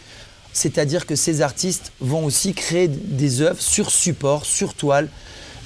c'est-à-dire 0.54 1.04
que 1.04 1.16
ces 1.16 1.42
artistes 1.42 1.92
vont 2.00 2.24
aussi 2.24 2.54
créer 2.54 2.88
des 2.88 3.42
œuvres 3.42 3.60
sur 3.60 3.90
support, 3.90 4.46
sur 4.46 4.72
toile 4.72 5.10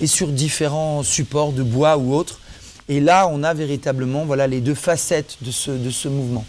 et 0.01 0.09
sur 0.09 0.29
différents 0.29 1.05
supports 1.05 1.53
de 1.53 1.63
bois 1.63 1.99
ou 1.99 2.15
autres. 2.15 2.41
Et 2.89 3.01
là, 3.01 3.29
on 3.31 3.43
a 3.43 3.53
véritablement 3.53 4.25
voilà, 4.25 4.47
les 4.47 4.61
deux 4.61 4.75
facettes 4.75 5.37
de 5.43 5.51
ce, 5.51 5.71
de 5.71 5.91
ce 5.91 6.09
mouvement. 6.09 6.45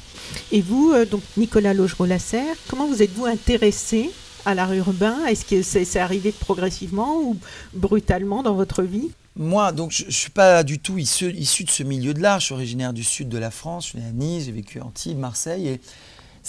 Et 0.51 0.62
vous, 0.62 0.93
euh, 0.93 1.05
donc 1.05 1.22
Nicolas 1.36 1.74
Logereau-Lasserre, 1.74 2.55
comment 2.69 2.88
vous 2.88 3.03
êtes-vous 3.03 3.25
intéressé 3.25 4.10
à 4.46 4.55
l'art 4.55 4.74
urbain? 4.74 5.25
Est-ce 5.25 5.43
que 5.43 5.62
c'est 5.62 6.00
arrivé 6.00 6.31
progressivement 6.31 7.19
ou 7.22 7.36
brutalement 7.74 8.41
dans 8.41 8.53
votre 8.53 8.84
vie? 8.84 9.10
Moi, 9.36 9.72
donc, 9.74 9.91
je 9.91 10.05
ne 10.05 10.12
suis 10.12 10.29
pas 10.29 10.63
du 10.63 10.79
tout 10.79 10.98
issu, 10.98 11.34
issu, 11.34 11.65
de 11.65 11.69
ce 11.69 11.84
milieu 11.84 12.13
de 12.13 12.22
l'art. 12.22 12.39
Je 12.39 12.46
suis 12.46 12.53
originaire 12.53 12.93
du 12.93 13.03
sud 13.03 13.27
de 13.27 13.38
la 13.38 13.51
France. 13.51 13.86
Je 13.86 13.89
suis 13.89 14.00
né 14.00 14.05
à 14.05 14.12
Nice, 14.12 14.46
j'ai 14.46 14.51
vécu 14.51 14.79
à 14.79 14.86
Antibes, 14.86 15.17
Marseille. 15.17 15.67
Et 15.67 15.81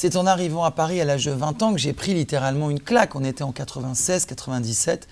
c'est 0.01 0.17
en 0.17 0.25
arrivant 0.25 0.65
à 0.65 0.71
Paris 0.71 0.99
à 1.03 1.05
l'âge 1.05 1.27
de 1.27 1.31
20 1.31 1.63
ans 1.63 1.73
que 1.75 1.79
j'ai 1.79 1.93
pris 1.93 2.15
littéralement 2.15 2.71
une 2.71 2.81
claque. 2.81 3.15
On 3.17 3.23
était 3.23 3.43
en 3.43 3.53
96, 3.53 4.25
97. 4.25 5.07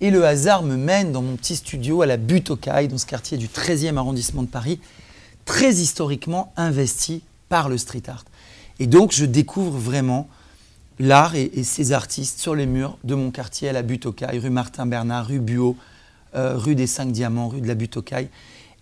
Et 0.00 0.12
le 0.12 0.24
hasard 0.24 0.62
me 0.62 0.76
mène 0.76 1.10
dans 1.10 1.20
mon 1.20 1.34
petit 1.34 1.56
studio 1.56 2.00
à 2.02 2.06
la 2.06 2.16
Butte 2.16 2.50
aux 2.50 2.56
Cailles, 2.56 2.86
dans 2.86 2.96
ce 2.96 3.06
quartier 3.06 3.38
du 3.38 3.48
13e 3.48 3.96
arrondissement 3.96 4.44
de 4.44 4.48
Paris, 4.48 4.78
très 5.46 5.72
historiquement 5.72 6.52
investi 6.56 7.24
par 7.48 7.68
le 7.68 7.76
street 7.76 8.04
art. 8.06 8.24
Et 8.78 8.86
donc, 8.86 9.10
je 9.10 9.24
découvre 9.24 9.76
vraiment 9.76 10.28
l'art 11.00 11.34
et, 11.34 11.64
ses 11.64 11.90
artistes 11.90 12.38
sur 12.38 12.54
les 12.54 12.66
murs 12.66 12.98
de 13.02 13.16
mon 13.16 13.32
quartier 13.32 13.68
à 13.68 13.72
la 13.72 13.82
Butte 13.82 14.06
aux 14.06 14.12
Cailles, 14.12 14.38
rue 14.38 14.48
Martin 14.48 14.86
Bernard, 14.86 15.26
rue 15.26 15.40
Buot, 15.40 15.76
euh, 16.36 16.56
rue 16.56 16.76
des 16.76 16.86
Cinq 16.86 17.10
Diamants, 17.10 17.48
rue 17.48 17.62
de 17.62 17.66
la 17.66 17.74
Butte 17.74 17.96
aux 17.96 18.02
Cailles. 18.02 18.28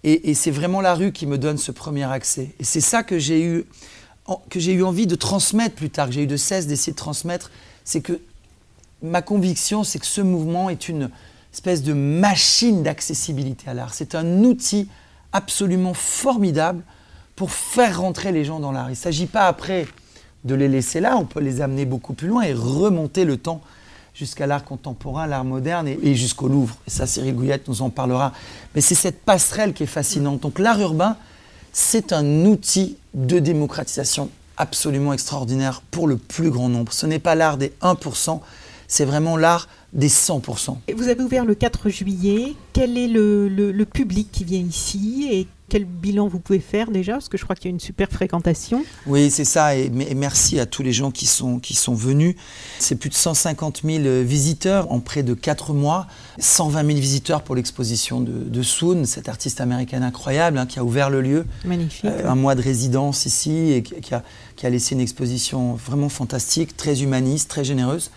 Et 0.05 0.35
c'est 0.35 0.52
vraiment 0.52 0.81
la 0.81 0.95
rue 0.95 1.11
qui 1.11 1.26
me 1.26 1.38
donne 1.38 1.59
ce 1.59 1.73
premier 1.73 2.05
accès. 2.05 2.55
Et 2.61 2.64
c'est 2.64 2.81
ça 2.81 3.02
que 3.02 3.19
j'ai 3.19 3.43
eu, 3.43 3.64
que 4.50 4.61
j'ai 4.61 4.73
eu 4.73 4.82
envie 4.82 5.06
de 5.06 5.14
transmettre 5.14 5.75
plus 5.75 5.90
tard, 5.90 6.08
que 6.08 6.12
j'ai 6.12 6.23
eu 6.23 6.26
de 6.26 6.37
cesse 6.37 6.66
d'essayer 6.66 6.92
de 6.92 6.99
transmettre. 6.99 7.50
C'est 7.85 8.00
que 8.00 8.20
ma 9.02 9.23
conviction, 9.23 9.85
c'est 9.85 9.99
que 9.99 10.06
ce 10.06 10.20
mouvement 10.20 10.70
est 10.70 10.88
une 10.88 11.11
espèce 11.52 11.82
de 11.82 11.92
machine 11.92 12.82
d'accessibilité 12.82 13.68
à 13.70 13.75
l'art. 13.75 13.94
C'est 13.94 14.14
un 14.14 14.44
outil 14.44 14.88
absolument 15.32 15.94
formidable 15.94 16.82
pour 17.37 17.50
faire 17.50 18.00
rentrer 18.00 18.32
les 18.32 18.44
gens 18.44 18.61
dans 18.61 18.73
l'art. 18.73 18.88
Il 18.88 18.92
ne 18.92 18.97
s'agit 18.97 19.26
pas 19.26 19.47
après 19.47 19.87
de 20.44 20.54
les 20.54 20.68
laisser 20.68 21.00
là, 21.00 21.16
on 21.16 21.25
peut 21.25 21.40
les 21.40 21.61
amener 21.61 21.85
beaucoup 21.85 22.14
plus 22.14 22.28
loin 22.28 22.42
et 22.42 22.52
remonter 22.52 23.25
le 23.25 23.37
temps 23.37 23.61
jusqu'à 24.14 24.47
l'art 24.47 24.64
contemporain, 24.64 25.26
l'art 25.26 25.44
moderne 25.44 25.87
et, 25.87 26.14
jusqu'au 26.16 26.49
Louvre. 26.49 26.76
Et 26.87 26.90
ça, 26.90 27.06
Cyril 27.06 27.35
Gouillette 27.35 27.68
nous 27.68 27.82
en 27.82 27.90
parlera. 27.90 28.32
Mais 28.75 28.80
c'est 28.80 28.97
cette 28.97 29.23
passerelle 29.23 29.73
qui 29.73 29.85
est 29.85 29.87
fascinante. 29.87 30.40
Donc 30.40 30.58
l'art 30.58 30.80
urbain, 30.80 31.16
c'est 31.78 32.12
un 32.12 32.44
outil 32.44 32.96
de 33.14 33.38
démocratisation 33.38 34.31
absolument 34.57 35.12
extraordinaire 35.12 35.81
pour 35.92 36.09
le 36.09 36.16
plus 36.16 36.50
grand 36.50 36.68
nombre. 36.68 36.92
Ce 36.92 37.07
n'est 37.07 37.20
pas 37.20 37.37
l'art 37.37 37.57
des 37.57 37.72
1%, 37.83 38.40
c'est 38.88 39.05
vraiment 39.05 39.37
l'art 39.37 39.68
des 39.92 40.09
100%. 40.09 40.76
Vous 40.96 41.09
avez 41.09 41.22
ouvert 41.22 41.44
le 41.44 41.55
4 41.55 41.88
juillet. 41.88 42.55
Quel 42.72 42.98
est 42.98 43.07
le, 43.07 43.48
le, 43.48 43.70
le 43.70 43.85
public 43.85 44.29
qui 44.33 44.42
vient 44.42 44.59
ici 44.59 45.29
et 45.31 45.46
quel 45.68 45.85
bilan 45.85 46.28
vous 46.28 46.40
pouvez 46.40 46.61
faire 46.61 46.90
déjà 46.90 47.12
Parce 47.14 47.28
que 47.28 47.38
je 47.38 47.44
crois 47.44 47.54
qu'il 47.54 47.66
y 47.66 47.68
a 47.68 47.74
une 47.74 47.81
super 47.81 48.09
fréquentation. 48.09 48.85
Oui, 49.07 49.31
c'est 49.31 49.44
ça. 49.44 49.76
Et, 49.76 49.87
et, 49.87 50.14
merci 50.14 50.59
à 50.59 50.66
tous 50.66 50.83
les 50.83 50.92
gens 50.92 51.11
qui 51.11 51.26
sont, 51.26 51.59
qui 51.59 51.74
sont 51.74 51.94
venus. 51.94 52.37
C'est 52.78 52.96
plus 52.96 53.11
de 53.11 53.14
150 53.14 53.83
000 53.85 54.22
visiteurs 54.24 54.90
en 54.90 55.00
près 55.00 55.22
de 55.22 55.35
4 55.35 55.74
mois. 55.74 56.07
120 56.38 56.87
000 56.87 56.98
visiteurs 56.98 57.42
pour 57.42 57.54
l'exposition 57.54 58.20
de, 58.20 58.33
de 58.33 58.62
Soon, 58.62 59.04
cet 59.04 59.28
artiste 59.28 59.61
américaine 59.61 60.02
incroyable 60.02 60.59
hein, 60.59 60.66
qui 60.66 60.78
a 60.78 60.85
ouvert 60.85 61.11
le 61.11 61.20
lieu. 61.20 61.46
Magnifique. 61.64 62.04
Euh, 62.04 62.28
un 62.28 62.35
mois 62.35 62.54
de 62.54 62.62
résidence 62.62 63.26
ici 63.26 63.72
et 63.72 63.83
qui 63.83 64.14
a, 64.14 64.22
qui 64.57 64.66
a 64.66 64.70
laissé 64.70 64.94
une 64.94 65.00
exposition 65.00 65.74
vraiment 65.74 66.09
fantastique, 66.09 66.76
très 66.76 67.02
humaniste, 67.02 67.50
très 67.50 67.64
généreuse. 67.64 68.11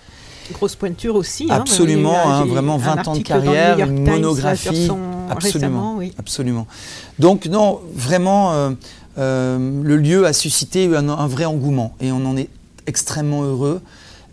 Grosse 0.52 0.76
pointure 0.76 1.16
aussi. 1.16 1.48
Absolument, 1.50 2.18
hein, 2.18 2.42
hein, 2.42 2.46
vraiment 2.46 2.78
20 2.78 3.08
ans 3.08 3.16
de 3.16 3.24
carrière, 3.24 3.80
une 3.80 4.04
monographie. 4.04 4.90
Absolument, 5.30 5.96
oui. 5.98 6.14
absolument. 6.18 6.68
Donc 7.20 7.46
non, 7.46 7.80
vraiment, 7.94 8.54
euh, 8.54 8.72
euh, 9.18 9.82
le 9.82 9.98
lieu 9.98 10.26
a 10.26 10.34
suscité 10.34 10.94
un, 10.94 11.08
un, 11.08 11.28
vrai 11.28 11.46
engouement 11.46 11.96
et 12.02 12.12
on 12.12 12.26
en 12.26 12.36
est 12.36 12.50
extrêmement 12.86 13.44
heureux. 13.44 13.82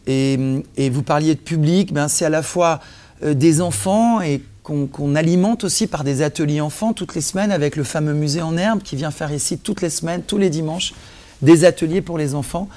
Et, 0.07 0.39
et 0.77 0.91
vous 0.91 1.03
parliez 1.03 1.35
de 1.35 1.41
public, 1.41 1.93
ben 1.93 2.09
c'est 2.09 2.25
à 2.25 2.31
la 2.31 2.43
fois 2.43 2.81
euh, 3.23 3.35
des 3.35 3.61
enfants 3.61 4.21
et 4.21 4.43
qu'on 4.63 4.87
qu 4.87 5.17
alimente 5.17 5.65
aussi 5.65 5.87
par 5.87 6.05
des 6.05 6.23
ateliers 6.23 6.61
enfants 6.61 6.93
toutes 6.93 7.15
les 7.15 7.21
semaines 7.21 7.53
avec 7.53 7.77
le 7.77 7.85
fameux 7.85 8.13
musée 8.13 8.43
en 8.43 8.57
herbe 8.57 8.83
qui 8.83 8.97
vient 8.97 9.11
faire 9.11 9.33
ici 9.33 9.59
toutes 9.59 9.83
les 9.83 9.91
semaines, 9.91 10.23
tous 10.23 10.39
les 10.39 10.51
dimanches, 10.51 10.95
des 11.43 11.65
ateliers 11.65 12.03
pour 12.03 12.19
les 12.19 12.35
enfants 12.35 12.69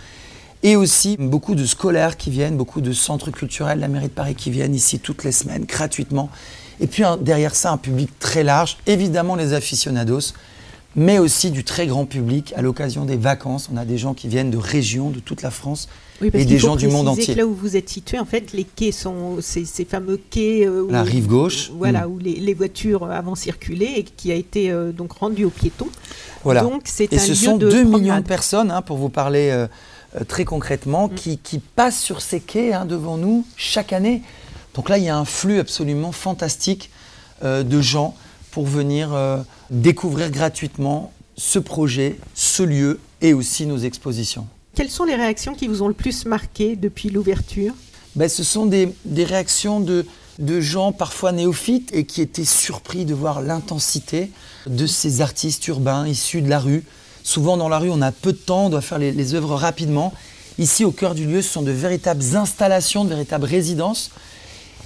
et 0.63 0.75
aussi 0.75 1.17
beaucoup 1.17 1.55
de 1.55 1.65
scolaires 1.65 2.17
qui 2.17 2.29
viennent, 2.29 2.57
beaucoup 2.57 2.81
de 2.81 2.93
centres 2.93 3.31
culturels 3.31 3.77
de 3.77 3.81
la 3.81 3.87
mairie 3.87 4.07
de 4.07 4.13
Paris 4.13 4.35
qui 4.35 4.51
viennent 4.51 4.75
ici 4.75 4.99
toutes 4.99 5.23
les 5.23 5.31
semaines 5.31 5.65
gratuitement. 5.65 6.29
Et 6.79 6.87
puis 6.87 7.03
un, 7.03 7.17
derrière 7.17 7.55
ça, 7.55 7.71
un 7.71 7.77
public 7.77 8.09
très 8.19 8.43
large, 8.43 8.77
évidemment 8.87 9.35
les 9.35 9.53
aficionados, 9.53 10.33
mais 10.95 11.19
aussi 11.19 11.51
du 11.51 11.63
très 11.63 11.87
grand 11.87 12.05
public 12.05 12.53
à 12.55 12.61
l'occasion 12.61 13.05
des 13.05 13.15
vacances. 13.15 13.69
On 13.73 13.77
a 13.77 13.85
des 13.85 13.97
gens 13.97 14.13
qui 14.13 14.27
viennent 14.27 14.51
de 14.51 14.57
régions, 14.57 15.09
de 15.09 15.19
toute 15.19 15.41
la 15.41 15.51
France. 15.51 15.87
Oui, 16.21 16.29
et 16.33 16.45
des 16.45 16.59
gens 16.59 16.75
du 16.75 16.87
monde 16.87 17.07
entier. 17.07 17.33
Que 17.33 17.39
là 17.39 17.47
où 17.47 17.53
vous 17.53 17.75
êtes 17.75 17.89
situé, 17.89 18.19
en 18.19 18.25
fait, 18.25 18.51
les 18.53 18.63
quais 18.63 18.91
sont 18.91 19.37
ces, 19.41 19.65
ces 19.65 19.85
fameux 19.85 20.19
quais. 20.29 20.67
Euh, 20.67 20.85
la 20.89 21.01
rive 21.01 21.27
gauche. 21.27 21.71
Où, 21.73 21.77
voilà, 21.79 22.07
mmh. 22.07 22.11
où 22.11 22.19
les, 22.19 22.35
les, 22.35 22.53
voitures 22.53 23.09
avant 23.09 23.33
circulaient 23.35 23.99
et 23.99 24.03
qui 24.03 24.31
a 24.31 24.35
été 24.35 24.69
euh, 24.69 24.91
donc 24.91 25.13
rendu 25.13 25.45
aux 25.45 25.49
piétons. 25.49 25.87
Voilà. 26.43 26.61
Donc 26.61 26.83
c'est 26.85 27.11
et 27.11 27.15
un 27.15 27.19
ce 27.19 27.29
lieu 27.29 27.35
sont 27.35 27.57
de 27.57 27.69
2 27.69 27.81
promenade. 27.81 28.01
millions 28.01 28.17
de 28.17 28.27
personnes, 28.27 28.69
hein, 28.69 28.81
pour 28.81 28.97
vous 28.97 29.09
parler 29.09 29.49
euh, 29.51 29.67
très 30.27 30.45
concrètement, 30.45 31.07
Mm. 31.07 31.15
qui, 31.15 31.37
qui, 31.37 31.59
passent 31.59 32.01
sur 32.01 32.21
ces 32.21 32.39
quais 32.39 32.73
hein, 32.73 32.85
devant 32.85 33.17
nous 33.17 33.45
chaque 33.55 33.93
année. 33.93 34.21
Donc 34.73 34.89
là, 34.89 34.97
il 34.97 35.03
y 35.03 35.09
a 35.09 35.17
un 35.17 35.25
flux 35.25 35.59
absolument 35.59 36.11
fantastique 36.11 36.89
euh, 37.43 37.63
de 37.63 37.81
gens 37.81 38.15
pour 38.51 38.65
venir 38.65 39.13
euh, 39.13 39.37
découvrir 39.69 40.29
gratuitement 40.29 41.11
ce 41.37 41.59
projet, 41.59 42.17
ce 42.35 42.63
lieu 42.63 42.99
et 43.21 43.33
aussi 43.33 43.65
nos 43.65 43.77
expositions. 43.77 44.47
Quelles 44.75 44.89
sont 44.89 45.05
les 45.05 45.15
réactions 45.15 45.53
qui 45.53 45.67
vous 45.67 45.81
ont 45.81 45.87
le 45.87 45.93
plus 45.93 46.25
marqué 46.25 46.75
depuis 46.75 47.09
l'ouverture? 47.09 47.73
Ben, 48.15 48.29
Ce 48.29 48.43
sont 48.43 48.65
des, 48.65 48.93
des 49.05 49.23
réactions 49.23 49.79
de, 49.79 50.05
de, 50.39 50.61
gens 50.61 50.91
parfois 50.91 51.31
néophytes 51.31 51.93
et 51.93 52.05
qui 52.05 52.21
étaient 52.21 52.45
surpris 52.45 53.05
de 53.05 53.13
voir 53.13 53.41
l'intensité 53.41 54.31
de 54.67 54.85
ces 54.85 55.21
artistes 55.21 55.67
urbains 55.67 56.07
issus 56.07 56.41
de 56.41 56.49
la 56.49 56.59
rue. 56.59 56.83
Souvent 57.31 57.55
dans 57.55 57.69
la 57.69 57.79
rue, 57.79 57.89
on 57.89 58.01
a 58.01 58.11
peu 58.11 58.33
de 58.33 58.37
temps, 58.37 58.65
on 58.65 58.69
doit 58.69 58.81
faire 58.81 58.99
les, 58.99 59.35
œuvres 59.35 59.55
rapidement. 59.55 60.11
Ici, 60.57 60.83
au 60.83 60.91
cœur 60.91 61.15
du 61.15 61.25
lieu, 61.25 61.41
ce 61.41 61.47
sont 61.47 61.61
de 61.61 61.71
véritables 61.71 62.35
installations, 62.35 63.05
de 63.05 63.09
véritables 63.11 63.45
résidences. 63.45 64.11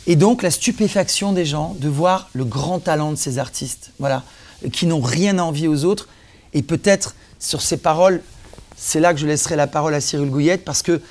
Et 0.06 0.16
donc 0.16 0.44
la 0.44 0.52
stupéfaction 0.52 1.32
des 1.32 1.44
gens 1.44 1.76
de 1.80 1.90
voir 1.90 2.30
le 2.34 2.46
grand 2.46 2.78
talent 2.78 3.10
de 3.10 3.16
ces 3.16 3.40
artistes, 3.40 3.94
voilà, 3.98 4.22
qui 4.72 4.86
n'ont 4.86 5.02
rien 5.02 5.40
à 5.40 5.42
envier 5.42 5.68
aux 5.68 5.86
autres. 5.86 6.08
Et 6.54 6.62
peut-être 6.62 7.16
sur 7.40 7.64
ces 7.64 7.78
paroles, 7.78 8.22
c'est 8.78 9.00
là 9.00 9.16
que 9.16 9.20
je 9.20 9.26
laisserai 9.26 9.56
la 9.56 9.66
parole 9.66 9.96
à 9.96 10.00
Cyril 10.00 10.30
Gouillette, 10.30 10.66
parce 10.66 10.84
que 10.84 11.02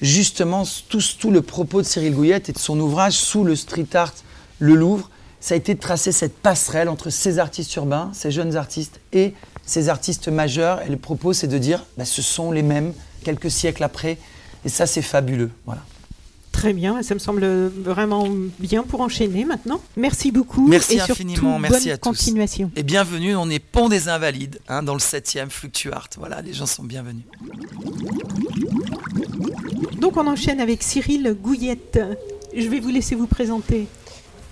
justement, 0.00 0.64
tout, 0.88 1.02
tout, 1.18 1.30
le 1.30 1.42
propos 1.42 1.82
de 1.82 1.86
Cyril 1.86 2.14
Gouillette 2.14 2.48
et 2.48 2.52
de 2.52 2.58
son 2.58 2.80
ouvrage 2.80 3.12
Sous 3.12 3.44
le 3.44 3.56
street 3.56 3.88
art, 3.92 4.14
le 4.58 4.74
Louvre, 4.74 5.10
ça 5.38 5.52
a 5.52 5.58
été 5.58 5.74
de 5.74 5.80
tracer 5.80 6.12
cette 6.12 6.38
passerelle 6.38 6.88
entre 6.88 7.10
ces 7.10 7.38
artistes 7.38 7.76
urbains, 7.76 8.10
ces 8.14 8.30
jeunes 8.30 8.56
artistes, 8.56 9.00
et 9.12 9.34
ces 9.68 9.88
artistes 9.88 10.28
majeurs. 10.28 10.82
Et 10.82 10.88
le 10.88 10.96
propos, 10.96 11.32
c'est 11.32 11.46
de 11.46 11.58
dire, 11.58 11.84
bah, 11.96 12.04
ce 12.04 12.22
sont 12.22 12.50
les 12.50 12.62
mêmes 12.62 12.92
quelques 13.24 13.50
siècles 13.50 13.84
après. 13.84 14.18
Et 14.64 14.68
ça, 14.68 14.86
c'est 14.86 15.02
fabuleux. 15.02 15.50
Voilà. 15.66 15.82
Très 16.50 16.72
bien, 16.72 17.04
ça 17.04 17.14
me 17.14 17.20
semble 17.20 17.46
vraiment 17.68 18.26
bien 18.58 18.82
pour 18.82 19.00
enchaîner 19.00 19.44
maintenant. 19.44 19.80
Merci 19.96 20.32
beaucoup. 20.32 20.66
Merci 20.66 20.96
et 20.96 21.00
infiniment, 21.00 21.34
surtout, 21.36 21.58
merci 21.60 21.84
bonne 21.84 21.92
à 21.92 21.98
tous. 21.98 22.08
continuation. 22.08 22.70
Et 22.74 22.82
bienvenue, 22.82 23.36
on 23.36 23.48
est 23.48 23.60
Pont 23.60 23.88
des 23.88 24.08
Invalides, 24.08 24.58
hein, 24.66 24.82
dans 24.82 24.94
le 24.94 24.98
7e 24.98 25.50
Fluctuart. 25.50 26.08
Voilà, 26.16 26.42
les 26.42 26.52
gens 26.52 26.66
sont 26.66 26.82
bienvenus. 26.82 27.22
Donc 30.00 30.16
on 30.16 30.26
enchaîne 30.26 30.58
avec 30.58 30.82
Cyril 30.82 31.36
Gouillette. 31.40 32.00
Je 32.56 32.66
vais 32.66 32.80
vous 32.80 32.88
laisser 32.88 33.14
vous 33.14 33.28
présenter. 33.28 33.86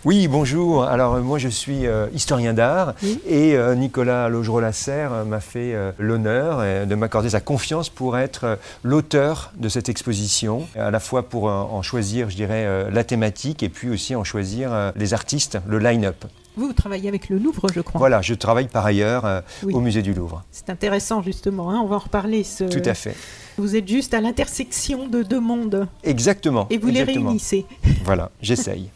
Oui, 0.06 0.28
bonjour. 0.28 0.84
Alors 0.84 1.14
euh, 1.14 1.20
moi 1.20 1.36
je 1.38 1.48
suis 1.48 1.84
euh, 1.84 2.06
historien 2.14 2.54
d'art 2.54 2.94
Oui. 3.02 3.18
et 3.26 3.56
euh, 3.56 3.74
Nicolas 3.74 4.28
Logereau-Lasserre 4.28 5.12
euh, 5.12 5.24
m'a 5.24 5.40
fait 5.40 5.74
l'honneur 5.98 6.86
de 6.86 6.94
m'accorder 6.94 7.30
sa 7.30 7.40
confiance 7.40 7.88
pour 7.88 8.16
être 8.16 8.56
l'auteur 8.84 9.52
de 9.58 9.68
cette 9.68 9.88
exposition, 9.88 10.68
à 10.78 10.92
la 10.92 11.00
fois 11.00 11.24
pour 11.28 11.46
en 11.46 11.82
choisir, 11.82 12.30
je 12.30 12.36
dirais, 12.36 12.88
la 12.88 13.02
thématique 13.02 13.64
et 13.64 13.68
puis 13.68 13.90
aussi 13.90 14.14
en 14.14 14.22
choisir 14.22 14.92
les 14.94 15.12
artistes, 15.12 15.58
le 15.66 15.80
line-up. 15.80 16.24
Vous, 16.56 16.68
vous 16.68 16.72
travaillez 16.72 17.08
avec 17.08 17.28
le 17.28 17.38
Louvre, 17.38 17.66
je 17.74 17.80
crois. 17.80 17.98
Voilà, 17.98 18.22
je 18.22 18.32
travaille 18.34 18.68
par 18.68 18.86
ailleurs 18.86 19.24
euh, 19.26 19.40
Oui. 19.64 19.74
au 19.74 19.80
musée 19.80 20.02
du 20.02 20.14
Louvre. 20.14 20.44
C'est 20.52 20.70
intéressant 20.70 21.20
justement, 21.22 21.70
hein, 21.70 21.80
on 21.82 21.86
va 21.86 21.96
en 21.96 22.00
reparler. 22.00 22.44
ce- 22.44 22.64
Tout 22.64 22.88
à 22.88 22.94
fait. 22.94 23.14
Vous 23.58 23.74
êtes 23.76 23.88
juste 23.88 24.14
à 24.14 24.20
l'intersection 24.20 25.08
de 25.08 25.22
deux 25.22 25.40
mondes 25.40 25.86
Exactement. 26.04 26.66
et 26.70 26.78
vous 26.78 26.88
les 26.88 27.02
réunissez. 27.02 27.66
Voilà, 28.04 28.30
j'essaye. 28.40 28.88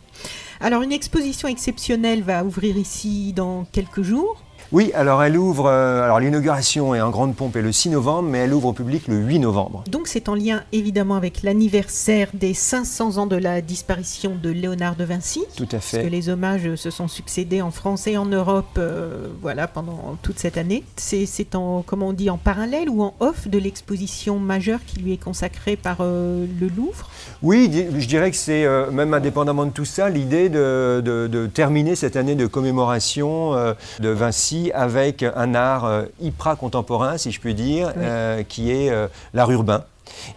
Alors 0.63 0.83
une 0.83 0.93
exposition 0.93 1.49
exceptionnelle 1.49 2.23
va 2.23 2.45
ouvrir 2.45 2.77
ici 2.77 3.33
dans 3.33 3.65
quelques 3.73 4.03
jours. 4.03 4.43
Oui, 4.73 4.93
alors 4.95 5.21
elle 5.25 5.37
ouvre, 5.37 5.67
euh, 5.67 6.05
alors 6.05 6.21
l'inauguration 6.21 6.95
est 6.95 7.01
en 7.01 7.11
grande 7.11 7.35
pompe 7.35 7.57
est 7.57 7.63
le 7.63 7.73
6 7.73 7.89
novembre, 7.91 8.29
mais 8.29 8.39
elle 8.39 8.55
ouvre 8.55 8.69
au 8.69 8.73
public 8.73 9.09
le 9.09 9.17
8 9.17 9.41
novembre. 9.41 9.83
Donc 9.91 10.07
c'est 10.07 10.29
en 10.29 10.37
lien 10.37 10.63
évidemment 10.71 11.17
avec 11.17 11.43
l'anniversaire 11.43 12.29
des 12.35 12.55
500 12.55 13.17
ans 13.19 13.27
de 13.27 13.35
la 13.35 13.63
disparition 13.63 14.37
de 14.41 14.49
Léonard 14.51 14.95
de 14.95 15.03
Vinci. 15.03 15.43
Tout 15.57 15.65
à 15.65 15.79
Parce 15.79 15.91
que 15.91 15.97
fait. 16.03 16.09
les 16.11 16.29
hommages 16.29 16.77
se 16.77 16.91
sont 16.91 17.09
succédés 17.09 17.63
en 17.63 17.73
France 17.73 18.07
et 18.07 18.17
en 18.17 18.27
Europe 18.27 18.67
euh, 18.79 19.27
voilà, 19.43 19.67
pendant 19.67 20.17
toute 20.23 20.39
cette 20.39 20.57
année. 20.57 20.85
C'est 20.97 21.27
c'est 21.27 21.57
en, 21.57 21.83
comment 21.85 22.09
on 22.09 22.13
dit, 22.13 22.31
en 22.31 22.39
parallèle 22.39 22.89
ou 22.91 23.03
en 23.03 23.15
off 23.19 23.49
de 23.49 23.59
l'exposition 23.59 24.39
majeure 24.39 24.79
qui 24.87 25.01
lui 25.01 25.13
est 25.15 25.23
consacrée 25.23 25.75
par 25.75 25.97
euh, 26.01 26.47
le 26.61 26.69
Louvre? 26.69 27.09
Oui, 27.43 27.69
je 27.99 28.07
dirais 28.07 28.31
que 28.31 28.37
c'est, 28.37 28.67
même 28.93 29.15
indépendamment 29.15 29.65
de 29.67 29.71
tout 29.73 29.85
ça, 29.85 30.09
l'idée 30.11 30.49
de, 30.49 31.03
de- 31.05 31.27
de 31.27 31.47
terminer 31.49 31.97
cette 31.97 32.15
année 32.15 32.37
de 32.37 32.47
commémoration 32.47 33.53
de 33.99 34.09
Vinci 34.11 34.60
avec 34.75 35.23
un 35.23 35.55
art 35.55 35.85
euh, 35.85 36.03
hyper 36.21 36.57
contemporain, 36.57 37.17
si 37.19 37.31
je 37.33 37.41
puis 37.41 37.55
dire, 37.55 37.89
Oui. 37.97 38.03
euh, 38.05 38.43
qui 38.43 38.71
est 38.71 38.91
euh, 38.91 39.07
l'art 39.35 39.51
urbain. 39.51 39.85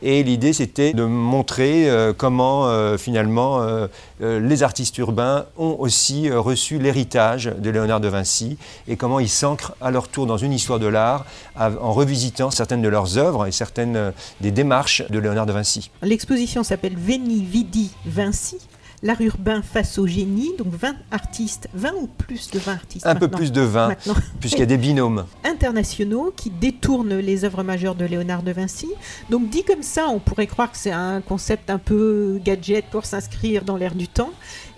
Et 0.04 0.22
l'idée, 0.24 0.54
c'était 0.54 0.94
de 0.94 1.04
montrer 1.04 1.90
euh, 1.90 2.14
comment, 2.16 2.68
euh, 2.68 2.96
finalement, 2.98 3.60
euh, 3.62 3.88
les 4.22 4.62
artistes 4.62 4.98
urbains 5.00 5.46
ont 5.58 5.76
aussi 5.80 6.30
reçu 6.30 6.78
l'héritage 6.78 7.52
de 7.58 7.70
Léonard 7.72 8.00
de 8.00 8.08
Vinci 8.08 8.58
et 8.88 8.96
comment 8.98 9.20
ils 9.20 9.30
s'ancrent 9.42 9.74
à 9.82 9.90
leur 9.90 10.08
tour 10.10 10.28
dans 10.28 10.38
une 10.38 10.54
histoire 10.54 10.80
de 10.80 10.86
l'art 10.88 11.26
en 11.60 11.92
revisitant 11.92 12.52
certaines 12.52 12.84
de 12.84 12.88
leurs 12.88 13.18
œuvres 13.18 13.48
et 13.48 13.52
certaines 13.52 14.14
des 14.42 14.52
démarches 14.52 15.04
de 15.10 15.18
Léonard 15.20 15.48
de 15.48 15.54
Vinci. 15.54 15.90
L'exposition 16.04 16.64
s'appelle 16.64 16.96
Veni 16.96 17.44
Vidi 17.44 17.92
Vinci. 18.06 18.58
L'art 19.04 19.20
urbain 19.20 19.62
face 19.62 19.98
au 20.00 20.08
génie, 20.08 20.54
donc 20.58 20.74
20 20.74 20.96
artistes, 21.12 21.68
20 21.74 21.92
ou 22.02 22.08
plus 22.08 22.50
de 22.52 22.58
20 22.60 22.72
artistes 22.72 23.06
Un 23.06 23.16
peu 23.16 23.28
plus 23.28 23.52
de 23.52 23.60
20, 23.60 23.88
Maintenant, 23.90 24.16
puisqu'il 24.40 24.62
y 24.62 24.64
a 24.64 24.66
des 24.66 24.78
binômes. 24.78 25.26
internationaux 25.44 26.34
qui 26.36 26.50
détournent 26.50 27.18
les 27.18 27.44
œuvres 27.44 27.64
majeures 27.64 27.96
de 27.96 28.06
Léonard 28.06 28.44
de 28.44 28.54
Vinci. 28.54 28.88
Donc 29.30 29.50
dit 29.50 29.64
comme 29.66 29.84
ça, 29.84 30.08
on 30.08 30.20
pourrait 30.20 30.48
croire 30.48 30.72
que 30.72 30.78
c'est 30.78 30.92
un 30.92 31.20
concept 31.20 31.70
un 31.70 31.80
peu 31.80 32.40
gadget 32.46 32.86
pour 32.86 33.06
s'inscrire 33.06 33.66
dans 33.66 33.76
l'air 33.76 33.94
du 33.94 34.08
temps. 34.08 34.32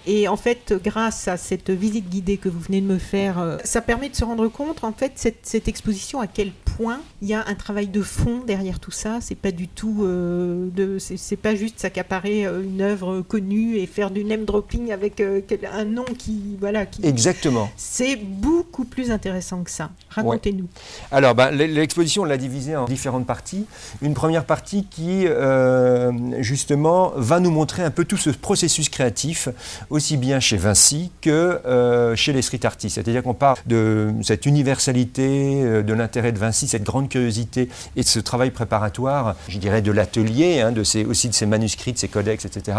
Et 0.07 0.27
en 0.27 0.37
fait, 0.37 0.73
grâce 0.83 1.27
à 1.27 1.37
cette 1.37 1.69
visite 1.69 2.09
guidée 2.09 2.37
que 2.37 2.49
vous 2.49 2.59
venez 2.59 2.81
de 2.81 2.85
me 2.85 2.97
faire, 2.97 3.39
euh, 3.39 3.57
ça 3.63 3.81
permet 3.81 4.09
de 4.09 4.15
se 4.15 4.23
rendre 4.23 4.47
compte, 4.47 4.83
en 4.83 4.91
fait, 4.91 5.13
cette, 5.15 5.39
cette 5.43 5.67
exposition, 5.67 6.19
à 6.19 6.27
quel 6.27 6.51
point 6.77 6.99
il 7.21 7.29
y 7.29 7.33
a 7.33 7.43
un 7.47 7.55
travail 7.55 7.87
de 7.87 8.01
fond 8.01 8.41
derrière 8.45 8.79
tout 8.79 8.91
ça. 8.91 9.19
C'est 9.21 9.35
pas 9.35 9.51
du 9.51 9.67
tout, 9.67 10.03
euh, 10.03 10.67
de, 10.75 10.97
c'est 10.99 11.35
pas 11.35 11.55
juste 11.55 11.79
s'accaparer 11.79 12.45
euh, 12.45 12.63
une 12.63 12.81
œuvre 12.81 13.21
connue 13.21 13.77
et 13.77 13.87
faire 13.87 14.11
du 14.11 14.23
name 14.23 14.45
dropping 14.45 14.91
avec 14.91 15.21
euh, 15.21 15.41
un 15.71 15.85
nom 15.85 16.05
qui, 16.17 16.57
voilà, 16.59 16.85
qui. 16.85 17.05
Exactement. 17.05 17.69
C'est 17.77 18.15
beaucoup 18.15 18.85
plus 18.85 19.11
intéressant 19.11 19.63
que 19.63 19.71
ça. 19.71 19.89
Racontez-nous. 20.09 20.67
Alors, 21.11 21.35
ben, 21.35 21.51
l'exposition, 21.51 22.23
on 22.23 22.25
l'a 22.25 22.37
divisée 22.37 22.75
en 22.75 22.85
différentes 22.85 23.25
parties. 23.25 23.65
Une 24.01 24.13
première 24.13 24.45
partie 24.45 24.85
qui, 24.85 25.25
euh, 25.27 26.11
justement, 26.41 27.13
va 27.15 27.39
nous 27.39 27.51
montrer 27.51 27.83
un 27.83 27.91
peu 27.91 28.05
tout 28.05 28.17
ce 28.17 28.29
processus 28.29 28.89
créatif, 28.89 29.49
aussi 29.95 30.17
bien 30.17 30.39
chez 30.39 30.57
Vinci 30.57 31.11
que 31.21 31.59
euh, 31.65 32.15
chez 32.15 32.33
les 32.33 32.41
street 32.41 32.65
artistes. 32.65 32.95
C'est-à-dire 32.95 33.23
qu'on 33.23 33.33
parle 33.33 33.57
de 33.65 34.11
cette 34.21 34.45
universalité, 34.45 35.61
euh, 35.63 35.83
de 35.83 35.93
l'intérêt 35.93 36.31
de 36.31 36.37
Vinci, 36.37 36.67
cette 36.67 36.83
grande 36.83 37.09
curiosité 37.09 37.69
et 37.95 38.01
de 38.01 38.07
ce 38.07 38.19
travail 38.19 38.51
préparatoire, 38.51 39.35
je 39.47 39.57
dirais, 39.57 39.81
de 39.81 39.91
l'atelier, 39.91 40.61
hein, 40.61 40.71
de 40.71 40.83
ses, 40.83 41.05
aussi 41.05 41.29
de 41.29 41.33
ses 41.33 41.45
manuscrits, 41.45 41.93
de 41.93 41.97
ses 41.97 42.07
codex, 42.09 42.45
etc., 42.45 42.77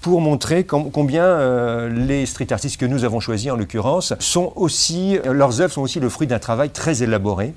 pour 0.00 0.20
montrer 0.20 0.64
com- 0.64 0.90
combien 0.90 1.24
euh, 1.24 1.88
les 1.90 2.26
street 2.26 2.52
artistes 2.52 2.78
que 2.80 2.86
nous 2.86 3.04
avons 3.04 3.20
choisis, 3.20 3.50
en 3.50 3.56
l'occurrence, 3.56 4.14
sont 4.18 4.52
aussi, 4.56 5.18
leurs 5.24 5.60
œuvres 5.60 5.72
sont 5.72 5.82
aussi 5.82 6.00
le 6.00 6.08
fruit 6.08 6.26
d'un 6.26 6.38
travail 6.38 6.70
très 6.70 7.02
élaboré. 7.02 7.52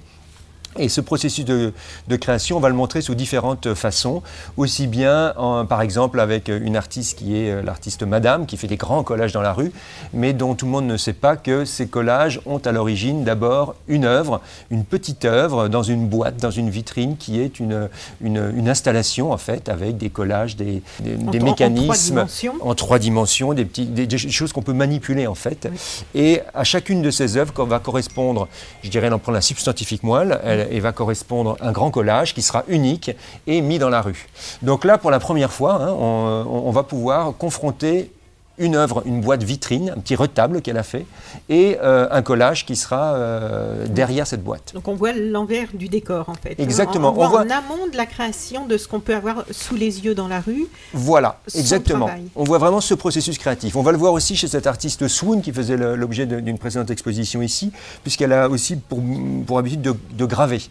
Et 0.78 0.90
ce 0.90 1.02
processus 1.02 1.46
de, 1.46 1.74
de 2.08 2.16
création, 2.16 2.58
on 2.58 2.60
va 2.60 2.70
le 2.70 2.76
montrer 2.76 3.02
sous 3.02 3.16
différentes 3.16 3.74
façons, 3.74 4.22
aussi 4.58 4.88
bien 4.88 5.34
en- 5.38 5.66
par 5.66 5.82
exemple 5.82 6.20
avec 6.20 6.50
une 6.50 6.76
artiste 6.76 7.18
qui 7.20 7.38
est 7.38 7.52
euh, 7.52 7.62
l'artiste 7.62 8.04
Madame, 8.04 8.46
qui 8.46 8.58
fait 8.58 8.68
des 8.68 8.78
grands 8.78 9.04
collages 9.04 9.32
dans 9.34 9.42
la 9.42 9.54
rue, 9.54 9.72
mais 10.14 10.34
dont 10.34 10.56
tout 10.56 10.66
le 10.66 10.72
monde 10.72 10.86
ne 10.88 10.98
sait 10.98 11.14
pas 11.14 11.36
que 11.36 11.66
ces 11.66 11.88
collages 11.88 12.40
ont 12.46 12.60
à 12.60 12.72
l'origine 12.72 13.24
d'abord 13.24 13.76
une 13.88 14.06
œuvre, 14.06 14.42
une 14.70 14.84
petite 14.86 15.26
œuvre 15.26 15.68
dans 15.68 15.84
une 15.84 16.08
boîte, 16.08 16.38
dans 16.38 16.52
une 16.52 16.70
vitrine, 16.70 17.18
qui 17.18 17.40
est 17.40 17.60
une, 17.60 17.90
une, 18.22 18.52
une 18.56 18.70
installation 18.70 19.32
en 19.32 19.38
fait, 19.38 19.70
avec 19.70 19.98
des 19.98 20.10
collages, 20.10 20.56
des, 20.56 20.82
des- 21.00 21.16
En 21.16 21.32
des 21.32 21.40
trois- 21.40 21.50
en 21.52 21.56
trois 21.56 21.68
mécanismes 21.70 22.16
dimensions. 22.16 22.54
en 22.62 22.76
trois 22.76 23.00
dimensions, 23.00 23.54
des, 23.54 23.66
petits, 23.66 23.86
des, 23.86 24.06
des 24.08 24.18
choses 24.18 24.54
qu'on 24.54 24.62
peut 24.62 24.74
manipuler 24.74 25.28
en 25.28 25.36
fait. 25.36 25.68
Oui. 25.72 25.78
Et 26.22 26.42
à 26.54 26.64
chacune 26.64 27.02
de 27.02 27.10
ces 27.12 27.38
œuvres 27.38 27.66
va 27.66 27.80
correspondre, 27.80 28.48
je 28.84 28.90
dirais, 28.90 29.10
en 29.12 29.20
prend 29.20 29.32
la 29.32 29.42
substantifique 29.42 30.04
moelle, 30.04 30.40
elle, 30.44 30.67
et 30.70 30.80
va 30.80 30.92
correspondre 30.92 31.58
un 31.62 31.72
grand 31.72 31.92
collage 31.92 32.34
qui 32.34 32.42
sera 32.42 32.64
unique 32.68 33.12
et 33.46 33.62
mis 33.62 33.80
dans 33.80 33.90
la 33.90 34.02
rue. 34.02 34.28
Donc 34.62 34.86
là, 34.86 34.98
pour 34.98 35.12
la 35.12 35.20
première 35.20 35.52
fois, 35.52 35.76
hein, 35.76 35.92
on, 35.92 36.64
on 36.66 36.72
va 36.72 36.84
pouvoir 36.84 37.34
confronter 37.38 38.12
une 38.58 38.76
œuvre, 38.76 39.04
une 39.06 39.22
boîte 39.22 39.44
vitrine, 39.44 39.94
un 39.96 40.00
petit 40.00 40.16
retable 40.16 40.62
qu'elle 40.62 40.78
a 40.78 40.84
fait, 40.84 41.06
et 41.50 41.78
euh, 41.82 42.08
un 42.12 42.22
collage 42.22 42.66
qui 42.66 42.76
sera 42.76 43.14
euh, 43.16 43.86
derrière 43.88 44.26
cette 44.26 44.44
boîte. 44.44 44.72
Donc 44.74 44.88
on 44.88 44.96
voit 44.96 45.14
l'envers 45.14 45.68
du 45.74 45.90
décor 45.90 46.30
en 46.30 46.34
fait. 46.34 46.60
Exactement. 46.60 47.10
On, 47.12 47.14
voit 47.14 47.26
On 47.26 47.30
voit- 47.30 47.40
en 47.42 47.50
amont 47.50 47.88
de 47.92 47.98
la 47.98 48.06
création 48.06 48.66
de 48.66 48.78
ce 48.78 48.88
qu'on 48.88 49.00
peut 49.00 49.16
avoir 49.16 49.44
sous 49.52 49.76
les 49.76 50.04
yeux 50.06 50.16
dans 50.16 50.28
la 50.28 50.40
rue. 50.40 50.66
Voilà, 50.94 51.40
exactement. 51.56 52.06
travail. 52.08 52.24
On 52.36 52.44
voit 52.44 52.58
vraiment 52.58 52.82
ce 52.82 52.94
processus 52.94 53.38
créatif. 53.38 53.76
On 53.76 53.84
va 53.84 53.92
le 53.92 53.98
voir 53.98 54.14
aussi 54.14 54.36
chez 54.36 54.48
cette 54.48 54.68
artiste 54.68 55.08
Swoon 55.08 55.42
qui 55.42 55.52
faisait 55.52 55.78
l'objet 55.78 56.26
d'une 56.26 56.58
précédente 56.58 56.90
exposition 56.90 57.42
ici, 57.42 57.72
puisqu'elle 58.04 58.34
a 58.34 58.50
aussi 58.50 58.76
pour, 58.76 59.00
pour 59.46 59.60
habitude 59.60 59.82
de, 59.82 59.94
de 60.14 60.26
graver, 60.26 60.62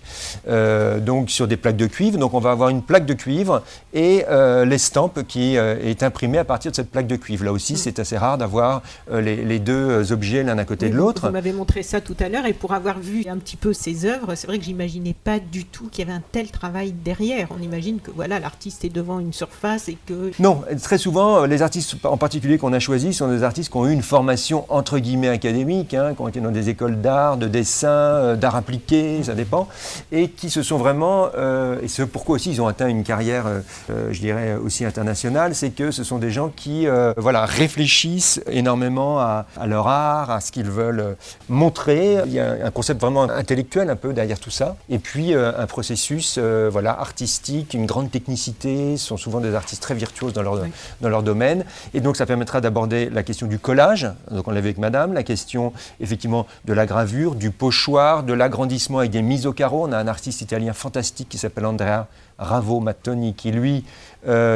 euh, 0.48 0.98
donc 1.00 1.30
sur 1.30 1.46
des 1.46 1.56
plaques 1.56 1.76
de 1.76 1.86
cuivre. 1.86 2.18
Donc 2.18 2.34
on 2.34 2.40
va 2.40 2.50
avoir 2.50 2.68
une 2.68 2.82
plaque 2.82 3.06
de 3.06 3.14
cuivre 3.14 3.62
et 3.94 4.24
l'estampe 4.64 5.22
qui 5.26 5.56
est 5.56 6.02
imprimée 6.02 6.38
à 6.38 6.44
partir 6.44 6.70
de 6.70 6.76
cette 6.76 6.90
plaque 6.90 7.06
de 7.06 7.16
cuivre. 7.16 7.44
Là 7.44 7.52
aussi, 7.52 7.75
C'est 7.76 7.98
assez 7.98 8.16
rare 8.16 8.38
d'avoir 8.38 8.82
euh, 9.10 9.20
les, 9.20 9.44
les 9.44 9.58
deux 9.58 9.72
euh, 9.74 10.12
objets 10.12 10.42
l'un 10.42 10.58
à 10.58 10.64
côté 10.64 10.86
Oui, 10.86 10.92
de 10.92 10.96
l'autre. 10.96 11.26
Vous 11.26 11.32
m'avez 11.32 11.52
montré 11.52 11.82
ça 11.82 12.00
tout 12.00 12.16
à 12.20 12.28
l'heure 12.28 12.46
et 12.46 12.52
pour 12.52 12.72
avoir 12.72 12.98
vu 12.98 13.24
un 13.28 13.38
petit 13.38 13.56
peu 13.56 13.72
ses 13.72 14.04
œuvres, 14.04 14.34
c'est 14.34 14.46
vrai 14.46 14.58
que 14.58 14.64
j'imaginais 14.64 15.14
pas 15.14 15.38
du 15.38 15.64
tout 15.64 15.88
qu'il 15.90 16.06
y 16.06 16.08
avait 16.08 16.16
un 16.16 16.22
tel 16.32 16.50
travail 16.50 16.92
derrière. 16.92 17.48
On 17.56 17.62
imagine 17.62 18.00
que 18.00 18.10
voilà 18.10 18.38
l'artiste 18.38 18.84
est 18.84 18.90
devant 18.90 19.20
une 19.20 19.32
surface 19.32 19.88
et 19.88 19.96
que 20.06 20.30
Non, 20.38 20.62
très 20.82 20.98
souvent, 20.98 21.42
euh, 21.42 21.46
les 21.46 21.62
artistes 21.62 21.96
en 22.04 22.16
particulier 22.16 22.58
qu'on 22.58 22.72
a 22.72 22.78
choisis 22.78 23.16
sont 23.16 23.28
des 23.28 23.42
artistes 23.42 23.70
qui 23.70 23.76
ont 23.76 23.86
eu 23.86 23.92
une 23.92 24.02
formation 24.02 24.64
entre 24.68 24.98
guillemets 24.98 25.28
académique, 25.28 25.94
hein, 25.94 26.14
qui 26.14 26.22
ont 26.22 26.28
été 26.28 26.40
dans 26.40 26.50
des 26.50 26.68
écoles 26.68 27.00
d'art, 27.00 27.36
de 27.36 27.46
dessin, 27.46 28.36
d'art 28.36 28.56
appliqué, 28.56 29.22
ça 29.22 29.34
dépend, 29.34 29.68
et 30.12 30.28
qui 30.28 30.50
se 30.50 30.62
sont 30.62 30.78
vraiment, 30.78 31.28
euh, 31.36 31.80
et 31.82 31.88
c'est 31.88 32.06
pourquoi 32.06 32.36
aussi 32.36 32.50
ils 32.50 32.60
ont 32.60 32.66
atteint 32.66 32.88
une 32.88 33.04
carrière, 33.04 33.46
euh, 33.46 34.08
je 34.10 34.20
dirais, 34.20 34.54
aussi 34.54 34.84
internationale, 34.84 35.54
c'est 35.54 35.70
que 35.70 35.90
ce 35.90 36.04
sont 36.04 36.18
des 36.18 36.30
gens 36.30 36.48
qui 36.48 36.86
euh, 36.86 37.12
voilà, 37.16 37.44
réfléchissent 37.66 38.40
énormément 38.48 39.18
à, 39.18 39.46
à 39.56 39.66
leur 39.66 39.88
art, 39.88 40.30
à 40.30 40.40
ce 40.40 40.52
qu'ils 40.52 40.70
veulent 40.70 41.00
euh, 41.00 41.14
montrer. 41.48 42.18
Il 42.26 42.32
y 42.32 42.38
a 42.38 42.64
un 42.64 42.70
concept 42.70 43.00
vraiment 43.00 43.24
intellectuel 43.24 43.90
un 43.90 43.96
peu 43.96 44.12
derrière 44.12 44.38
tout 44.38 44.50
ça, 44.50 44.76
et 44.88 45.00
puis 45.00 45.34
euh, 45.34 45.50
un 45.58 45.66
processus 45.66 46.36
euh, 46.38 46.68
voilà, 46.70 46.92
artistique, 46.92 47.74
une 47.74 47.86
grande 47.86 48.10
technicité, 48.10 48.96
ce 48.96 49.04
sont 49.08 49.16
souvent 49.16 49.40
des 49.40 49.54
artistes 49.54 49.82
très 49.82 49.94
virtuoses 49.94 50.32
dans 50.32 50.42
leur, 50.42 50.54
Oui. 50.62 50.70
dans 51.00 51.08
leur 51.08 51.24
domaine. 51.24 51.64
Et 51.92 52.00
donc 52.00 52.16
ça 52.16 52.24
permettra 52.24 52.60
d'aborder 52.60 53.10
la 53.10 53.24
question 53.24 53.48
du 53.48 53.58
collage, 53.58 54.08
donc 54.30 54.46
on 54.46 54.52
l'a 54.52 54.60
vu 54.60 54.68
avec 54.68 54.78
Madame, 54.78 55.12
la 55.12 55.24
question 55.24 55.72
effectivement 55.98 56.46
de 56.66 56.72
la 56.72 56.86
gravure, 56.86 57.34
du 57.34 57.50
pochoir, 57.50 58.22
de 58.22 58.32
l'agrandissement 58.32 58.98
avec 59.00 59.10
des 59.10 59.22
mises 59.22 59.46
au 59.46 59.52
carreau. 59.52 59.88
On 59.88 59.92
a 59.92 59.98
un 59.98 60.06
artiste 60.06 60.40
italien 60.40 60.72
fantastique 60.72 61.28
qui 61.28 61.38
s'appelle 61.38 61.66
Andrea 61.66 62.06
Ravo 62.38 62.80
Mattoni 62.80 63.34
qui 63.34 63.50
lui 63.50 63.84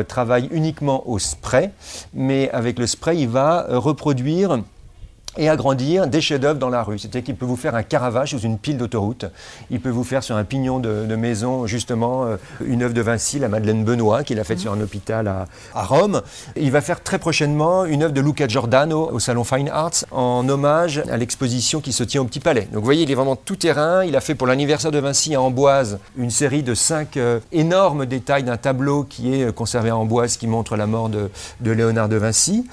travaille 0.03 0.49
uniquement 0.53 1.09
au 1.09 1.18
spray, 1.18 1.70
mais 2.12 2.51
avec 2.51 2.79
le 2.79 2.87
spray 2.87 3.18
il 3.18 3.29
va 3.29 3.66
euh, 3.68 3.79
reproduire 3.79 4.59
et 5.37 5.49
agrandir 5.49 6.07
des 6.07 6.21
chefs-d'œuvre 6.21 6.59
dans 6.59 6.69
la 6.69 6.83
rue. 6.83 6.99
C'est-à-dire 6.99 7.23
qu'il 7.23 7.37
peut 7.37 7.47
vous 7.47 7.57
faire 7.57 7.75
un 7.75 7.83
Caravage 7.83 8.31
sous 8.31 8.40
une 8.40 8.59
pile 8.59 8.77
d'autoroute. 8.77 9.27
Il 9.71 9.81
peut 9.81 9.90
vous 9.90 10.05
faire 10.05 10.23
sur 10.23 10.37
un 10.37 10.45
pignon 10.45 10.81
de, 10.81 11.14
maison, 11.14 11.66
justement, 11.66 12.25
euh, 12.25 12.37
une 12.64 12.83
œuvre 12.83 12.95
de 12.95 13.01
Vinci, 13.01 13.38
la 13.38 13.49
Madeleine 13.49 13.85
Benoît, 13.85 14.25
qu'il 14.25 14.40
a 14.40 14.45
faite 14.45 14.59
sur 14.59 14.73
un 14.73 14.81
hôpital 14.81 15.29
à, 15.29 15.47
Rome. 15.75 16.23
il 16.57 16.71
va 16.71 16.81
faire 16.81 17.03
très 17.03 17.19
prochainement 17.19 17.85
une 17.85 18.03
œuvre 18.03 18.12
de 18.12 18.21
Luca 18.21 18.47
Giordano 18.47 19.11
au 19.11 19.19
Salon 19.19 19.45
Fine 19.45 19.69
Arts 19.69 20.05
en 20.11 20.49
hommage 20.49 21.03
à 21.11 21.16
l'exposition 21.16 21.81
qui 21.81 21.93
se 21.93 22.05
tient 22.05 22.21
au 22.21 22.25
Petit 22.25 22.40
Palais. 22.40 22.69
Donc 22.73 22.81
vous 22.81 22.85
voyez, 22.85 23.03
il 23.03 23.11
est 23.11 23.14
vraiment 23.14 23.37
tout 23.37 23.57
terrain. 23.57 24.05
Il 24.05 24.16
a 24.16 24.21
fait 24.21 24.35
pour 24.35 24.47
l'anniversaire 24.47 24.90
de 24.90 24.99
Vinci 24.99 25.35
à 25.35 25.40
Amboise 25.40 25.99
une 26.16 26.31
série 26.31 26.62
de 26.62 26.75
cinq 26.75 27.16
euh, 27.16 27.40
énormes 27.53 28.07
détails 28.07 28.45
d'un 28.45 28.57
tableau 28.57 29.05
qui 29.05 29.35
est 29.35 29.45
euh, 29.45 29.53
conservé 29.53 29.90
à 29.90 29.97
Amboise 29.97 30.37
qui 30.37 30.47
montre 30.47 30.77
la 30.77 30.87
mort 30.87 31.09
de, 31.09 31.31
Léonard 31.64 32.09
de 32.09 32.16
Vinci. 32.16 32.66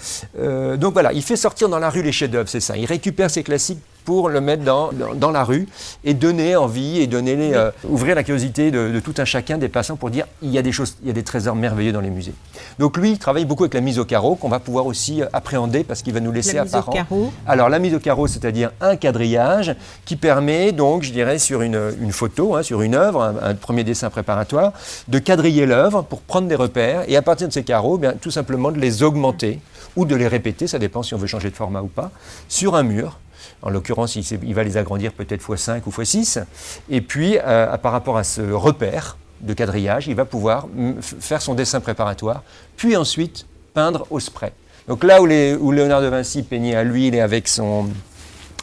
donc 0.77 0.93
voilà, 0.93 1.13
il 1.13 1.21
fait 1.21 1.35
sortir 1.35 1.69
dans 1.69 1.79
la 1.79 1.89
rue 1.89 2.01
les 2.01 2.11
chefs-d'œuvre 2.11 2.46
c'est 2.47 2.59
ça. 2.59 2.77
Il 2.77 2.85
récupère 2.85 3.29
ses 3.29 3.43
classiques 3.43 3.79
pour 4.07 4.29
le 4.29 4.39
mettre 4.39 4.63
dans, 4.63 4.91
dans, 5.15 5.31
la 5.31 5.43
rue 5.43 5.67
et 6.05 6.13
donner 6.13 6.55
envie 6.55 7.01
et 7.01 7.07
donner 7.07 7.35
les, 7.35 7.53
euh, 7.53 7.71
ouvrir 7.89 8.15
la 8.15 8.23
curiosité 8.23 8.71
de, 8.71 9.01
tout 9.01 9.13
un 9.17 9.25
chacun 9.25 9.57
des 9.57 9.67
passants 9.67 9.97
pour 9.97 10.09
dire 10.09 10.25
il 10.41 10.49
y 10.49 10.57
a 10.57 10.61
des 10.61 10.71
choses, 10.71 10.95
il 11.01 11.09
y 11.09 11.11
a 11.11 11.13
des 11.13 11.23
trésors 11.23 11.57
merveilleux 11.57 11.91
dans 11.91 11.99
les 11.99 12.09
musées. 12.09 12.33
Donc 12.79 12.95
lui, 12.95 13.11
il 13.11 13.19
travaille 13.19 13.43
beaucoup 13.43 13.63
avec 13.63 13.73
la 13.73 13.81
mise 13.81 13.99
au 13.99 14.05
carreau 14.05 14.35
qu'on 14.35 14.47
va 14.47 14.61
pouvoir 14.61 14.85
aussi 14.85 15.21
euh, 15.21 15.25
appréhender 15.33 15.83
parce 15.83 16.03
qu'il 16.03 16.13
va 16.13 16.21
nous 16.21 16.31
laisser 16.31 16.53
la 16.53 16.61
apparent. 16.61 16.89
Mise 16.89 17.01
au 17.01 17.03
carreau. 17.03 17.33
Alors 17.45 17.67
la 17.67 17.79
mise 17.79 17.95
au 17.95 17.99
carreau, 17.99 18.27
c'est-à-dire 18.27 18.71
un 18.79 18.95
quadrillage 18.95 19.75
qui 20.05 20.15
permet 20.15 20.71
donc, 20.71 21.03
je 21.03 21.11
dirais, 21.11 21.37
sur 21.37 21.61
une, 21.61 21.91
une 22.01 22.13
photo, 22.13 22.55
hein, 22.55 22.63
sur 22.63 22.81
une 22.81 22.95
œuvre, 22.95 23.35
un, 23.43 23.55
premier 23.55 23.83
dessin 23.83 24.09
préparatoire, 24.09 24.71
de 25.09 25.19
quadriller 25.19 25.65
l'œuvre 25.65 26.01
pour 26.01 26.21
prendre 26.21 26.47
des 26.47 26.55
repères 26.55 27.03
et 27.09 27.17
à 27.17 27.21
partir 27.21 27.49
de 27.49 27.51
ces 27.51 27.63
carreaux, 27.63 27.97
bien, 27.97 28.13
tout 28.13 28.31
simplement 28.31 28.71
de 28.71 28.79
les 28.79 29.03
augmenter 29.03 29.59
ou 29.97 30.05
de 30.05 30.15
les 30.15 30.29
répéter, 30.29 30.67
ça 30.67 30.79
dépend 30.79 31.03
si 31.03 31.13
on 31.13 31.17
veut 31.17 31.27
changer 31.27 31.49
de 31.49 31.55
format 31.55 31.81
ou 31.81 31.87
pas, 31.87 32.11
sur 32.47 32.75
un 32.75 32.83
mur 32.83 33.19
en 33.61 33.69
l'occurrence, 33.69 34.15
il, 34.15 34.53
va 34.53 34.63
les 34.63 34.77
agrandir 34.77 35.13
peut-être 35.13 35.41
x5 35.41 35.81
ou 35.85 35.89
x6. 35.89 36.43
Et 36.89 37.01
puis, 37.01 37.37
euh, 37.43 37.75
par 37.77 37.91
rapport 37.91 38.17
à 38.17 38.23
ce 38.23 38.41
repère 38.41 39.17
de 39.41 39.53
quadrillage, 39.53 40.07
il 40.07 40.15
va 40.15 40.25
pouvoir 40.25 40.67
faire 41.01 41.41
son 41.41 41.53
dessin 41.53 41.79
préparatoire, 41.79 42.43
puis 42.75 42.95
ensuite 42.95 43.45
peindre 43.73 44.07
au 44.09 44.19
spray. 44.19 44.51
Donc 44.87 45.03
là 45.03 45.21
où, 45.21 45.25
Léonard 45.25 46.01
de 46.01 46.07
Vinci 46.07 46.43
peignait 46.43 46.75
à 46.75 46.83
l'huile 46.83 47.13
et 47.15 47.19
avec 47.19 47.47
son, 47.47 47.89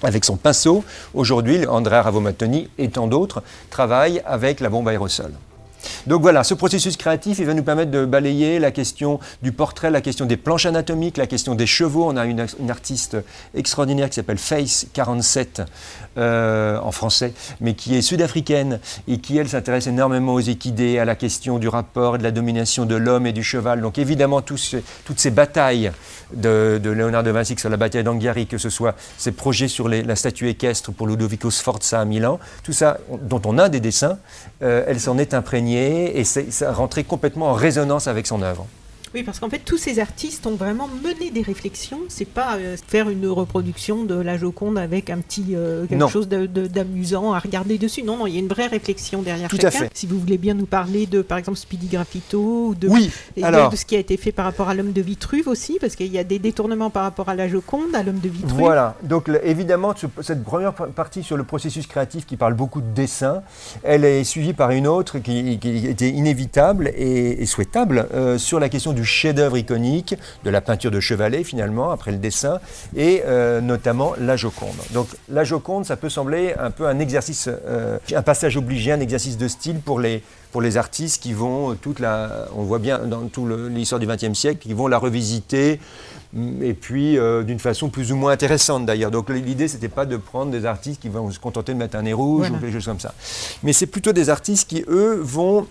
avec 0.03 0.25
son 0.25 0.37
pinceau, 0.37 0.85
aujourd'hui, 1.13 1.67
Andrea 1.67 2.03
Ravomattoni 2.03 2.69
et 2.79 2.89
tant 2.89 3.07
d'autres 3.07 3.43
travaillent 3.71 4.23
avec 4.25 4.61
la 4.61 4.69
bombe 4.69 4.89
aérosol. 4.89 5.33
Donc 6.07 6.23
voilà, 6.23 6.45
ce 6.45 6.55
processus 6.55 6.97
créatif, 6.97 7.39
il 7.39 7.47
va 7.47 7.55
nous 7.55 7.63
permettre 7.63 7.91
de 7.91 8.05
balayer 8.05 8.59
la 8.59 8.71
question 8.71 9.21
du 9.43 9.53
portrait, 9.53 9.91
la 9.91 10.01
question 10.01 10.27
des 10.27 10.37
planches 10.37 10.67
anatomiques, 10.67 11.17
la 11.17 11.27
question 11.27 11.55
des 11.55 11.67
chevaux. 11.67 12.07
On 12.07 12.17
a 12.17 12.25
une, 12.27 12.47
artiste 12.69 13.17
extraordinaire 13.55 14.09
qui 14.09 14.17
s'appelle 14.17 14.39
Face 14.39 14.87
47 14.93 15.63
euh, 16.17 16.79
en 16.81 16.93
français, 16.93 17.33
mais 17.61 17.75
qui 17.75 17.95
est 17.97 18.03
sud-africaine 18.03 18.81
et 19.09 19.19
qui, 19.19 19.37
elle, 19.37 19.49
s'intéresse 19.49 19.87
énormément 19.87 20.35
aux 20.35 20.41
équidés, 20.41 20.99
à 20.99 21.05
la 21.05 21.15
question 21.15 21.59
du 21.59 21.69
rapport 21.69 22.17
et 22.17 22.19
de 22.19 22.23
la 22.23 22.31
domination 22.31 22.85
de 22.85 22.95
l'homme 22.95 23.27
et 23.27 23.33
du 23.33 23.43
cheval. 23.43 23.81
Donc 23.81 23.99
évidemment, 23.99 24.43
toutes 24.43 24.59
ces 25.17 25.31
batailles 25.31 25.93
de, 26.35 26.81
Léonard 26.85 27.23
de 27.23 27.31
Vinci, 27.31 27.55
soit 27.59 27.71
la 27.71 27.77
bataille 27.77 28.05
d'Anghiari, 28.05 28.47
que 28.47 28.59
ce 28.59 28.71
soit 28.71 28.95
ses 29.19 29.33
projets 29.33 29.69
sur 29.69 29.89
la 29.89 30.17
statue 30.17 30.49
équestre 30.49 30.93
pour 30.93 31.07
Ludovico 31.07 31.51
Sforza 31.51 32.01
à 32.01 32.05
Milan, 32.05 32.39
tout 32.63 32.73
ça, 32.73 32.99
dont 33.23 33.41
on 33.45 33.59
a 33.59 33.69
des 33.69 33.81
dessins, 33.81 34.19
euh, 34.63 34.85
elle 34.87 35.01
s'en 35.01 35.19
est 35.19 35.35
imprégnée 35.35 35.74
et 35.75 36.25
ça 36.25 36.73
rentré 36.73 37.05
complètement 37.05 37.51
en 37.51 37.55
résonance 37.55 38.07
avec 38.09 38.27
son 38.27 38.43
œuvre. 38.43 38.67
Oui, 39.15 39.23
parce 39.23 39.39
qu'en 39.39 39.49
fait, 39.49 39.61
tous 39.61 39.79
ces 39.79 40.01
artistes 40.01 40.45
ont 40.49 40.57
vraiment 40.57 40.89
mené 41.05 41.31
des 41.31 41.43
réflexions. 41.43 42.01
C'est 42.09 42.25
pas 42.25 42.57
euh, 42.57 42.77
faire 42.85 43.09
une 43.09 43.29
reproduction 43.29 44.03
de 44.03 44.17
la 44.17 44.37
Joconde 44.37 44.77
avec 44.77 45.09
un 45.09 45.19
petit 45.19 45.55
euh, 45.55 45.87
quelque 45.87 46.09
chose 46.09 46.29
d'amusant 46.29 47.33
à 47.33 47.39
regarder 47.39 47.79
dessus. 47.79 48.03
Non, 48.03 48.17
non, 48.17 48.27
il 48.27 48.35
y 48.35 48.37
a 48.39 48.41
une 48.41 48.49
vraie 48.49 48.67
réflexion 48.67 49.23
derrière 49.23 49.49
Tout 49.49 49.57
chacun. 49.57 49.69
À 49.69 49.83
fait. 49.83 49.91
Si 49.95 50.09
vous 50.09 50.19
voulez 50.19 50.37
bien 50.37 50.55
nous 50.55 50.67
parler 50.67 51.07
de, 51.07 51.23
par 51.23 51.39
exemple, 51.39 51.59
Speedy 51.59 51.87
Graffito 51.87 52.67
ou 52.71 52.75
de, 52.75 52.89
oui, 52.89 53.13
alors... 53.41 53.71
de 53.71 53.77
ce 53.77 53.85
qui 53.85 53.95
a 53.95 54.01
été 54.01 54.17
fait 54.17 54.33
par 54.33 54.47
rapport 54.47 54.69
à 54.69 54.75
l'homme 54.75 54.91
de 54.91 55.01
Vitruve 55.01 55.47
aussi, 55.47 55.79
parce 55.81 55.95
qu'il 55.95 56.13
y 56.13 56.19
a 56.19 56.25
des 56.25 56.41
détournements 56.41 56.91
par 56.91 57.05
rapport 57.05 57.29
à 57.29 57.37
la 57.37 57.47
Joconde, 57.47 57.95
à 57.95 58.03
l'homme 58.03 58.19
de 58.19 58.29
Vitruve. 58.29 58.59
Voilà. 58.59 58.97
Donc 59.05 59.31
évidemment, 59.45 59.95
cette 60.23 60.43
première 60.43 60.73
partie 60.73 61.23
sur 61.23 61.37
le 61.37 61.45
processus 61.45 61.87
créatif 61.87 62.27
qui 62.27 62.37
parle 62.37 62.55
beaucoup 62.55 62.81
de 62.81 62.93
dessin, 62.93 63.43
elle 63.85 64.05
est 64.05 64.25
suivie 64.25 64.55
par 64.55 64.73
une 64.73 64.89
autre 64.89 65.21
qui, 65.21 65.61
était 65.63 66.09
inévitable 66.09 66.89
et, 66.97 67.47
souhaitable 67.47 68.09
euh, 68.13 68.39
sur 68.39 68.59
la 68.59 68.69
question 68.69 68.93
du 68.93 69.04
chef-d'œuvre 69.05 69.57
iconique 69.57 70.15
de 70.45 70.51
la 70.51 70.61
peinture 70.61 70.91
de 70.91 71.01
Chevalet 71.01 71.45
finalement, 71.45 71.91
après 71.91 72.13
le 72.13 72.19
dessin, 72.19 72.61
et 72.97 73.23
euh, 73.27 73.61
notamment 73.61 74.15
la 74.19 74.37
Joconde. 74.37 74.77
Donc 74.93 75.09
la 75.29 75.45
Joconde, 75.45 75.85
ça 75.85 75.97
peut 75.97 76.09
sembler 76.09 76.55
un 76.59 76.71
peu 76.71 76.87
un 76.87 76.99
exercice, 76.99 77.49
euh, 77.49 77.99
un 78.15 78.23
passage 78.23 78.57
obligé, 78.57 78.93
un 78.93 79.01
exercice 79.01 79.37
de 79.39 79.49
style 79.49 79.81
pour 79.81 80.01
les, 80.01 80.23
pour 80.53 80.63
les 80.63 80.77
artistes 80.77 81.23
qui 81.23 81.33
vont 81.33 81.75
toute 81.75 81.99
la, 81.99 82.47
on 82.57 82.63
voit 82.63 82.79
bien 82.79 82.99
dans 83.01 83.27
toute 83.27 83.51
l'histoire 83.71 83.99
du 83.99 84.07
XXe 84.07 84.39
siècle, 84.39 84.59
qui 84.61 84.73
vont 84.73 84.87
la 84.87 84.99
revisiter 84.99 85.81
mm, 86.33 86.63
et 86.63 86.75
puis 86.75 87.19
euh, 87.19 87.43
d'une 87.43 87.59
façon 87.59 87.89
plus 87.89 88.13
ou 88.13 88.17
moins 88.17 88.33
intéressante 88.33 88.87
d'ailleurs. 88.87 89.11
Donc 89.11 89.31
l'idée, 89.31 89.69
c'était 89.69 89.89
pas 89.89 90.07
de 90.07 90.17
prendre 90.17 90.53
des 90.53 90.65
artistes 90.65 91.01
qui 91.01 91.09
vont 91.09 91.31
se 91.31 91.39
contenter 91.39 91.73
de 91.73 91.79
mettre 91.79 91.97
un 91.97 92.03
nez 92.03 92.13
rouge 92.13 92.51
ou 92.51 92.59
quelque 92.59 92.73
chose 92.73 92.87
comme 92.87 93.01
ça. 93.01 93.15
Mais 93.63 93.73
c'est 93.73 93.87
plutôt 93.87 94.13
des 94.13 94.31
artistes 94.31 94.69
qui, 94.69 94.85
eux, 94.89 95.19
vont 95.21 95.67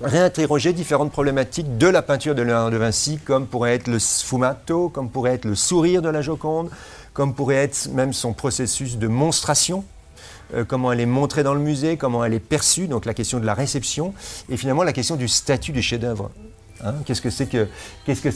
réinterroger 0.00 0.72
différentes 0.72 1.12
problématiques 1.12 1.78
de 1.78 1.86
la 1.86 2.02
peinture 2.02 2.34
de 2.34 2.42
Léonard 2.42 2.70
de 2.70 2.76
Vinci, 2.76 3.18
comme 3.18 3.46
pourrait 3.46 3.74
être 3.74 3.86
le 3.86 3.98
sfumato, 3.98 4.88
comme 4.88 5.10
pourrait 5.10 5.34
être 5.34 5.44
le 5.44 5.54
sourire 5.54 6.02
de 6.02 6.08
la 6.08 6.22
Joconde, 6.22 6.70
comme 7.12 7.34
pourrait 7.34 7.56
être 7.56 7.88
même 7.92 8.12
son 8.12 8.32
processus 8.32 8.98
de 8.98 9.08
monstration, 9.08 9.84
euh, 10.54 10.64
comment 10.64 10.92
elle 10.92 11.00
est 11.00 11.06
montrée 11.06 11.42
dans 11.42 11.54
le 11.54 11.60
musée, 11.60 11.96
comment 11.96 12.24
elle 12.24 12.34
est 12.34 12.40
perçue, 12.40 12.88
donc 12.88 13.06
la 13.06 13.14
question 13.14 13.38
de 13.38 13.46
la 13.46 13.54
réception, 13.54 14.14
et 14.48 14.56
finalement 14.56 14.82
la 14.82 14.92
question 14.92 15.16
du 15.16 15.28
statut 15.28 15.72
du 15.72 15.82
chef-d'œuvre. 15.82 16.30
Hein, 16.82 16.94
qu'est-ce 17.06 17.22
que 17.22 17.30
c'est 17.30 17.46
que 17.46 17.68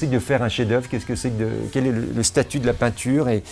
de 0.06 0.18
faire 0.20 0.42
un 0.42 0.48
chef-d'œuvre 0.48 0.88
Qu'est-ce 0.88 1.04
que 1.04 1.16
c'est 1.16 1.30
que 1.30 1.50
quel 1.72 1.86
est 1.86 1.92
le, 1.92 2.22
statut 2.22 2.60
de 2.60 2.66
la 2.66 2.72
peinture 2.72 3.28
et, 3.28 3.42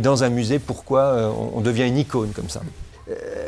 dans 0.00 0.24
un 0.24 0.30
musée 0.30 0.58
pourquoi 0.58 1.02
euh, 1.02 1.30
on 1.54 1.60
devient 1.60 1.86
une 1.86 1.98
icône 1.98 2.30
comme 2.34 2.48
ça 2.48 2.62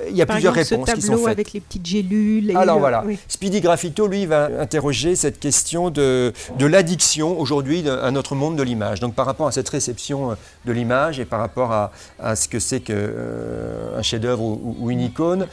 il 0.09 0.17
y 0.17 0.23
a 0.23 0.27
plusieurs 0.27 0.55
réponses 0.55 0.93
qui 0.93 1.03
sont 1.03 1.17
faites. 1.19 1.29
avec 1.29 1.53
les 1.53 1.61
petites 1.61 1.87
gélules. 1.87 2.57
Alors 2.57 2.79
voilà, 2.79 3.05
Speedy 3.29 3.61
Graffito, 3.61 4.07
lui, 4.07 4.27
va 4.27 4.49
interroger 4.61 5.17
cette 5.17 5.41
question 5.41 5.91
de, 5.91 6.33
de 6.59 6.67
l'addiction 6.67 7.39
aujourd'hui 7.39 7.89
à 7.89 8.11
notre 8.11 8.35
monde 8.35 8.57
de 8.57 8.63
l'image. 8.63 9.01
Donc 9.01 9.15
par 9.15 9.27
rapport 9.27 9.47
à 9.47 9.53
cette 9.53 9.69
réception 9.69 10.33
euh, 10.33 10.35
de 10.65 10.73
l'image 10.73 11.21
et 11.21 11.25
par 11.25 11.41
rapport 11.41 11.73
à, 11.73 11.93
à 12.21 12.37
ce 12.37 12.49
que 12.49 12.59
c'est 12.59 12.81
qu'un 12.81 12.95
euh, 12.95 14.03
chef-d'œuvre 14.03 14.43
ou, 14.43 14.91
une 14.91 15.01
icône, 15.01 15.47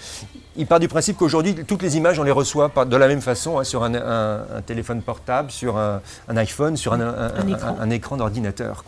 il 0.56 0.68
part 0.68 0.80
du 0.80 0.88
principe 0.88 1.16
qu'aujourd'hui, 1.18 1.56
toutes 1.56 1.82
les 1.82 1.96
images, 1.96 2.20
on 2.20 2.24
les 2.24 2.32
reçoit 2.32 2.70
de 2.86 2.98
la 2.98 3.08
même 3.08 3.22
façon, 3.22 3.60
hein, 3.60 3.64
sur 3.64 3.84
un, 3.84 4.42
téléphone 4.66 5.02
portable, 5.02 5.52
sur 5.52 5.78
un, 5.78 6.02
iPhone, 6.36 6.76
sur 6.76 6.94
un, 6.94 7.90
écran, 7.90 8.18
d'ordinateur. 8.18 8.84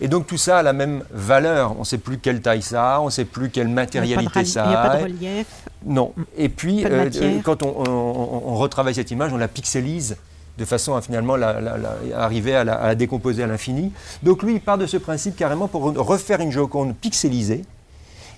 Et 0.00 0.08
donc 0.08 0.26
tout 0.26 0.36
ça 0.36 0.58
a 0.58 0.62
la 0.62 0.72
même 0.72 1.04
valeur. 1.12 1.76
On 1.76 1.80
ne 1.80 1.84
sait 1.84 1.98
plus 1.98 2.18
quelle 2.18 2.40
taille 2.40 2.62
ça 2.62 2.96
a, 2.96 3.00
on 3.00 3.06
ne 3.06 3.10
sait 3.10 3.24
plus 3.24 3.50
quelle 3.50 3.68
matérialité 3.68 4.44
ça 4.44 4.61
Il 4.64 4.68
n'y 4.68 4.74
a 4.74 4.82
pas 4.82 4.96
de 4.96 5.02
relief. 5.04 5.46
Non. 5.84 6.12
Et 6.36 6.48
puis, 6.48 6.84
euh, 6.84 7.10
quand 7.42 7.62
on, 7.62 8.54
retravaille 8.56 8.94
cette 8.94 9.10
image, 9.10 9.32
on 9.32 9.38
la 9.38 9.48
pixelise 9.48 10.16
de 10.58 10.64
façon 10.64 10.94
à 10.94 11.00
finalement 11.00 11.36
arriver 12.14 12.54
à 12.54 12.64
la, 12.64 12.94
décomposer 12.94 13.42
à 13.42 13.46
l'infini. 13.46 13.92
Donc 14.22 14.42
lui, 14.42 14.54
il 14.54 14.60
part 14.60 14.78
de 14.78 14.86
ce 14.86 14.96
principe 14.96 15.36
carrément 15.36 15.66
pour 15.66 15.82
refaire 15.96 16.40
une 16.40 16.52
Joconde 16.52 16.94
pixelisée, 16.94 17.62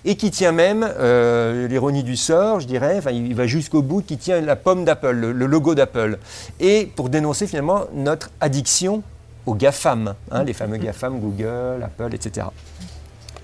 et 0.05 0.15
qui 0.15 0.29
tient 0.29 0.51
même, 0.51 0.87
euh, 0.99 1.67
l'ironie 1.67 2.03
du 2.03 2.15
sort, 2.15 2.59
je 2.59 2.67
dirais, 2.67 2.95
enfin, 2.99 3.11
il 3.11 3.33
va 3.33 3.47
jusqu'au 3.47 3.81
bout, 3.81 4.01
qui 4.01 4.17
tient 4.17 4.39
la 4.39 4.55
pomme 4.55 4.85
d'Apple, 4.85 5.15
le, 5.15 5.45
logo 5.45 5.73
d'Apple, 5.73 6.19
et 6.59 6.91
pour 6.95 7.09
dénoncer 7.09 7.47
finalement 7.47 7.85
notre 7.93 8.29
addiction 8.39 9.01
aux 9.47 9.55
GAFAM, 9.55 10.13
hein, 10.31 10.43
les 10.43 10.53
fameux 10.53 10.77
GAFAM, 10.77 11.19
Google, 11.19 11.83
Apple, 11.83 12.13
etc 12.13 12.47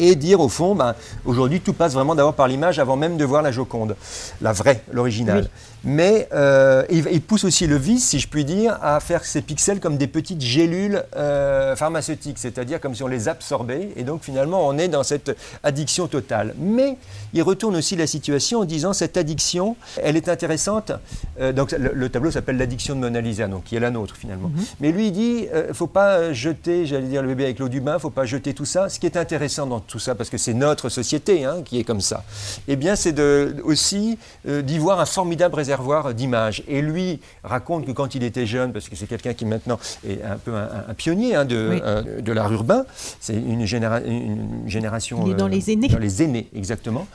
et 0.02 0.16
dire 0.16 0.40
au 0.42 0.50
fond, 0.50 0.76
ben, 0.76 0.96
aujourd'hui 1.26 1.62
tout 1.62 1.74
passe 1.74 1.94
vraiment 1.94 2.16
d'abord 2.16 2.34
par 2.34 2.48
l'image 2.48 2.80
avant 2.80 2.96
même 2.98 3.18
de 3.18 3.24
voir 3.24 3.42
la 3.42 3.52
Joconde, 3.52 3.96
la 4.42 4.52
vraie, 4.52 4.84
l'original. 4.92 5.50
Mais 5.84 6.28
euh, 6.32 6.84
il, 6.90 7.22
pousse 7.22 7.44
aussi 7.44 7.66
le 7.66 7.76
vice, 7.76 8.10
si 8.10 8.20
je 8.20 8.28
puis 8.28 8.46
dire, 8.46 8.78
à 8.82 9.00
faire 9.00 9.26
ces 9.26 9.42
pixels 9.42 9.80
comme 9.80 9.98
des 9.98 10.08
petites 10.08 10.42
gélules 10.42 11.04
euh, 11.16 11.76
pharmaceutiques, 11.76 12.38
c'est-à-dire 12.38 12.80
comme 12.80 12.94
si 12.94 13.02
on 13.02 13.08
les 13.08 13.28
absorbait, 13.28 13.90
et 13.96 14.04
donc 14.04 14.24
finalement 14.24 14.68
on 14.68 14.78
est 14.78 14.88
dans 14.88 15.04
cette 15.04 15.36
addiction 15.64 16.08
totale. 16.08 16.54
Mais 16.60 16.98
il 17.34 17.42
retourne 17.42 17.76
aussi 17.76 17.96
la 17.96 18.06
situation 18.06 18.60
en 18.60 18.66
disant 18.66 18.94
cette 18.94 19.18
addiction, 19.18 19.76
elle 20.04 20.18
est 20.18 20.30
intéressante. 20.30 20.92
Euh, 21.40 21.52
donc 21.52 21.72
le, 21.72 22.10
tableau 22.10 22.30
s'appelle 22.30 22.58
l'addiction 22.58 22.96
de 22.96 23.00
Mona 23.00 23.22
Lisa, 23.22 23.48
donc 23.48 23.64
qui 23.64 23.76
est 23.76 23.80
la 23.80 23.90
nôtre 23.90 24.16
finalement. 24.16 24.50
Mhm. 24.50 24.64
Mais 24.82 24.92
lui 24.92 25.08
il 25.08 25.12
dit, 25.12 25.48
il 25.52 25.68
ne 25.70 25.74
faut 25.74 25.88
pas 25.88 26.32
jeter, 26.32 26.86
j'allais 26.86 27.08
dire 27.08 27.24
le 27.24 27.30
bébé 27.30 27.46
avec 27.46 27.60
l'eau 27.60 27.70
du 27.70 27.82
bain, 27.82 27.94
il 27.94 27.96
ne 27.96 28.00
faut 28.00 28.10
pas 28.12 28.26
jeter 28.26 28.54
tout 28.54 28.66
ça. 28.66 28.88
Ce 28.88 29.00
qui 29.00 29.08
est 29.08 29.18
intéressant 29.18 29.66
dans 29.66 29.80
tout 29.80 30.00
ça, 30.00 30.14
parce 30.14 30.30
que 30.30 30.38
c'est 30.38 30.54
notre 30.54 30.90
société 30.90 31.44
hein, 31.44 31.64
qui 31.66 31.80
est 31.80 31.84
comme 31.84 32.02
ça, 32.02 32.24
eh 32.68 32.76
bien 32.76 32.96
c'est 32.96 33.20
aussi 33.64 34.20
d'y 34.46 34.78
voir 34.78 35.00
un 35.00 35.06
formidable 35.06 35.56
réservoir 35.56 35.71
d'images. 36.14 36.64
Et 36.68 36.82
lui 36.82 37.20
raconte 37.44 37.86
que 37.86 37.92
quand 37.92 38.16
il 38.16 38.24
était 38.24 38.46
jeune, 38.46 38.74
parce 38.74 38.90
que 38.90 38.96
c'est 38.96 39.08
quelqu'un 39.08 39.34
qui 39.34 39.46
maintenant 39.46 39.80
est 40.08 40.22
un 40.24 40.38
peu 40.38 40.54
un, 40.56 40.94
pionnier 40.94 41.36
hein, 41.36 41.46
de, 41.46 41.80
euh, 41.84 42.22
de 42.22 42.32
l'art 42.32 42.52
urbain, 42.52 42.86
c'est 43.20 43.34
une, 43.34 43.62
une, 43.62 44.68
génération... 44.68 45.24
Il 45.26 45.32
est 45.32 45.36
dans 45.36 45.48
les 45.48 45.72
aînés. 45.72 45.88
Dans 45.88 45.98
les 45.98 46.24
aînés, 46.24 46.48
exactement. 46.56 47.08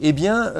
Eh 0.00 0.12
bien, 0.12 0.52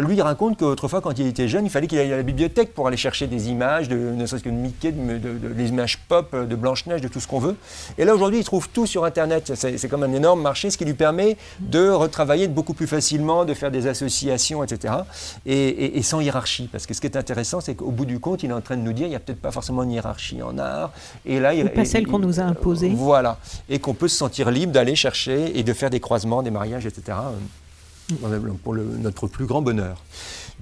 lui 0.00 0.16
il 0.16 0.22
raconte 0.22 0.58
qu'autrefois, 0.58 1.00
quand 1.00 1.18
il 1.18 1.26
était 1.26 1.48
jeune, 1.48 1.64
il 1.64 1.70
fallait 1.70 1.86
qu'il 1.86 1.98
aille 1.98 2.12
à 2.12 2.16
la 2.16 2.22
bibliothèque 2.22 2.74
pour 2.74 2.86
aller 2.86 2.96
chercher 2.96 3.26
des 3.26 3.48
images, 3.48 3.88
de, 3.88 3.96
ne 3.96 4.26
serait-ce 4.26 4.44
que 4.44 4.48
de 4.48 4.54
Mickey, 4.54 4.92
de, 4.92 5.52
des 5.52 5.68
images 5.68 5.98
pop, 5.98 6.34
de 6.34 6.56
Blanche-Neige, 6.56 7.00
de 7.00 7.08
tout 7.08 7.20
ce 7.20 7.26
qu'on 7.26 7.38
veut. 7.38 7.56
Et 7.98 8.04
là, 8.04 8.14
aujourd'hui, 8.14 8.40
il 8.40 8.44
trouve 8.44 8.68
tout 8.68 8.86
sur 8.86 9.04
Internet. 9.04 9.52
C'est 9.54 9.88
comme 9.88 10.02
un 10.02 10.12
énorme 10.12 10.42
marché, 10.42 10.70
ce 10.70 10.78
qui 10.78 10.84
lui 10.84 10.94
permet 10.94 11.36
de 11.60 11.88
retravailler 11.88 12.48
beaucoup 12.48 12.74
plus 12.74 12.86
facilement, 12.86 13.44
de 13.44 13.54
faire 13.54 13.70
des 13.70 13.86
associations, 13.86 14.62
etc. 14.62 14.94
Et, 15.46 16.02
sans 16.02 16.20
hiérarchie. 16.20 16.68
Parce 16.70 16.81
que 16.86 16.94
ce 16.94 17.00
qui 17.00 17.06
est 17.06 17.16
intéressant, 17.16 17.60
c'est 17.60 17.74
qu'au 17.74 17.90
bout 17.90 18.04
du 18.04 18.18
compte, 18.20 18.42
il 18.42 18.50
est 18.50 18.54
en 18.54 18.60
train 18.60 18.76
de 18.76 18.82
nous 18.82 18.92
dire, 18.92 19.06
il 19.06 19.10
n'y 19.10 19.16
a 19.16 19.20
peut-être 19.20 19.40
pas 19.40 19.50
forcément 19.50 19.82
une 19.82 19.92
hiérarchie 19.92 20.42
en 20.42 20.58
art. 20.58 20.92
Et 21.24 21.40
là, 21.40 21.54
il, 21.54 21.68
pas 21.70 21.84
celle 21.84 22.06
qu'on 22.06 22.18
nous 22.18 22.40
a 22.40 22.44
imposée. 22.44 22.90
Voilà. 22.94 23.38
Et 23.68 23.78
qu'on 23.78 23.94
peut 23.94 24.08
se 24.08 24.16
sentir 24.16 24.50
libre 24.50 24.72
d'aller 24.72 24.94
chercher 24.94 25.58
et 25.58 25.62
de 25.62 25.72
faire 25.72 25.90
des 25.90 26.00
croisements, 26.00 26.42
des 26.42 26.50
mariages, 26.50 26.86
etc. 26.86 27.18
Euh, 28.22 28.38
pour 28.62 28.74
notre 28.74 29.26
plus 29.26 29.46
grand 29.46 29.62
bonheur. 29.62 30.02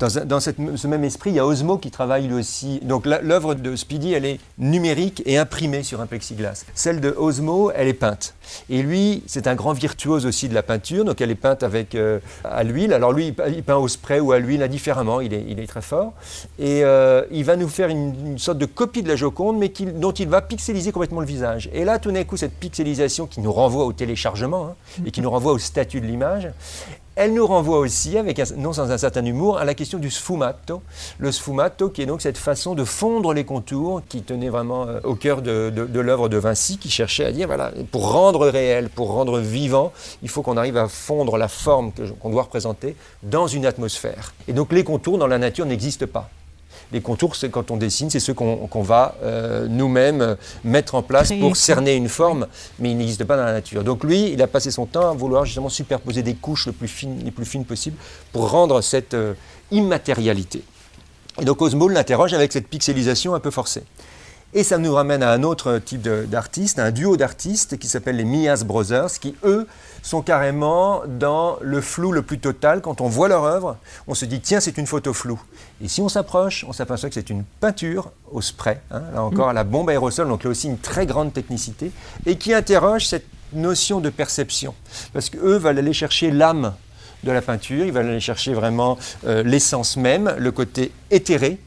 Dans, 0.00 0.40
ce 0.40 0.86
même 0.86 1.04
esprit, 1.04 1.28
il 1.28 1.36
y 1.36 1.38
a 1.38 1.44
Osmo 1.44 1.76
qui 1.76 1.90
travaille 1.90 2.26
lui 2.26 2.34
aussi. 2.34 2.80
Donc 2.82 3.04
l'œuvre 3.04 3.54
de 3.54 3.76
Speedy, 3.76 4.14
elle 4.14 4.24
est 4.24 4.40
numérique 4.56 5.22
et 5.26 5.36
imprimée 5.36 5.82
sur 5.82 6.00
un 6.00 6.06
plexiglas. 6.06 6.64
Celle 6.74 7.02
de 7.02 7.10
Osmo, 7.10 7.70
elle 7.74 7.86
est 7.86 7.92
peinte. 7.92 8.34
Et 8.70 8.82
lui, 8.82 9.22
c'est 9.26 9.46
un 9.46 9.54
grand 9.54 9.74
virtuose 9.74 10.24
aussi 10.24 10.48
de 10.48 10.54
la 10.54 10.62
peinture, 10.62 11.04
donc 11.04 11.20
elle 11.20 11.30
est 11.30 11.34
peinte 11.34 11.62
avec 11.62 11.94
euh, 11.94 12.18
à 12.44 12.64
l'huile. 12.64 12.94
Alors 12.94 13.12
lui, 13.12 13.34
il 13.48 13.62
peint 13.62 13.76
au 13.76 13.88
spray 13.88 14.20
ou 14.20 14.32
à 14.32 14.38
l'huile 14.38 14.62
indifféremment, 14.62 15.20
il 15.20 15.34
est, 15.34 15.66
très 15.66 15.82
fort. 15.82 16.14
Et 16.58 16.82
euh, 16.82 17.22
il 17.30 17.44
va 17.44 17.56
nous 17.56 17.68
faire 17.68 17.90
une, 17.90 18.38
sorte 18.38 18.58
de 18.58 18.66
copie 18.66 19.02
de 19.02 19.08
la 19.08 19.16
Joconde, 19.16 19.58
mais 19.58 19.70
dont 19.94 20.12
il 20.12 20.28
va 20.28 20.40
pixeliser 20.40 20.92
complètement 20.92 21.20
le 21.20 21.26
visage. 21.26 21.68
Et 21.74 21.84
là, 21.84 21.98
tout 21.98 22.10
d'un 22.10 22.24
coup, 22.24 22.38
cette 22.38 22.54
pixelisation 22.54 23.26
qui 23.26 23.40
nous 23.40 23.52
renvoie 23.52 23.84
au 23.84 23.92
téléchargement 23.92 24.68
hein, 24.70 24.74
et 25.04 25.10
qui 25.10 25.20
nous 25.20 25.30
renvoie 25.30 25.52
au 25.52 25.58
statut 25.58 26.00
de 26.00 26.06
l'image, 26.06 26.48
elle 27.20 27.34
nous 27.34 27.46
renvoie 27.46 27.78
aussi, 27.80 28.16
avec 28.16 28.40
non 28.56 28.72
sans 28.72 28.90
un 28.90 28.96
certain 28.96 29.22
humour, 29.22 29.58
à 29.58 29.66
la 29.66 29.74
question 29.74 29.98
du 29.98 30.08
sfumato. 30.08 30.80
Le 31.18 31.30
sfumato 31.30 31.90
qui 31.90 32.00
est 32.00 32.06
donc 32.06 32.22
cette 32.22 32.38
façon 32.38 32.74
de 32.74 32.82
fondre 32.82 33.34
les 33.34 33.44
contours 33.44 34.00
qui 34.08 34.22
tenait 34.22 34.48
vraiment 34.48 34.86
euh, 34.88 35.00
au 35.04 35.14
cœur 35.16 35.42
de, 35.42 35.70
l'œuvre 36.00 36.30
de 36.30 36.38
Vinci, 36.38 36.78
qui 36.78 36.88
cherchait 36.88 37.26
à 37.26 37.30
dire, 37.30 37.46
voilà, 37.46 37.72
pour 37.92 38.10
rendre 38.10 38.48
réel, 38.48 38.88
pour 38.88 39.12
rendre 39.12 39.38
vivant, 39.38 39.92
il 40.22 40.30
faut 40.30 40.40
qu'on 40.40 40.56
arrive 40.56 40.78
à 40.78 40.88
fondre 40.88 41.36
la 41.36 41.48
forme 41.48 41.92
qu'on 42.20 42.30
doit 42.30 42.44
représenter 42.44 42.96
dans 43.22 43.46
une 43.46 43.66
atmosphère. 43.66 44.32
Et 44.48 44.54
donc 44.54 44.72
les 44.72 44.82
contours 44.82 45.18
dans 45.18 45.26
la 45.26 45.36
nature 45.36 45.66
n'existent 45.66 46.06
pas. 46.06 46.30
Les 46.92 47.00
contours, 47.00 47.36
c'est 47.36 47.50
quand 47.50 47.70
on 47.70 47.76
dessine, 47.76 48.10
c'est 48.10 48.20
ceux 48.20 48.34
qu'on 48.34 48.82
va 48.82 49.14
euh, 49.22 49.68
nous-mêmes 49.68 50.36
mettre 50.64 50.94
en 50.94 51.02
place 51.02 51.32
pour 51.32 51.56
cerner 51.56 51.94
une 51.94 52.08
forme, 52.08 52.46
mais 52.78 52.90
ils 52.90 52.96
n'existent 52.96 53.26
pas 53.26 53.36
dans 53.36 53.44
la 53.44 53.52
nature. 53.52 53.84
Donc 53.84 54.02
lui, 54.02 54.32
il 54.32 54.42
a 54.42 54.46
passé 54.46 54.70
son 54.70 54.86
temps 54.86 55.10
à 55.10 55.14
vouloir 55.14 55.44
justement 55.44 55.68
superposer 55.68 56.22
des 56.22 56.34
couches 56.34 56.66
les 56.66 56.72
plus 56.72 56.88
fines, 56.88 57.20
les 57.24 57.30
plus 57.30 57.44
fines 57.44 57.64
possibles 57.64 57.96
pour 58.32 58.50
rendre 58.50 58.80
cette 58.80 59.14
euh, 59.14 59.34
immatérialité. 59.70 60.62
Et 61.40 61.44
donc 61.44 61.62
Osmo 61.62 61.88
l'interroge 61.88 62.34
avec 62.34 62.52
cette 62.52 62.66
pixelisation 62.66 63.34
un 63.34 63.40
peu 63.40 63.50
forcée. 63.50 63.84
Et 64.52 64.64
ça 64.64 64.78
nous 64.78 64.92
ramène 64.92 65.22
à 65.22 65.30
un 65.30 65.44
autre 65.44 65.78
type 65.78 66.02
d'artistes, 66.02 66.80
un 66.80 66.90
duo 66.90 67.16
d'artistes 67.16 67.78
qui 67.78 67.86
s'appelle 67.86 68.16
les 68.16 68.24
Mias 68.24 68.64
Brothers, 68.64 69.12
qui 69.20 69.36
eux 69.44 69.68
sont 70.02 70.22
carrément 70.22 71.02
dans 71.06 71.58
le 71.60 71.80
flou 71.80 72.12
le 72.12 72.22
plus 72.22 72.38
total. 72.38 72.80
Quand 72.80 73.00
on 73.00 73.08
voit 73.08 73.28
leur 73.28 73.44
œuvre, 73.44 73.76
on 74.06 74.14
se 74.14 74.24
dit 74.24 74.40
tiens, 74.40 74.60
c'est 74.60 74.78
une 74.78 74.86
photo 74.86 75.12
floue. 75.12 75.40
Et 75.82 75.88
si 75.88 76.00
on 76.00 76.08
s'approche, 76.08 76.64
on 76.68 76.72
s'aperçoit 76.72 77.08
que 77.08 77.14
c'est 77.14 77.30
une 77.30 77.44
peinture 77.60 78.10
au 78.30 78.40
spray, 78.40 78.80
hein, 78.90 79.02
là 79.14 79.22
encore 79.22 79.48
à 79.48 79.52
la 79.52 79.64
bombe 79.64 79.90
aérosol, 79.90 80.28
donc 80.28 80.44
là 80.44 80.50
aussi 80.50 80.68
une 80.68 80.78
très 80.78 81.06
grande 81.06 81.32
technicité, 81.32 81.92
et 82.26 82.36
qui 82.36 82.54
interroge 82.54 83.06
cette 83.06 83.26
notion 83.52 84.00
de 84.00 84.10
perception. 84.10 84.74
Parce 85.12 85.30
qu'eux 85.30 85.56
veulent 85.56 85.78
aller 85.78 85.92
chercher 85.92 86.30
l'âme 86.30 86.74
de 87.24 87.32
la 87.32 87.42
peinture, 87.42 87.84
ils 87.84 87.92
veulent 87.92 88.08
aller 88.08 88.20
chercher 88.20 88.54
vraiment 88.54 88.98
euh, 89.26 89.42
l'essence 89.42 89.96
même, 89.96 90.34
le 90.38 90.52
côté 90.52 90.92
éthéré 91.10 91.58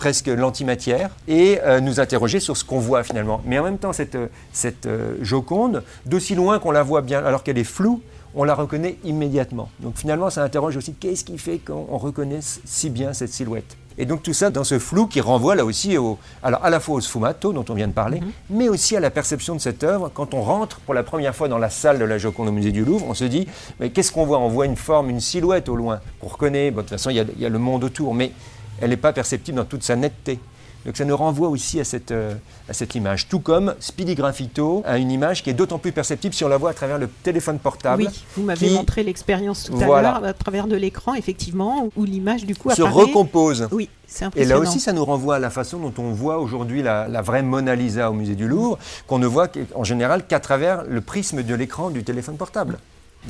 presque 0.00 0.28
l'antimatière, 0.28 1.10
et 1.28 1.60
euh, 1.60 1.78
nous 1.80 2.00
interroger 2.00 2.40
sur 2.40 2.56
ce 2.56 2.64
qu'on 2.64 2.78
voit 2.78 3.02
finalement. 3.02 3.42
Mais 3.44 3.58
en 3.58 3.64
même 3.64 3.76
temps, 3.76 3.92
cette, 3.92 4.16
cette 4.50 4.86
euh, 4.86 5.16
Joconde, 5.20 5.82
d'aussi 6.06 6.34
loin 6.34 6.58
qu'on 6.58 6.70
la 6.70 6.82
voit 6.82 7.02
bien, 7.02 7.22
alors 7.22 7.42
qu'elle 7.42 7.58
est 7.58 7.64
floue, 7.64 8.00
on 8.34 8.44
la 8.44 8.54
reconnaît 8.54 8.96
immédiatement. 9.04 9.68
Donc 9.80 9.98
finalement, 9.98 10.30
ça 10.30 10.42
interroge 10.42 10.74
aussi 10.78 10.94
qu'est-ce 10.94 11.22
qui 11.22 11.36
fait 11.36 11.58
qu'on 11.58 11.98
reconnaît 11.98 12.38
si 12.40 12.88
bien 12.88 13.12
cette 13.12 13.34
silhouette? 13.34 13.76
Et 13.98 14.06
donc 14.06 14.22
tout 14.22 14.32
ça 14.32 14.48
dans 14.48 14.64
ce 14.64 14.78
flou 14.78 15.06
qui 15.06 15.20
renvoie 15.20 15.54
là 15.54 15.66
aussi 15.66 15.98
au, 15.98 16.16
alors 16.42 16.64
à 16.64 16.70
la 16.70 16.80
fois 16.80 16.94
au 16.94 17.00
sfumato 17.02 17.52
dont 17.52 17.66
on 17.68 17.74
vient 17.74 17.88
de 17.88 17.92
parler, 17.92 18.20
mhm. 18.20 18.30
mais 18.48 18.70
aussi 18.70 18.96
à 18.96 19.00
la 19.00 19.10
perception 19.10 19.54
de 19.54 19.60
cette 19.60 19.84
œuvre. 19.84 20.10
Quand 20.14 20.32
on 20.32 20.40
rentre 20.40 20.80
pour 20.80 20.94
la 20.94 21.02
première 21.02 21.36
fois 21.36 21.48
dans 21.48 21.58
la 21.58 21.68
salle 21.68 21.98
de 21.98 22.06
la 22.06 22.16
Joconde 22.16 22.48
au 22.48 22.52
musée 22.52 22.72
du 22.72 22.86
Louvre, 22.86 23.04
on 23.06 23.12
se 23.12 23.24
dit 23.24 23.46
mais 23.78 23.90
qu'est-ce 23.90 24.12
qu'on 24.12 24.24
voit? 24.24 24.38
On 24.38 24.48
voit 24.48 24.64
une 24.64 24.76
forme, 24.76 25.10
une 25.10 25.20
silhouette 25.20 25.68
au 25.68 25.76
loin. 25.76 26.00
On 26.22 26.28
reconnaît, 26.28 26.70
de 26.70 26.76
toute 26.76 26.88
façon 26.88 27.10
il 27.10 27.16
y, 27.16 27.42
y 27.42 27.44
a 27.44 27.50
le 27.50 27.58
monde 27.58 27.84
autour, 27.84 28.14
mais 28.14 28.32
elle 28.80 28.90
n'est 28.90 28.96
pas 28.96 29.12
perceptible 29.12 29.56
dans 29.56 29.64
toute 29.64 29.82
sa 29.82 29.96
netteté. 29.96 30.38
Donc 30.86 30.96
ça 30.96 31.04
nous 31.04 31.16
renvoie 31.16 31.48
aussi 31.48 31.78
à 31.78 31.84
cette, 31.84 32.10
euh, 32.10 32.34
à 32.68 32.72
cette 32.72 32.94
image. 32.94 33.28
Tout 33.28 33.40
comme 33.40 33.74
Speedy 33.80 34.14
Graffito 34.14 34.82
a 34.86 34.96
une 34.96 35.10
image 35.10 35.42
qui 35.42 35.50
est 35.50 35.54
d'autant 35.54 35.78
plus 35.78 35.92
perceptible 35.92 36.34
si 36.34 36.42
on 36.42 36.48
la 36.48 36.56
voit 36.56 36.70
à 36.70 36.74
travers 36.74 36.98
le 36.98 37.08
téléphone 37.22 37.58
portable. 37.58 38.04
Oui, 38.04 38.24
vous 38.36 38.42
m'avez 38.44 38.70
montré 38.70 39.02
l'expérience 39.02 39.64
tout 39.64 39.78
à 39.78 40.00
l'heure 40.00 40.24
à 40.24 40.32
travers 40.32 40.66
de 40.66 40.76
l'écran, 40.76 41.14
effectivement, 41.14 41.90
où 41.96 42.04
l'image 42.04 42.46
du 42.46 42.54
coup 42.54 42.70
se 42.70 42.82
recompose. 42.82 43.68
Oui. 43.72 43.90
Et 44.34 44.44
là 44.44 44.58
aussi, 44.58 44.80
ça 44.80 44.92
nous 44.92 45.04
renvoie 45.04 45.36
à 45.36 45.38
la 45.38 45.50
façon 45.50 45.78
dont 45.78 45.92
on 46.02 46.12
voit 46.12 46.38
aujourd'hui 46.38 46.82
la, 46.82 47.06
la, 47.06 47.22
vraie 47.22 47.42
Mona 47.42 47.76
Lisa 47.76 48.10
au 48.10 48.14
musée 48.14 48.34
du 48.34 48.48
Louvre, 48.48 48.76
qu'on 49.06 49.20
ne 49.20 49.26
voit 49.26 49.48
en 49.74 49.84
général 49.84 50.26
qu'à 50.26 50.40
travers 50.40 50.82
le 50.82 51.00
prisme 51.00 51.44
de 51.44 51.54
l'écran 51.54 51.90
du 51.90 52.02
téléphone 52.02 52.36
portable 52.36 52.78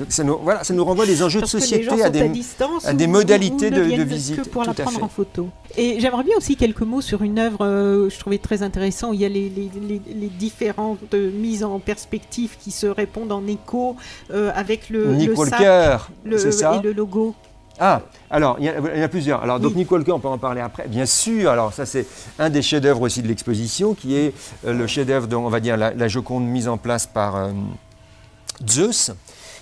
ça 0.09 0.23
nous, 0.25 0.39
voilà, 0.39 0.63
ça 0.63 0.73
nous 0.73 0.85
renvoie 0.85 1.05
des 1.05 1.23
enjeux 1.23 1.41
de 1.41 1.47
société 1.47 2.03
à 2.03 2.11
des, 2.11 2.31
à, 2.85 2.93
des 2.93 3.07
modalités 3.07 3.71
de, 3.71 3.83
de, 3.85 4.03
visite. 4.03 4.43
Que 4.43 4.49
pour 4.49 4.65
la 4.65 4.73
prendre 4.73 5.03
en 5.03 5.09
photo. 5.09 5.49
Et 5.77 5.99
j'aimerais 6.01 6.23
bien 6.23 6.37
aussi 6.37 6.57
quelques 6.57 6.83
mots 6.83 7.01
sur 7.01 7.23
une 7.23 7.39
œuvre, 7.39 7.65
euh, 7.65 8.09
je 8.09 8.19
trouvais 8.19 8.39
très 8.39 8.63
intéressant, 8.63 9.11
où 9.11 9.15
il 9.15 9.21
y 9.21 9.25
a 9.25 9.29
les, 9.29 9.49
les, 9.49 9.71
les, 10.15 10.29
différentes 10.29 11.15
mises 11.15 11.65
en 11.65 11.81
perspective 11.81 12.57
qui 12.59 12.71
se 12.71 12.87
répondent 12.87 13.33
en 13.33 13.47
écho 13.47 13.97
euh, 14.31 14.53
avec 14.55 14.91
le, 14.91 15.13
Nick 15.15 15.31
le 15.31 15.37
Walker, 15.37 15.97
le, 16.25 16.39
ça 16.39 16.77
et 16.77 16.83
le 16.83 16.93
logo. 16.93 17.35
Ah, 17.81 18.03
alors, 18.31 18.57
il 18.59 18.67
y, 18.67 18.69
a, 18.69 19.09
plusieurs. 19.09 19.43
Alors, 19.43 19.59
donc, 19.59 19.75
Nick 19.75 19.91
Walker, 19.91 20.13
on 20.13 20.21
peut 20.21 20.29
en 20.29 20.39
parler 20.39 20.61
après. 20.61 20.87
Bien 20.87 21.07
sûr, 21.07 21.51
alors 21.51 21.73
ça, 21.73 21.87
c'est 21.87 22.07
un 22.39 22.51
des 22.51 22.61
chefs-d'œuvre 22.63 23.01
aussi 23.01 23.23
de 23.23 23.29
l'exposition, 23.29 23.95
qui 23.95 24.17
est 24.17 24.35
euh, 24.67 24.75
le 24.75 24.87
chef-d'œuvre, 24.87 25.27
on 25.37 25.49
va 25.49 25.61
dire, 25.61 25.77
la, 25.77 25.93
la, 25.95 26.09
Joconde 26.09 26.45
mise 26.45 26.69
en 26.69 26.77
place 26.77 27.07
par 27.07 27.49
Zeus 28.69 29.13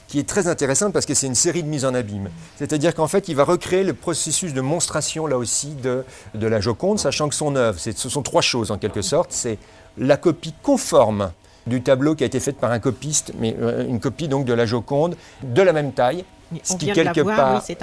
qui 0.09 0.18
est 0.18 0.29
très 0.29 0.49
intéressante 0.49 0.92
parce 0.92 1.07
que 1.07 1.14
c'est 1.14 1.27
une 1.27 1.35
série 1.35 1.62
de 1.62 1.68
mises 1.68 1.85
en 1.85 1.94
abîme. 1.94 2.31
C'est-à-dire 2.57 2.94
qu'en 2.94 3.07
fait, 3.07 3.29
il 3.29 3.37
va 3.37 3.44
recréer 3.44 3.85
le 3.85 3.92
processus 3.92 4.55
de 4.55 4.61
monstration, 4.61 5.27
là 5.27 5.37
aussi, 5.37 5.75
de, 5.75 6.05
la 6.35 6.61
Joconde, 6.61 6.99
sachant 6.99 7.29
que 7.29 7.35
son 7.35 7.55
œuvre, 7.55 7.79
ce 7.79 8.09
sont 8.09 8.23
trois 8.23 8.42
choses 8.42 8.71
en 8.71 8.79
quelque 8.79 9.03
sorte. 9.03 9.31
C'est 9.33 9.59
la 9.99 10.16
copie 10.16 10.55
conforme 10.62 11.31
du 11.66 11.83
tableau 11.83 12.14
qui 12.14 12.25
a 12.25 12.27
été 12.27 12.40
fait 12.40 12.53
par 12.53 12.73
un 12.73 12.79
copiste, 12.79 13.33
mais 13.38 13.55
euh, 13.61 13.87
une 13.87 14.01
copie 14.01 14.27
donc 14.27 14.47
de 14.47 14.55
la 14.55 14.64
Joconde 14.64 15.16
de 15.42 15.61
la 15.61 15.75
même 15.75 15.92
taille, 15.92 16.25
ce 16.63 16.77
qui 16.77 16.93
quelque 16.93 17.21
part 17.21 17.63
est 17.69 17.83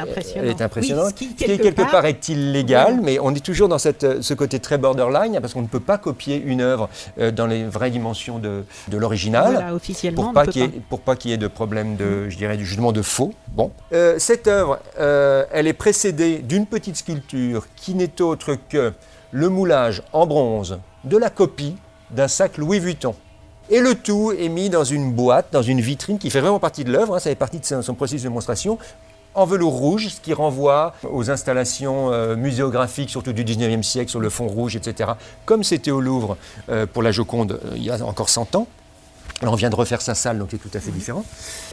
impressionnant. 0.62 1.10
Ce 1.10 1.14
qui, 1.14 1.36
quelque, 1.36 1.84
part, 1.84 2.06
est 2.06 2.30
illégal, 2.30 3.00
mais 3.02 3.20
on 3.20 3.34
est 3.34 3.44
toujours 3.44 3.68
dans 3.68 3.78
cette, 3.78 4.22
ce 4.22 4.34
côté 4.34 4.60
très 4.60 4.78
borderline 4.78 5.38
parce 5.42 5.54
qu'on 5.54 5.62
ne 5.62 5.68
peut 5.68 5.80
pas 5.80 5.98
copier 5.98 6.42
une 6.42 6.62
œuvre 6.62 6.90
euh, 7.20 7.32
dans 7.32 7.48
les 7.48 7.64
vraies 7.66 7.92
dimensions 7.92 8.40
de, 8.40 8.64
de 8.88 8.98
l'original. 8.98 9.54
Voilà, 9.54 9.76
officiellement, 9.76 10.24
pour 10.24 10.34
pas 10.34 10.48
qu'il 10.48 10.62
y 10.62 10.66
ait, 10.66 10.82
pour 10.90 11.00
pas 11.02 11.16
qu'il 11.16 11.32
y 11.32 11.34
ait 11.34 11.38
de 11.38 11.48
problème 11.48 11.96
de, 11.96 12.30
je 12.30 12.38
dirais, 12.38 12.58
du 12.58 12.66
jugement 12.66 12.92
de 12.92 13.02
faux. 13.02 13.34
Bon, 13.50 13.72
euh, 13.94 14.16
cette 14.20 14.48
œuvre, 14.48 14.80
euh, 15.00 15.46
elle 15.52 15.68
est 15.68 15.74
précédée 15.74 16.40
d'une 16.40 16.66
petite 16.66 16.98
sculpture 16.98 17.68
qui 17.76 17.94
n'est 17.94 18.22
autre 18.22 18.58
que 18.70 18.94
le 19.32 19.50
moulage 19.50 20.02
en 20.14 20.26
bronze 20.26 20.80
de 21.04 21.18
la 21.18 21.30
copie 21.30 21.76
d'un 22.12 22.28
sac 22.28 22.58
Louis 22.58 22.80
Vuitton. 22.80 23.16
Et 23.70 23.80
le 23.80 23.96
tout 23.96 24.32
est 24.32 24.50
mis 24.50 24.70
dans 24.70 24.84
une 24.84 25.12
boîte, 25.12 25.48
dans 25.52 25.64
une 25.64 25.82
vitrine 25.82 26.20
qui 26.20 26.30
fait 26.30 26.40
vraiment 26.40 26.60
partie 26.60 26.84
de 26.84 26.92
l'œuvre, 26.92 27.16
hein, 27.16 27.20
ça 27.20 27.32
fait 27.32 27.36
partie 27.36 27.60
de 27.60 27.66
son, 27.66 27.96
processus 27.96 28.22
de 28.22 28.28
démonstration, 28.30 28.78
en 29.34 29.46
velours 29.46 29.74
rouge, 29.74 30.10
ce 30.10 30.22
qui 30.22 30.34
renvoie 30.34 30.94
aux 31.12 31.32
installations 31.32 32.12
euh, 32.12 32.36
muséographiques, 32.36 33.10
surtout 33.10 33.34
du 33.34 33.44
19e 33.44 33.82
siècle, 33.82 34.10
sur 34.10 34.20
le 34.20 34.30
fond 34.30 34.48
rouge, 34.48 34.76
etc., 34.76 35.12
comme 35.46 35.64
c'était 35.64 35.92
au 35.92 36.00
Louvre 36.00 36.38
euh, 36.70 36.86
pour 36.86 37.02
la 37.02 37.12
Joconde 37.12 37.60
euh, 37.66 37.74
il 37.76 37.84
y 37.84 37.90
a 37.90 38.04
encore 38.06 38.30
100 38.30 38.56
ans. 38.56 38.68
Alors 39.42 39.54
on 39.54 39.58
vient 39.58 39.70
de 39.70 39.76
refaire 39.76 40.02
sa 40.02 40.16
salle, 40.16 40.40
donc 40.40 40.48
c'est 40.52 40.58
tout 40.58 40.70
à 40.74 40.80
fait 40.80 40.92
différent. 40.92 41.26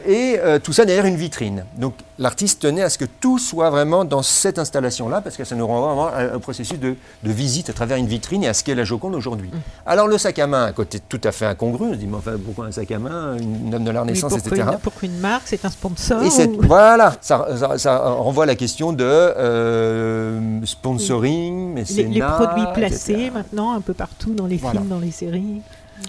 Et 0.05 0.35
euh, 0.37 0.59
tout 0.59 0.73
ça 0.73 0.83
derrière 0.83 1.05
une 1.05 1.15
vitrine. 1.15 1.63
Donc 1.77 1.93
l'artiste 2.19 2.61
tenait 2.61 2.81
à 2.83 2.89
ce 2.89 2.97
que 2.97 3.05
tout 3.05 3.39
soit 3.39 3.69
vraiment 3.69 4.03
dans 4.03 4.21
cette 4.21 4.59
installation-là, 4.59 5.21
parce 5.21 5.37
que 5.37 5.45
ça 5.45 5.55
nous 5.55 5.65
renvoie 5.65 5.93
vraiment 5.93 6.07
à 6.31 6.35
un 6.35 6.39
processus 6.39 6.77
de, 6.77 6.95
de 7.23 7.31
visite 7.31 7.69
à 7.69 7.73
travers 7.73 7.95
une 7.95 8.05
vitrine 8.07 8.43
et 8.43 8.49
à 8.49 8.53
ce 8.53 8.65
qu'est 8.65 8.75
la 8.75 8.83
Joconde 8.83 9.15
aujourd'hui. 9.15 9.47
Mm. 9.47 9.57
Alors 9.85 10.07
le 10.09 10.17
sac 10.17 10.39
à 10.39 10.47
main, 10.47 10.65
à 10.65 10.73
côté 10.73 10.99
tout 10.99 11.21
à 11.23 11.31
fait 11.31 11.45
incongru, 11.45 11.85
on 11.85 11.93
se 11.93 11.97
dit, 11.99 12.05
mais 12.05 12.17
enfin, 12.17 12.33
pourquoi 12.43 12.65
un 12.65 12.71
sac 12.73 12.91
à 12.91 12.99
main, 12.99 13.37
une 13.37 13.73
œuvre 13.73 13.85
de 13.85 13.91
la 13.91 14.01
Oui, 14.01 14.07
Renaissance, 14.09 14.33
pourquoi, 14.33 14.57
etc. 14.57 14.69
une, 14.73 14.79
pourquoi 14.79 15.07
une 15.07 15.19
marque 15.19 15.43
C'est 15.45 15.63
un 15.63 15.69
sponsor 15.69 16.21
Et 16.21 16.29
cette- 16.31 16.49
ou- 16.49 16.61
voilà, 16.63 17.15
ça, 17.21 17.47
ça- 17.57 17.77
ça 17.77 17.97
renvoie 18.09 18.43
à 18.43 18.47
la 18.47 18.55
question 18.55 18.91
de 18.91 19.05
euh, 19.05 20.59
sponsoring, 20.65 21.69
les, 21.69 21.73
mécénat, 21.81 22.09
les 22.09 22.45
produits 22.45 22.63
etc. 22.63 22.73
placés 22.75 23.29
maintenant 23.31 23.71
un 23.73 23.81
peu 23.81 23.93
partout 23.93 24.33
dans 24.33 24.47
les 24.47 24.57
Voilà. 24.57 24.81
films, 24.81 24.89
dans 24.89 24.99
les 24.99 25.11
séries. 25.11 25.61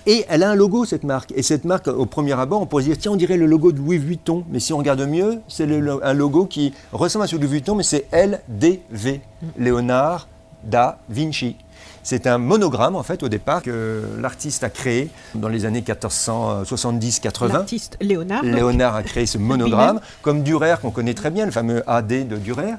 Et 0.06 0.24
elle 0.28 0.42
a 0.42 0.50
un 0.50 0.54
logo, 0.54 0.84
cette 0.84 1.04
marque. 1.04 1.32
Et 1.36 1.42
cette 1.42 1.64
marque, 1.64 1.88
au 1.88 2.06
premier 2.06 2.38
abord, 2.38 2.60
on 2.60 2.66
pourrait 2.66 2.82
se 2.82 2.88
dire, 2.88 2.98
tiens, 2.98 3.12
on 3.12 3.16
dirait 3.16 3.36
le 3.36 3.46
logo 3.46 3.72
de 3.72 3.78
Louis 3.78 3.98
Vuitton. 3.98 4.44
Mais 4.50 4.60
si 4.60 4.72
on 4.72 4.78
regarde 4.78 5.00
mieux, 5.02 5.40
c'est 5.48 5.68
un 6.02 6.12
logo 6.12 6.46
qui 6.46 6.72
ressemble 6.92 7.24
à 7.24 7.28
celui 7.28 7.40
de 7.40 7.44
Louis 7.44 7.54
Vuitton, 7.54 7.74
mais 7.74 7.82
c'est 7.82 8.06
LDV, 8.12 9.20
Léonard 9.58 10.28
da 10.64 10.98
Vinci. 11.08 11.56
C'est 12.02 12.26
un 12.26 12.36
monogramme, 12.36 12.96
en 12.96 13.02
fait, 13.02 13.22
au 13.22 13.28
départ, 13.28 13.62
que 13.62 14.02
l'artiste 14.20 14.62
a 14.62 14.68
créé 14.68 15.08
dans 15.34 15.48
les 15.48 15.64
années 15.64 15.80
1470-80. 15.80 17.48
L'artiste 17.48 17.96
Léonard. 18.00 18.42
Léonard 18.42 18.94
a 18.94 19.02
créé 19.02 19.24
ce 19.24 19.38
monogramme, 19.38 20.00
comme 20.20 20.42
Durer, 20.42 20.74
qu'on 20.82 20.90
connaît 20.90 21.14
très 21.14 21.30
bien, 21.30 21.46
le 21.46 21.50
fameux 21.50 21.82
AD 21.86 22.28
de 22.28 22.36
Durer. 22.36 22.74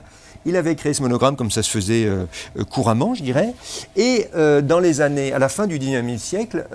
Il 0.46 0.56
avait 0.56 0.76
créé 0.76 0.94
ce 0.94 1.02
monogramme 1.02 1.36
comme 1.36 1.50
ça 1.50 1.64
se 1.64 1.72
faisait 1.72 2.06
euh, 2.06 2.26
euh, 2.58 2.64
couramment, 2.64 3.16
je 3.16 3.24
dirais. 3.24 3.54
Et 3.96 4.28
euh, 4.36 4.62
dans 4.62 4.80
les 4.80 5.02
années, 5.02 5.34
à 5.34 5.40
la 5.40 5.50
fin 5.50 5.66
du 5.66 5.80
19e 5.80 6.18
siècle, 6.18 6.66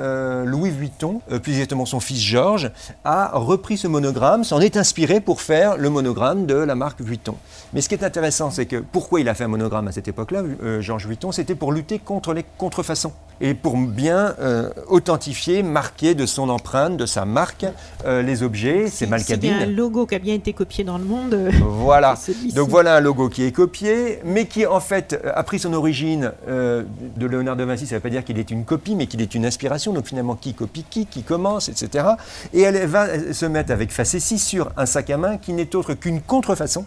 Louis 0.45 0.71
Vuitton, 0.71 1.21
plus 1.43 1.53
exactement 1.53 1.87
son 1.87 2.01
fils 2.01 2.21
Georges, 2.21 2.71
a 3.05 3.31
repris 3.35 3.79
ce 3.79 3.87
monogramme, 3.87 4.45
s'en 4.45 4.61
est 4.61 4.77
inspiré 4.77 5.21
pour 5.21 5.41
faire 5.41 5.77
le 5.77 5.89
monogramme 5.91 6.47
de 6.47 6.55
la 6.55 6.75
marque 6.75 7.01
Vuitton. 7.01 7.37
Mais 7.73 7.81
ce 7.81 7.89
qui 7.89 7.95
est 7.95 8.05
intéressant, 8.05 8.51
c'est 8.51 8.67
que 8.67 8.77
pourquoi 8.77 9.21
il 9.21 9.29
a 9.29 9.35
fait 9.35 9.45
un 9.45 9.49
monogramme 9.49 9.89
à 9.89 9.93
cette 9.93 10.09
époque-là, 10.09 10.43
Georges 10.81 11.07
Vuitton, 11.07 11.33
c'était 11.33 11.55
pour 11.55 11.73
lutter 11.73 11.99
contre 11.99 12.35
les 12.35 12.45
contrefaçons 12.59 13.13
et 13.41 13.55
pour 13.55 13.77
bien 13.77 14.35
euh, 14.41 14.71
authentifier, 14.89 15.63
marquer 15.63 16.15
de 16.15 16.27
son 16.27 16.49
empreinte, 16.49 16.97
de 16.97 17.07
sa 17.07 17.25
marque, 17.25 17.67
euh, 18.05 18.23
les 18.23 18.43
objets, 18.43 18.89
S'il 18.89 19.09
y 19.09 19.51
a 19.51 19.57
un 19.57 19.67
logo 19.67 20.07
qui 20.07 20.15
a 20.15 20.19
bien 20.19 20.35
été 20.35 20.53
copié 20.53 20.85
dans 20.85 20.99
le 20.99 21.05
monde. 21.05 21.35
euh, 21.35 21.51
Voilà. 21.63 22.17
c'est. 22.21 22.35
Donc 22.55 22.69
voilà 22.69 22.97
un 22.97 23.01
logo 23.01 23.29
qui 23.29 23.45
est 23.45 23.53
copié, 23.53 24.21
mais 24.25 24.47
qui 24.47 24.67
en 24.67 24.81
fait 24.81 25.19
a 25.35 25.43
pris 25.43 25.59
son 25.59 25.73
origine 25.73 26.33
de 26.47 27.27
Léonard 27.27 27.57
de 27.57 27.65
Vinci. 27.65 27.87
Ça 27.87 27.95
ne 27.95 27.99
veut 27.99 28.03
pas 28.03 28.11
dire 28.11 28.25
qu'il 28.25 28.39
est 28.39 28.51
une 28.51 28.65
copie, 28.65 28.95
mais 28.95 29.07
qu'il 29.07 29.21
est 29.23 29.35
une 29.35 29.47
inspiration. 29.47 29.93
Donc 29.93 30.07
finalement, 30.07 30.35
qui 30.35 30.55
copie 30.55 30.85
qui, 30.89 31.07
qui 31.07 31.23
commence, 31.23 31.69
etc. 31.69 32.09
Et 32.53 32.61
elle 32.61 32.87
va 32.87 33.33
se 33.33 33.47
mettre 33.47 33.73
avec 33.73 33.93
facétie 33.93 34.39
sur 34.39 34.71
un 34.77 34.87
sac 34.87 35.11
à 35.11 35.17
main 35.17 35.39
qui 35.39 35.53
n'est 35.53 35.75
autre 35.75 35.95
qu'une 35.95 36.21
contrefaçon 36.21 36.85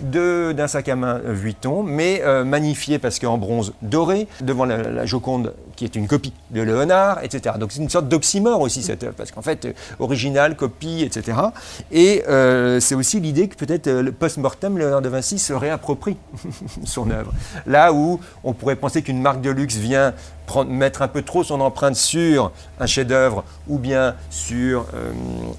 d'un 0.00 0.68
sac 0.68 0.88
à 0.88 0.96
main 0.96 1.20
euh, 1.24 1.32
Vuitton, 1.32 1.82
mais 1.82 2.22
euh, 2.24 2.44
magnifié 2.44 2.98
parce 2.98 3.18
qu'en 3.18 3.38
bronze 3.38 3.72
doré, 3.82 4.28
devant 4.40 4.64
la, 4.64 5.06
Joconde 5.06 5.54
qui 5.78 5.84
est 5.84 5.94
une 5.94 6.08
copie 6.08 6.32
de 6.50 6.60
Léonard, 6.60 7.22
etc. 7.22 7.54
Donc 7.58 7.70
c'est 7.70 7.80
une 7.80 7.88
sorte 7.88 8.08
d'oxymore 8.08 8.60
aussi, 8.60 8.84
œuvre, 8.90 9.14
parce 9.16 9.30
qu'en 9.30 9.42
fait, 9.42 9.64
euh, 9.64 9.72
original, 10.00 10.56
copie, 10.56 11.02
etc. 11.04 11.38
Et 11.92 12.24
euh, 12.28 12.80
c'est 12.80 12.96
aussi 12.96 13.20
l'idée 13.20 13.46
que 13.46 13.54
peut-être 13.54 13.86
euh, 13.86 14.02
le 14.02 14.10
post-mortem, 14.10 14.76
Léonard 14.76 15.02
de 15.02 15.08
Vinci 15.08 15.38
se 15.38 15.52
réapproprie 15.52 16.16
son 16.84 17.10
œuvre. 17.10 17.32
Là 17.66 17.92
où 17.92 18.18
on 18.42 18.54
pourrait 18.54 18.74
penser 18.74 19.02
qu'une 19.02 19.22
marque 19.22 19.40
de 19.40 19.50
luxe 19.50 19.76
vient 19.76 20.14
mettre 20.66 21.02
un 21.02 21.08
peu 21.08 21.22
trop 21.22 21.44
son 21.44 21.60
empreinte 21.60 21.94
sur 21.94 22.52
un 22.80 22.86
chef-d'œuvre 22.86 23.44
ou 23.68 23.78
bien 23.78 24.14
sur 24.30 24.86
euh, 24.94 25.12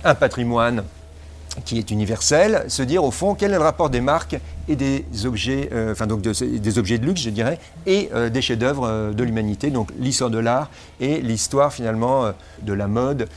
un 0.03 0.16
patrimoine 0.16 0.84
qui 1.66 1.78
est 1.78 1.91
universel, 1.91 2.66
se 2.68 2.82
dire 2.84 3.03
au 3.03 3.12
fond 3.12 3.36
quel 3.36 3.51
est 3.51 3.57
le 3.57 3.62
rapport 3.64 3.89
des 3.89 4.01
marques 4.01 4.38
et 4.68 4.76
des 4.76 5.03
objets, 5.26 5.70
euh, 5.72 5.91
enfin 5.91 6.07
donc 6.07 6.22
de- 6.22 6.57
des 6.57 6.78
objets 6.78 6.97
de 6.97 7.05
luxe, 7.05 7.22
je 7.22 7.30
dirais, 7.30 7.60
et 7.86 8.10
euh, 8.14 8.30
des 8.30 8.41
chefs-d'œuvre 8.41 8.86
euh, 8.88 9.14
de 9.14 9.24
l'humanité, 9.24 9.70
donc 9.72 9.91
l'histoire 9.99 10.30
de 10.30 10.38
l'art 10.39 10.70
et 10.99 11.22
l'histoire 11.22 11.72
finalement 11.74 12.32
de 12.62 12.74
la 12.74 12.88
mode, 12.88 13.28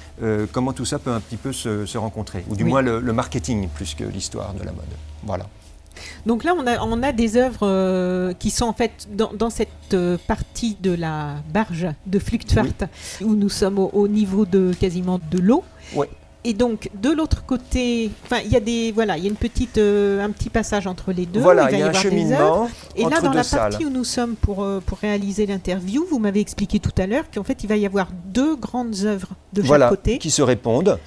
comment 0.52 0.72
tout 0.72 0.84
ça 0.84 0.98
peut 0.98 1.10
un 1.12 1.20
petit 1.20 1.36
peu 1.36 1.52
se, 1.52 1.86
se 1.86 1.98
rencontrer, 1.98 2.44
ou 2.48 2.56
du 2.56 2.64
Oui. 2.64 2.70
moins 2.70 2.82
le, 2.82 3.00
le 3.00 3.12
marketing 3.12 3.68
plus 3.68 3.94
que 3.94 4.04
l'histoire 4.04 4.52
de 4.54 4.64
la 4.64 4.72
mode. 4.72 4.84
Voilà. 5.24 5.46
Donc 6.26 6.42
là, 6.42 6.54
on 6.58 6.66
a, 6.66 6.80
on 6.80 7.02
a 7.02 7.12
des 7.12 7.36
œuvres 7.36 7.60
euh, 7.66 8.32
qui 8.38 8.50
sont 8.50 8.64
en 8.64 8.72
fait 8.72 9.06
dans, 9.12 9.32
dans 9.34 9.50
cette 9.50 9.68
euh, 9.92 10.16
partie 10.26 10.76
de 10.80 10.92
la 10.94 11.36
barge 11.52 11.86
de 12.06 12.18
Fluctuart, 12.18 12.88
où 13.20 13.34
nous 13.34 13.50
sommes 13.50 13.78
au, 13.78 13.90
au 13.92 14.08
niveau 14.08 14.44
de 14.46 14.72
quasiment 14.80 15.20
de 15.30 15.38
l'eau. 15.38 15.62
Ouais. 15.94 16.08
Et 16.44 16.54
donc 16.54 16.90
de 17.00 17.10
l'autre 17.10 17.44
côté, 17.46 18.10
enfin 18.24 18.38
il 18.44 18.50
y 18.50 18.56
a 18.56 18.60
des 18.60 18.90
voilà, 18.90 19.16
il 19.16 19.22
y 19.22 19.26
a 19.26 19.30
une 19.30 19.36
petite 19.36 19.78
euh, 19.78 20.24
un 20.24 20.30
petit 20.30 20.50
passage 20.50 20.88
entre 20.88 21.12
les 21.12 21.24
deux. 21.24 21.40
voilà, 21.40 21.70
il 21.70 21.78
y 21.78 21.82
a 21.82 21.86
un 21.86 21.92
cheminement 21.92 22.68
Et 22.96 23.04
là, 23.04 23.20
dans 23.20 23.30
deux 23.30 23.36
la 23.36 23.42
salles. 23.44 23.70
partie 23.70 23.86
où 23.86 23.90
nous 23.90 24.02
sommes 24.04 24.34
pour, 24.34 24.64
euh, 24.64 24.80
pour 24.84 24.98
réaliser 24.98 25.46
l'interview, 25.46 26.04
vous 26.10 26.18
m'avez 26.18 26.40
expliqué 26.40 26.80
tout 26.80 26.90
à 26.98 27.06
l'heure 27.06 27.24
qu'en 27.32 27.44
fait, 27.44 27.62
il 27.62 27.68
va 27.68 27.76
y 27.76 27.86
avoir 27.86 28.08
deux 28.26 28.56
grandes 28.56 28.96
œuvres 29.04 29.28
de 29.52 29.60
chaque 29.60 29.68
voilà, 29.68 29.88
côté. 29.88 30.18
qui 30.18 30.30
se 30.30 30.42
répondent. 30.42 30.98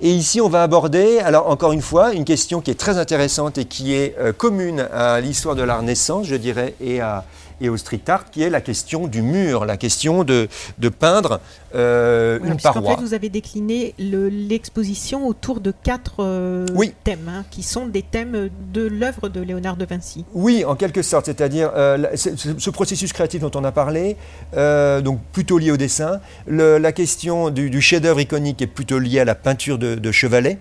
Et 0.00 0.10
ici, 0.10 0.40
on 0.40 0.48
va 0.48 0.62
aborder, 0.62 1.20
alors 1.20 1.48
encore 1.48 1.72
une 1.72 1.82
fois, 1.82 2.12
une 2.12 2.24
question 2.24 2.60
qui 2.60 2.70
est 2.70 2.78
très 2.78 2.98
intéressante 2.98 3.58
et 3.58 3.66
qui 3.66 3.94
est 3.94 4.16
euh, 4.18 4.32
commune 4.32 4.88
à 4.92 5.20
l'histoire 5.20 5.54
de 5.54 5.62
la 5.62 5.78
Renaissance, 5.78 6.26
je 6.26 6.36
dirais, 6.36 6.74
et, 6.80 7.00
à, 7.00 7.24
et 7.60 7.68
au 7.68 7.76
street 7.76 8.00
art, 8.08 8.30
qui 8.30 8.42
est 8.42 8.50
la 8.50 8.60
question 8.60 9.06
du 9.06 9.22
mur, 9.22 9.64
la 9.64 9.76
question 9.76 10.24
de, 10.24 10.48
de 10.78 10.88
peindre 10.88 11.40
euh, 11.74 12.36
Voilà, 12.40 12.54
une 12.54 12.60
paroi. 12.60 12.96
fait, 12.96 13.02
vous 13.02 13.14
avez 13.14 13.28
décliné 13.28 13.94
le- 13.98 14.28
l'exposition 14.28 15.26
autour 15.26 15.60
de 15.60 15.72
quatre 15.82 16.16
euh, 16.20 16.66
Oui. 16.74 16.92
thèmes, 17.04 17.28
hein, 17.28 17.44
qui 17.50 17.62
sont 17.62 17.86
des 17.86 18.02
thèmes 18.02 18.48
de 18.72 18.86
l'œuvre 18.86 19.28
de 19.28 19.40
Léonard 19.40 19.76
de 19.76 19.84
Vinci. 19.84 20.24
Oui, 20.34 20.64
en 20.64 20.74
quelque 20.74 21.02
sorte, 21.02 21.26
c'est-à-dire 21.26 21.70
euh, 21.76 21.98
ce, 22.16 22.36
ce- 22.36 22.58
ce 22.58 22.70
processus 22.70 23.12
créatif 23.12 23.40
dont 23.40 23.50
on 23.54 23.64
a 23.64 23.72
parlé, 23.72 24.16
euh, 24.56 25.00
donc 25.00 25.20
plutôt 25.32 25.58
lié 25.58 25.70
au 25.70 25.76
dessin, 25.76 26.20
le- 26.46 26.78
la 26.78 26.92
question 26.92 27.50
du, 27.50 27.70
du 27.70 27.80
chef-d'œuvre 27.80 28.20
iconique 28.20 28.60
est 28.62 28.66
plutôt 28.66 28.98
liée 28.98 29.20
à 29.20 29.24
la 29.24 29.34
peinture 29.34 29.78
de, 29.78 29.94
de 29.94 30.12
Chevalet. 30.12 30.58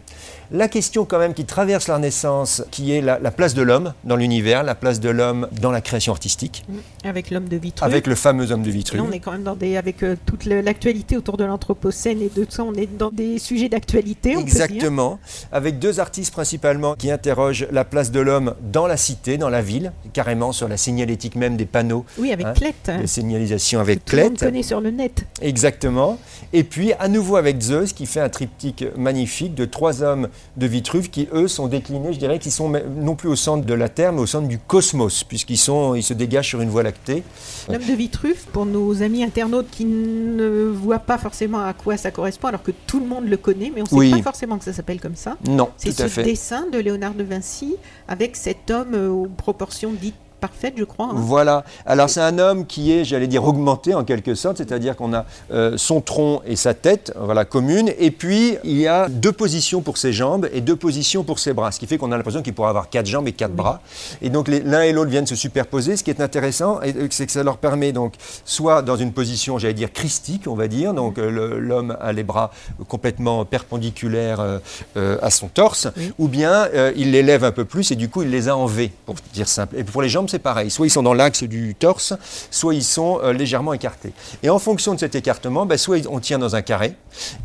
La 0.51 0.67
question 0.67 1.05
quand 1.05 1.19
même 1.19 1.35
qui 1.35 1.45
traverse 1.45 1.87
la 1.87 1.97
Renaissance, 1.97 2.63
qui 2.71 2.91
est 2.91 3.01
la, 3.01 3.19
la 3.19 3.29
place 3.29 3.53
de 3.53 3.61
l'homme 3.61 3.93
dans 4.03 4.15
l'univers, 4.15 4.63
la 4.63 4.73
place 4.73 4.99
de 4.99 5.09
l'homme 5.09 5.47
dans 5.61 5.69
la 5.69 5.79
création 5.79 6.11
artistique, 6.11 6.65
Avec 7.03 7.29
l'homme 7.29 7.47
de 7.47 7.55
Vitruve. 7.57 7.87
avec 7.87 8.07
le 8.07 8.15
fameux 8.15 8.51
homme 8.51 8.63
de 8.63 8.67
Là, 8.69 8.73
Vitruve. 8.73 9.01
on 9.07 9.11
est 9.11 9.19
quand 9.19 9.31
même 9.31 9.43
dans 9.43 9.55
des, 9.55 9.77
avec 9.77 10.01
euh, 10.01 10.15
toute 10.25 10.45
l'actualité 10.45 11.17
autour 11.17 11.37
de 11.37 11.43
l'anthropocène 11.43 12.19
et 12.23 12.29
de 12.35 12.45
tout 12.45 12.51
ça, 12.51 12.63
on 12.63 12.73
est 12.73 12.87
dans 12.97 13.11
des 13.11 13.37
sujets 13.37 13.69
d'actualité. 13.69 14.31
Exactement, 14.39 15.19
avec 15.51 15.77
deux 15.77 15.99
artistes 15.99 16.33
principalement 16.33 16.95
qui 16.95 17.11
interrogent 17.11 17.67
la 17.71 17.85
place 17.85 18.09
de 18.11 18.19
l'homme 18.19 18.55
dans 18.71 18.87
la 18.87 18.97
cité, 18.97 19.37
dans 19.37 19.49
la 19.49 19.61
ville, 19.61 19.91
carrément 20.13 20.51
sur 20.51 20.67
la 20.67 20.77
signalétique 20.77 21.35
même 21.35 21.57
des 21.57 21.65
panneaux, 21.67 22.05
Oui, 22.17 22.31
avec 22.31 22.47
Hein, 22.47 22.53
Clette. 22.55 22.91
les 22.99 23.05
signalisations 23.07 23.79
avec 23.81 24.03
Tout 24.03 24.15
le 24.15 24.23
monde 24.23 24.37
Clette. 24.37 24.49
connaît 24.49 24.63
sur 24.63 24.81
le 24.81 24.89
net. 24.89 25.25
Exactement. 25.43 26.17
Et 26.53 26.63
puis 26.63 26.93
à 26.93 27.07
nouveau 27.07 27.35
avec 27.35 27.61
Zeus 27.61 27.93
qui 27.93 28.07
fait 28.07 28.19
un 28.21 28.29
triptyque 28.29 28.83
magnifique 28.97 29.53
de 29.53 29.65
trois 29.65 30.01
hommes 30.01 30.27
de 30.57 30.65
Vitruve 30.67 31.09
qui 31.09 31.27
eux 31.33 31.47
sont 31.47 31.67
déclinés, 31.67 32.11
je 32.13 32.19
dirais, 32.19 32.39
qui 32.39 32.51
sont 32.51 32.69
non 32.97 33.15
plus 33.15 33.29
au 33.29 33.35
centre 33.35 33.65
de 33.65 33.73
la 33.73 33.87
Terre 33.89 34.11
mais 34.13 34.21
au 34.21 34.25
centre 34.25 34.47
du 34.47 34.57
cosmos 34.57 35.23
puisqu'ils 35.23 35.57
sont, 35.57 35.95
ils 35.95 36.03
se 36.03 36.13
dégagent 36.13 36.47
sur 36.49 36.61
une 36.61 36.69
voie 36.69 36.83
lactée. 36.83 37.23
L'homme 37.69 37.77
de 37.85 37.93
Vitruve, 37.93 38.45
pour 38.51 38.65
nos 38.65 39.01
amis 39.01 39.23
internautes 39.23 39.69
qui 39.71 39.85
ne 39.85 40.65
voient 40.73 40.99
pas 40.99 41.17
forcément 41.17 41.59
à 41.59 41.73
quoi 41.73 41.97
ça 41.97 42.11
correspond, 42.11 42.47
alors 42.49 42.63
que 42.63 42.71
tout 42.87 42.99
le 42.99 43.05
monde 43.05 43.27
le 43.27 43.37
connaît, 43.37 43.71
mais 43.73 43.81
on 43.81 43.85
ne 43.85 43.89
sait 43.89 43.95
Oui. 43.95 44.11
pas 44.11 44.21
forcément 44.21 44.57
que 44.57 44.65
ça 44.65 44.73
s'appelle 44.73 44.99
comme 44.99 45.15
ça. 45.15 45.37
Non, 45.47 45.69
C'est 45.77 45.99
à 46.01 46.03
ce 46.03 46.07
fait. 46.07 46.23
dessin 46.23 46.65
de 46.71 46.77
Léonard 46.79 47.13
de 47.13 47.23
Vinci 47.23 47.75
avec 48.07 48.35
cet 48.35 48.69
homme 48.71 48.93
euh, 48.93 49.09
aux 49.09 49.27
proportions 49.27 49.91
dites 49.93 50.15
parfaites, 50.39 50.73
je 50.77 50.83
crois. 50.83 51.07
hein. 51.07 51.15
Voilà. 51.15 51.63
Alors 51.85 52.09
c'est 52.09 52.21
un 52.21 52.37
homme 52.39 52.65
qui 52.65 52.91
est, 52.91 53.03
j'allais 53.05 53.27
dire, 53.27 53.43
augmenté 53.43 53.93
en 53.93 54.03
quelque 54.03 54.35
sorte, 54.35 54.57
c'est-à-dire 54.57 54.95
qu'on 54.95 55.13
a 55.13 55.25
euh, 55.51 55.77
son 55.77 56.01
tronc 56.01 56.41
et 56.45 56.55
sa 56.55 56.73
tête, 56.73 57.13
voilà, 57.19 57.45
commune, 57.45 57.91
et 57.99 58.11
puis 58.11 58.57
il 58.63 58.77
y 58.77 58.87
a 58.87 59.09
deux 59.09 59.31
positions 59.31 59.81
pour 59.81 59.97
ses 59.97 60.13
jambes 60.13 60.47
et 60.53 60.61
deux 60.61 60.75
positions 60.75 61.23
pour 61.23 61.39
ses 61.39 61.53
bras, 61.53 61.71
ce 61.71 61.79
qui 61.79 61.87
fait 61.87 61.97
qu'on 61.97 62.11
a 62.11 62.17
l'impression 62.17 62.41
qu'il 62.41 62.53
pourrait 62.53 62.69
avoir 62.69 62.89
quatre 62.89 63.05
jambes 63.05 63.27
et 63.27 63.31
quatre 63.33 63.51
Oui. 63.51 63.57
bras. 63.57 63.81
Et 64.21 64.29
donc 64.29 64.47
l'un 64.47 64.81
et 64.83 64.91
l'autre 64.91 65.09
viennent 65.11 65.27
se 65.27 65.35
superposer. 65.35 65.97
Ce 65.97 66.03
qui 66.03 66.09
est 66.11 66.21
intéressant, 66.21 66.81
et- 66.81 66.93
c'est 67.11 67.25
que 67.25 67.31
ça 67.31 67.43
leur 67.43 67.57
permet 67.57 67.91
donc 67.91 68.13
soit 68.45 68.81
dans 68.81 68.95
une 68.95 69.11
position, 69.11 69.57
j'allais 69.59 69.73
dire, 69.73 69.91
christique, 69.91 70.43
on 70.47 70.55
va 70.55 70.67
dire, 70.67 70.93
donc 70.93 71.17
euh, 71.17 71.59
l'homme 71.59 71.97
a 71.99 72.11
les 72.13 72.23
bras 72.23 72.51
complètement 72.87 73.45
perpendiculaires 73.45 74.39
euh, 74.39 74.59
euh, 74.97 75.17
à 75.21 75.29
son 75.29 75.47
torse, 75.47 75.87
Oui. 75.97 76.11
ou 76.17 76.27
bien 76.27 76.67
euh, 76.73 76.91
il 76.95 77.11
les 77.11 77.23
lève 77.23 77.43
un 77.43 77.51
peu 77.51 77.65
plus 77.65 77.91
et 77.91 77.95
du 77.95 78.09
coup 78.09 78.21
il 78.23 78.29
les 78.29 78.47
a 78.49 78.55
en 78.55 78.65
V, 78.65 78.91
pour 79.05 79.15
dire 79.33 79.47
simple. 79.47 79.75
Et 79.77 79.83
pour 79.83 80.01
les 80.01 80.09
jambes, 80.09 80.28
c'est 80.29 80.39
pareil. 80.39 80.69
Soit 80.69 80.87
ils 80.87 80.91
sont 80.91 81.03
dans 81.03 81.13
l'axe 81.13 81.43
du 81.43 81.75
torse, 81.75 82.13
soit 82.51 82.73
ils 82.73 82.83
sont 82.83 83.19
euh, 83.23 83.33
légèrement 83.33 83.73
écartés. 83.73 84.13
Et 84.43 84.49
en 84.49 84.59
fonction 84.59 84.93
de 84.93 84.99
cet 84.99 85.15
écartement, 85.15 85.65
ben, 85.65 85.77
soit 85.77 86.07
on 86.07 86.19
tient 86.19 86.39
dans 86.39 86.55
un 86.55 86.61
carré. 86.61 86.95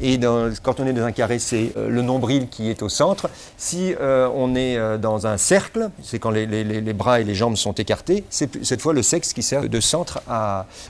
Et 0.01 0.19
quand 0.63 0.81
on 0.81 0.87
est 0.87 0.93
dans 0.93 1.05
un 1.05 1.13
carré, 1.13 1.39
c'est 1.39 1.73
euh, 1.77 1.89
le 1.89 2.03
nombril 2.03 2.49
qui 2.49 2.71
est 2.71 2.83
au 2.83 2.89
centre. 2.89 3.29
Si 3.57 3.95
euh, 4.01 4.29
on 4.35 4.55
est 4.55 4.79
dans 4.99 5.27
un 5.27 5.37
cercle, 5.37 5.91
c'est 6.03 6.19
quand 6.19 6.31
les, 6.31 6.93
bras 6.93 7.21
et 7.21 7.25
les 7.25 7.35
jambes 7.35 7.57
sont 7.57 7.73
écartés, 7.73 8.25
c'est 8.31 8.65
cette 8.65 8.81
fois 8.81 8.93
le 8.93 9.03
sexe 9.03 9.33
qui 9.33 9.43
sert 9.43 9.69
de 9.69 9.81
centre 9.81 10.21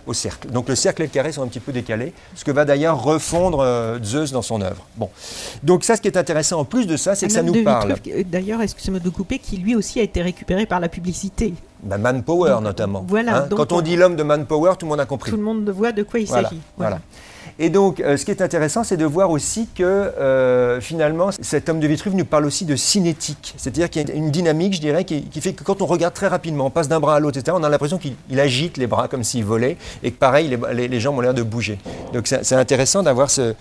au 0.06 0.12
cercle. 0.12 0.50
Donc 0.50 0.68
le 0.68 0.74
cercle 0.74 1.02
et 1.02 1.06
le 1.06 1.10
carré 1.10 1.32
sont 1.32 1.42
un 1.42 1.46
petit 1.46 1.60
peu 1.60 1.72
décalés, 1.72 2.12
ce 2.34 2.44
que 2.44 2.50
va 2.50 2.64
d'ailleurs 2.64 3.02
refondre 3.02 3.98
Zeus 4.02 4.32
dans 4.32 4.42
son 4.42 4.60
œuvre. 4.60 4.86
Bon. 4.96 5.08
Donc 5.62 5.84
ça, 5.84 5.96
ce 5.96 6.00
qui 6.00 6.08
est 6.08 6.16
intéressant 6.16 6.60
en 6.60 6.64
plus 6.64 6.86
de 6.86 6.96
ça, 6.96 7.14
c'est 7.14 7.26
que 7.26 7.32
ça 7.32 7.42
nous 7.42 7.62
parle. 7.62 7.94
D'ailleurs, 8.26 8.60
excusez-moi 8.60 9.00
de 9.00 9.08
couper, 9.08 9.38
qui 9.38 9.56
lui 9.56 9.74
aussi 9.74 10.00
a 10.00 10.02
été 10.02 10.22
récupéré 10.22 10.66
par 10.66 10.80
la 10.80 10.88
publicité? 10.88 11.54
Ben, 11.84 11.98
manpower 11.98 12.60
notamment. 12.62 13.04
Voilà, 13.06 13.44
hein. 13.44 13.48
Quand 13.54 13.72
on, 13.72 13.82
dit 13.82 13.96
l'homme 13.96 14.16
de 14.16 14.22
manpower, 14.22 14.72
tout 14.78 14.86
le 14.86 14.90
monde 14.90 15.00
a 15.00 15.06
compris. 15.06 15.30
Tout 15.30 15.36
le 15.36 15.42
monde 15.42 15.68
voit 15.68 15.92
de 15.92 16.02
quoi 16.02 16.18
il 16.18 16.26
s'agit. 16.26 16.60
Voilà. 16.76 16.98
Et 17.58 17.70
donc, 17.70 18.00
euh, 18.00 18.16
ce 18.16 18.24
qui 18.24 18.32
est 18.32 18.42
intéressant, 18.42 18.82
c'est 18.82 18.96
de 18.96 19.04
voir 19.04 19.30
aussi 19.30 19.68
que 19.74 19.84
euh, 19.84 20.80
finalement, 20.80 21.30
cet 21.40 21.68
homme 21.68 21.78
de 21.78 21.86
Vitruve 21.86 22.14
nous 22.16 22.24
parle 22.24 22.46
aussi 22.46 22.64
de 22.64 22.74
cinétique. 22.74 23.54
C'est-à-dire 23.56 23.88
qu'il 23.90 24.08
y 24.08 24.10
a 24.10 24.14
une 24.14 24.30
dynamique, 24.30 24.74
je 24.74 24.80
dirais, 24.80 25.04
qui, 25.04 25.24
fait 25.40 25.52
que 25.52 25.62
quand 25.62 25.80
on 25.80 25.86
regarde 25.86 26.14
très 26.14 26.26
rapidement, 26.26 26.66
on 26.66 26.70
passe 26.70 26.88
d'un 26.88 26.98
bras 26.98 27.16
à 27.16 27.20
l'autre, 27.20 27.38
etc., 27.38 27.56
on 27.58 27.62
a 27.62 27.68
l'impression 27.68 27.98
qu'il 27.98 28.40
agite 28.40 28.76
les 28.76 28.86
bras 28.86 29.06
comme 29.06 29.22
s'il 29.22 29.44
volait, 29.44 29.76
et 30.02 30.10
que 30.10 30.18
pareil, 30.18 30.58
les, 30.72 31.00
jambes 31.00 31.18
ont 31.18 31.20
l'air 31.20 31.34
de 31.34 31.42
bouger. 31.42 31.78
Donc, 32.12 32.26
c'est 32.26 32.54
intéressant 32.54 33.02
d'avoir 33.02 33.30
ce, 33.30 33.54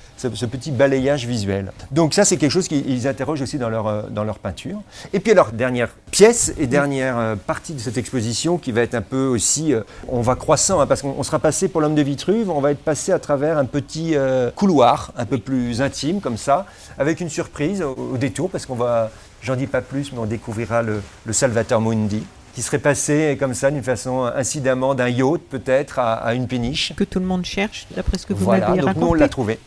petit 0.51 0.71
balayage 0.71 1.27
visuel. 1.27 1.71
Donc, 1.91 2.13
ça, 2.13 2.25
c'est 2.25 2.37
quelque 2.37 2.51
chose 2.51 2.67
qu'ils 2.67 3.07
interrogent 3.07 3.41
aussi 3.41 3.57
dans 3.57 3.69
leur, 3.69 3.87
euh, 3.87 4.01
dans 4.09 4.23
leur 4.23 4.39
peinture. 4.39 4.81
Et 5.13 5.19
puis, 5.19 5.31
alors, 5.33 5.51
dernière 5.51 5.89
pièce 6.09 6.53
et 6.57 6.67
dernière 6.67 7.35
partie 7.45 7.73
de 7.73 7.79
cette 7.79 7.97
exposition 7.97 8.57
qui 8.57 8.71
va 8.71 8.81
être 8.81 8.95
un 8.95 9.01
peu 9.01 9.25
aussi. 9.25 9.73
on 10.07 10.21
va 10.21 10.35
croissant, 10.35 10.79
hein, 10.79 10.87
parce 10.87 11.01
qu'on 11.01 11.21
sera 11.23 11.39
passé 11.39 11.67
pour 11.67 11.81
l'homme 11.81 11.95
de 11.95 12.01
Vitruve, 12.01 12.49
on 12.49 12.61
va 12.61 12.71
être 12.71 12.83
passé 12.83 13.11
à 13.11 13.19
travers 13.19 13.57
un 13.57 13.65
petit 13.65 13.82
petit 13.83 14.15
euh, 14.15 14.51
couloir 14.51 15.11
un 15.17 15.25
peu 15.25 15.37
plus 15.37 15.81
intime 15.81 16.21
comme 16.21 16.37
ça, 16.37 16.65
avec 16.97 17.19
une 17.19 17.29
surprise 17.29 17.81
au, 17.81 18.17
détour, 18.17 18.49
parce 18.49 18.65
qu'on 18.65 18.75
va, 18.75 19.11
j'en 19.41 19.55
dis 19.55 19.67
pas 19.67 19.81
plus, 19.81 20.11
mais 20.11 20.19
on 20.19 20.25
découvrira 20.25 20.81
le, 20.81 21.01
Salvator 21.31 21.81
Mundi 21.81 22.23
qui 22.55 22.61
serait 22.61 22.79
passé 22.79 23.35
comme 23.39 23.55
ça 23.55 23.71
d'une 23.71 23.81
façon 23.81 24.25
incidemment 24.25 24.93
d'un 24.93 25.09
yacht 25.09 25.41
peut-être 25.49 25.97
à, 25.97 26.35
une 26.35 26.47
péniche. 26.47 26.93
Que 26.95 27.03
tout 27.03 27.19
le 27.19 27.25
monde 27.25 27.45
cherche, 27.45 27.87
d'après 27.95 28.19
ce 28.19 28.27
que 28.27 28.33
vous 28.33 28.45
voilà, 28.45 28.69
m'avez 28.69 28.81
raconté. 28.81 28.93
Donc 28.93 29.03
nous 29.03 29.11
on 29.11 29.13
l'a 29.15 29.29
trouvé. 29.29 29.59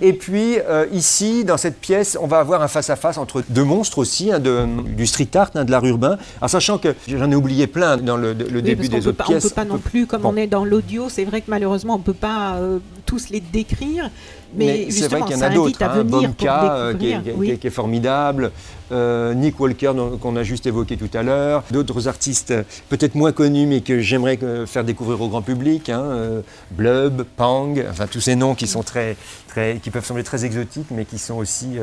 Et 0.00 0.12
puis 0.12 0.58
euh, 0.58 0.86
ici, 0.92 1.44
dans 1.44 1.56
cette 1.56 1.78
pièce, 1.78 2.16
on 2.20 2.26
va 2.26 2.38
avoir 2.38 2.62
un 2.62 2.68
face-à-face 2.68 3.18
entre 3.18 3.42
deux 3.48 3.64
monstres 3.64 3.98
aussi, 3.98 4.30
hein, 4.32 4.40
du 4.40 5.06
street 5.06 5.28
art, 5.34 5.50
hein, 5.54 5.64
de 5.64 5.70
l'art 5.70 5.84
urbain. 5.84 6.18
Alors 6.38 6.50
sachant 6.50 6.78
que 6.78 6.94
j'en 7.06 7.30
ai 7.30 7.34
oublié 7.34 7.66
plein 7.66 7.96
dans 7.96 8.16
le, 8.16 8.34
début 8.34 8.88
des 8.88 9.06
autres 9.06 9.24
pièces. 9.24 9.44
On 9.44 9.46
ne 9.46 9.50
peut 9.50 9.54
pas 9.54 9.64
non 9.64 9.78
plus, 9.78 10.06
comme 10.06 10.26
on 10.26 10.36
est 10.36 10.46
dans 10.46 10.64
l'audio, 10.64 11.08
c'est 11.08 11.24
vrai 11.24 11.40
que 11.40 11.50
malheureusement 11.50 11.94
on 11.94 11.98
ne 11.98 12.02
peut 12.02 12.12
pas 12.12 12.56
euh, 12.56 12.78
tous 13.04 13.30
les 13.30 13.40
décrire. 13.40 14.10
Mais, 14.54 14.90
c'est 14.90 15.08
vrai 15.08 15.22
qu'il 15.22 15.36
y 15.36 15.38
en 15.38 15.42
a 15.42 15.50
d'autres. 15.50 15.82
Hein, 15.82 16.04
Bomka, 16.04 16.74
euh, 16.76 16.94
qui, 16.94 17.58
qui, 17.58 17.66
est 17.66 17.70
formidable, 17.70 18.52
euh, 18.92 19.34
Nick 19.34 19.58
Walker, 19.58 19.92
qu'on 20.20 20.36
a 20.36 20.42
juste 20.42 20.66
évoqué 20.66 20.96
tout 20.96 21.10
à 21.14 21.22
l'heure, 21.22 21.64
d'autres 21.70 22.08
artistes 22.08 22.54
peut-être 22.88 23.14
moins 23.14 23.32
connus, 23.32 23.66
mais 23.66 23.80
que 23.80 24.00
j'aimerais 24.00 24.38
faire 24.66 24.84
découvrir 24.84 25.20
au 25.20 25.28
grand 25.28 25.42
public, 25.42 25.88
hein, 25.90 26.02
euh, 26.02 26.40
Blub, 26.70 27.22
Pang, 27.36 27.78
enfin 27.90 28.06
tous 28.06 28.20
ces 28.20 28.36
noms 28.36 28.54
qui 28.54 28.66
sont 28.66 28.82
très, 28.82 29.16
très, 29.48 29.78
qui 29.82 29.90
peuvent 29.90 30.04
sembler 30.04 30.24
très 30.24 30.44
exotiques, 30.44 30.88
mais 30.90 31.04
qui 31.04 31.18
sont 31.18 31.36
aussi. 31.36 31.78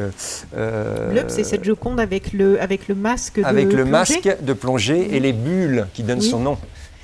Blub, 0.53 1.26
c'est 1.28 1.43
cette 1.43 1.64
Joconde 1.64 1.99
avec 1.99 2.34
le, 2.34 2.61
avec 2.61 2.88
le 2.88 2.95
masque 2.95 3.39
de 3.39 3.45
Avec 3.45 3.72
le 3.72 3.86
masque 3.86 4.30
de 4.41 4.53
plongée 4.53 5.16
et 5.16 5.20
les 5.20 5.34
bulles 5.34 5.88
qui 5.93 6.03
donnent 6.03 6.22
son 6.22 6.39
nom 6.39 6.57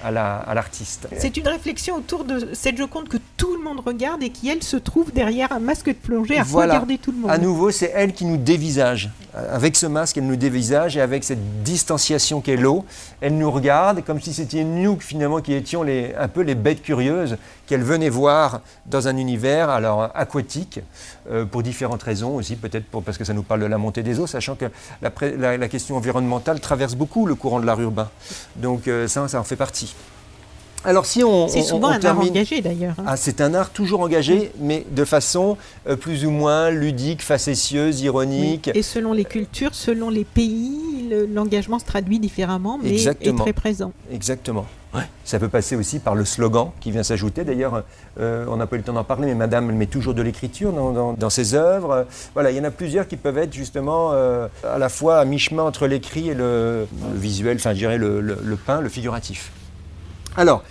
à 0.03 0.53
l'artiste. 0.53 1.07
c'est 1.17 1.37
une 1.37 1.47
réflexion 1.47 1.95
autour 1.95 2.23
de 2.23 2.49
cette 2.53 2.77
Joconde 2.77 3.09
que 3.09 3.17
tout 3.37 3.55
le 3.55 3.63
monde 3.63 3.81
regarde 3.85 4.23
et 4.23 4.29
qui, 4.29 4.49
elle, 4.49 4.63
se 4.63 4.77
trouve 4.77 5.11
derrière 5.11 5.51
un 5.51 5.59
masque 5.59 5.87
de 5.87 5.93
plongée 5.93 6.37
à 6.37 6.43
regarder 6.43 6.97
tout 6.97 7.11
le 7.11 7.17
monde. 7.17 7.31
À 7.31 7.37
nouveau, 7.37 7.71
c'est 7.71 7.91
elle 7.93 8.13
qui 8.13 8.25
nous 8.25 8.37
dévisage. 8.37 9.09
Avec 9.33 9.75
ce 9.75 9.85
masque, 9.85 10.17
elle 10.17 10.25
nous 10.25 10.35
dévisage 10.35 10.97
et 10.97 11.01
avec 11.01 11.23
cette 11.23 11.63
distanciation 11.63 12.41
qu'est 12.41 12.55
l'eau, 12.55 12.85
elle 13.21 13.37
nous 13.37 13.51
regarde 13.51 14.03
comme 14.03 14.19
si 14.19 14.33
c'était 14.33 14.63
nous, 14.63 14.99
finalement, 14.99 15.39
qui 15.39 15.53
étions 15.53 15.83
les, 15.83 16.15
un 16.17 16.27
peu 16.27 16.41
les 16.41 16.55
bêtes 16.55 16.81
curieuses 16.81 17.37
qu'elle 17.67 17.83
venait 17.83 18.09
voir 18.09 18.61
dans 18.87 19.07
un 19.07 19.17
univers 19.17 19.69
alors 19.69 20.09
aquatique, 20.15 20.79
euh, 21.29 21.45
pour 21.45 21.61
différentes 21.61 22.01
raisons 22.01 22.35
aussi, 22.35 22.55
peut-être 22.55 22.85
parce 23.01 23.17
que 23.17 23.23
ça 23.23 23.33
nous 23.33 23.43
parle 23.43 23.61
de 23.61 23.67
la 23.67 23.77
montée 23.77 24.01
des 24.01 24.19
eaux, 24.19 24.25
sachant 24.25 24.55
que 24.55 24.65
la, 25.01 25.57
la, 25.57 25.67
question 25.67 25.95
environnementale 25.95 26.59
traverse 26.59 26.95
beaucoup 26.95 27.27
le 27.27 27.35
courant 27.35 27.59
de 27.59 27.67
l'art 27.67 27.79
urbain. 27.79 28.09
Donc 28.55 28.87
euh, 28.87 29.07
ça, 29.07 29.27
ça 29.27 29.39
en 29.39 29.43
fait 29.43 29.55
partie. 29.55 29.95
Alors 30.86 31.05
si 31.05 31.23
on, 31.23 31.47
c'est 31.47 31.61
souvent 31.61 31.89
un 31.89 32.03
art 32.03 32.19
engagé 32.19 32.61
d'ailleurs. 32.61 32.95
Hein. 32.99 33.03
Ah, 33.05 33.17
c'est 33.17 33.41
un 33.41 33.53
art 33.53 33.71
toujours 33.71 33.99
engagé, 33.99 34.51
mais 34.59 34.86
de 34.91 35.03
façon 35.03 35.57
euh, 35.88 35.95
plus 35.95 36.25
ou 36.25 36.32
moins 36.32 36.69
ludique, 36.69 37.21
facétieuse, 37.21 38.01
ironique. 38.01 38.71
Et 38.73 38.84
selon 38.84 39.13
les 39.13 39.25
cultures, 39.25 39.75
selon 39.75 40.09
les 40.09 40.23
pays, 40.23 41.09
l'engagement 41.34 41.80
se 41.80 41.86
traduit 41.86 42.19
différemment, 42.19 42.80
mais 42.82 43.03
est 43.03 43.38
très 43.38 43.53
présent. 43.53 43.91
Exactement. 44.11 44.65
Ça 45.23 45.38
peut 45.38 45.49
passer 45.49 45.75
aussi 45.75 45.99
par 45.99 46.15
le 46.15 46.25
slogan 46.25 46.71
qui 46.80 46.89
vient 46.89 47.03
s'ajouter. 47.03 47.43
D'ailleurs, 47.43 47.84
euh, 48.19 48.45
on 48.49 48.57
n'a 48.57 48.65
pas 48.65 48.75
eu 48.75 48.80
le 48.80 48.86
temps 48.86 48.93
d'en 48.93 49.03
parler, 49.03 49.27
mais 49.27 49.36
Madame 49.36 49.69
elle 49.69 49.75
met 49.75 49.86
toujours 49.86 50.15
de 50.15 50.23
l'écriture 50.23 50.73
dans, 50.73 51.30
ses 51.30 51.53
œuvres. 51.53 52.07
Voilà, 52.34 52.49
il 52.49 52.57
y 52.57 52.59
en 52.59 52.63
a 52.63 52.71
plusieurs 52.71 53.07
qui 53.07 53.15
peuvent 53.15 53.38
être 53.38 53.53
justement 53.53 54.11
euh, 54.13 54.47
à 54.67 54.80
la 54.80 54.89
fois 54.89 55.19
à 55.19 55.25
mi-chemin 55.25 55.61
entre 55.61 55.86
l'écrit 55.86 56.30
et 56.30 56.34
le, 56.34 56.88
visuel, 57.13 57.57
enfin 57.57 57.73
je 57.73 57.80
dirais 57.80 57.99
le, 57.99 58.21
le, 58.21 58.39
le 58.43 58.55
peint, 58.55 58.82
le 58.82 58.89
figuratif. 58.89 59.51
Alors, 60.39 60.63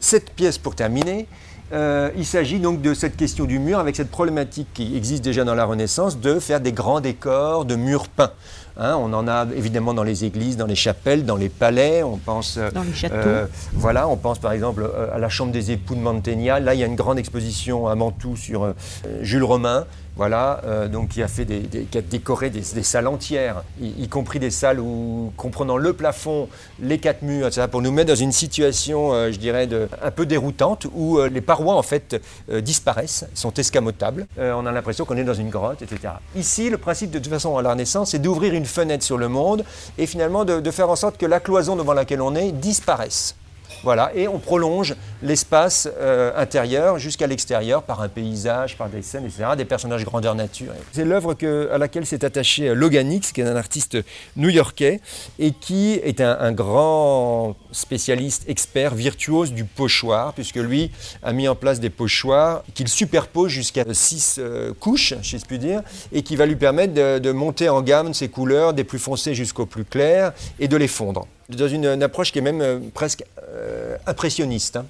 cette 0.00 0.32
pièce 0.32 0.58
pour 0.58 0.74
terminer, 0.74 1.26
euh, 1.72 2.10
il 2.14 2.26
s'agit 2.26 2.58
donc 2.58 2.82
de 2.82 2.92
cette 2.92 3.16
question 3.16 3.46
du 3.46 3.58
mur 3.58 3.78
avec 3.78 3.96
cette 3.96 4.10
problématique 4.10 4.68
qui 4.74 4.94
existe 4.98 5.24
déjà 5.24 5.44
dans 5.44 5.54
la 5.54 5.64
Renaissance 5.64 6.20
de 6.20 6.38
faire 6.38 6.60
des 6.60 6.72
grands 6.72 7.00
décors 7.00 7.64
de 7.64 7.74
murs 7.74 8.08
peints. 8.08 8.32
Hein, 8.76 8.96
on 9.00 9.14
en 9.14 9.26
a 9.26 9.46
évidemment 9.56 9.94
dans 9.94 10.02
les 10.02 10.26
églises, 10.26 10.58
dans 10.58 10.66
les 10.66 10.74
chapelles, 10.74 11.24
dans 11.24 11.36
les 11.36 11.48
palais. 11.48 12.02
On 12.02 12.18
pense, 12.18 12.58
dans 12.58 12.82
les 12.82 12.92
châteaux. 12.92 13.14
Euh, 13.16 13.46
voilà, 13.72 14.08
on 14.08 14.18
pense 14.18 14.40
par 14.40 14.52
exemple 14.52 14.82
euh, 14.82 15.14
à 15.14 15.18
la 15.18 15.30
chambre 15.30 15.52
des 15.52 15.70
époux 15.70 15.94
de 15.94 16.00
Mantegna. 16.00 16.60
Là, 16.60 16.74
il 16.74 16.80
y 16.80 16.82
a 16.82 16.86
une 16.86 16.94
grande 16.94 17.18
exposition 17.18 17.88
à 17.88 17.94
Mantoue 17.94 18.36
sur 18.36 18.74
Jules 19.22 19.42
Romain 19.42 19.86
voilà, 20.18 20.60
euh, 20.64 20.88
donc 20.88 21.10
qui 21.10 21.22
a 21.22 21.28
fait 21.28 21.44
des, 21.44 21.60
qui 21.84 21.96
a 21.96 22.02
décoré 22.02 22.50
des, 22.50 22.62
salles 22.62 23.06
entières, 23.06 23.62
y, 23.80 24.08
compris 24.08 24.40
des 24.40 24.50
salles 24.50 24.80
où, 24.80 25.32
comprenant 25.36 25.76
le 25.76 25.92
plafond, 25.92 26.48
les 26.80 26.98
quatre 26.98 27.22
murs, 27.22 27.46
etc., 27.46 27.68
pour 27.70 27.82
nous 27.82 27.92
mettre 27.92 28.08
dans 28.08 28.16
une 28.16 28.32
situation, 28.32 29.12
euh, 29.14 29.30
je 29.30 29.38
dirais, 29.38 29.68
un 30.02 30.10
peu 30.10 30.26
déroutante, 30.26 30.88
où 30.92 31.18
euh, 31.18 31.28
les 31.28 31.40
parois 31.40 31.76
en 31.76 31.82
fait 31.82 32.20
disparaissent, 32.48 33.26
sont 33.34 33.54
escamotables. 33.54 34.26
on 34.38 34.66
a 34.66 34.72
l'impression 34.72 35.04
qu'on 35.04 35.16
est 35.16 35.24
dans 35.24 35.34
une 35.34 35.50
grotte, 35.50 35.82
etc. 35.82 36.14
Ici, 36.34 36.68
le 36.68 36.78
principe 36.78 37.12
de 37.12 37.20
toute 37.20 37.32
façon 37.32 37.56
à 37.56 37.62
la 37.62 37.70
Renaissance, 37.70 38.10
c'est 38.10 38.18
d'ouvrir 38.18 38.54
une 38.54 38.66
fenêtre 38.66 39.04
sur 39.04 39.18
le 39.18 39.28
monde 39.28 39.64
et 39.98 40.06
finalement 40.06 40.44
de 40.44 40.70
faire 40.72 40.90
en 40.90 40.96
sorte 40.96 41.16
que 41.16 41.26
la 41.26 41.38
cloison 41.38 41.76
devant 41.76 41.94
laquelle 41.94 42.22
on 42.22 42.34
est 42.34 42.50
disparaisse. 42.50 43.36
Voilà, 43.84 44.10
et 44.14 44.26
on 44.28 44.38
prolonge 44.38 44.96
l'espace 45.22 45.88
euh, 45.98 46.32
intérieur 46.36 46.98
jusqu'à 46.98 47.26
l'extérieur 47.26 47.82
par 47.82 48.02
un 48.02 48.08
paysage, 48.08 48.76
par 48.76 48.88
des 48.88 49.02
scènes, 49.02 49.24
etc., 49.24 49.50
des 49.56 49.64
personnages 49.64 50.04
grandeur 50.04 50.34
nature. 50.34 50.72
C'est 50.92 51.04
l'œuvre 51.04 51.36
à 51.72 51.78
laquelle 51.78 52.06
s'est 52.06 52.24
attaché 52.24 52.68
euh, 52.68 52.74
Loganix, 52.74 53.32
qui 53.32 53.40
est 53.40 53.44
un 53.44 53.56
artiste 53.56 53.98
new-yorkais 54.36 55.00
et 55.38 55.52
qui 55.52 55.92
est 55.92 56.20
un, 56.20 56.52
grand 56.52 57.56
spécialiste, 57.72 58.44
expert, 58.48 58.94
virtuose 58.94 59.52
du 59.52 59.64
pochoir, 59.64 60.32
puisque 60.32 60.56
lui 60.56 60.90
a 61.22 61.32
mis 61.32 61.46
en 61.46 61.54
place 61.54 61.78
des 61.78 61.90
pochoirs 61.90 62.62
qu'il 62.74 62.88
superpose 62.88 63.50
jusqu'à 63.50 63.84
six 63.92 64.36
euh, 64.38 64.72
couches, 64.78 65.14
si 65.22 65.38
je 65.38 65.44
puis 65.44 65.58
dire, 65.58 65.82
et 66.12 66.22
qui 66.22 66.36
va 66.36 66.46
lui 66.46 66.56
permettre 66.56 66.94
de, 66.94 67.32
monter 67.32 67.68
en 67.68 67.82
gamme 67.82 68.14
ses 68.14 68.28
couleurs, 68.28 68.72
des 68.72 68.84
plus 68.84 68.98
foncées 68.98 69.34
jusqu'aux 69.34 69.66
plus 69.66 69.84
clairs, 69.84 70.32
et 70.58 70.66
de 70.66 70.76
les 70.76 70.88
fondre 70.88 71.26
dans 71.48 71.68
une, 71.68 72.02
approche 72.02 72.32
qui 72.32 72.38
est 72.38 72.42
même 72.42 72.60
euh, 72.60 72.78
presque 72.92 73.24
euh, 73.42 73.96
impressionniste. 74.06 74.76
Hein. 74.76 74.86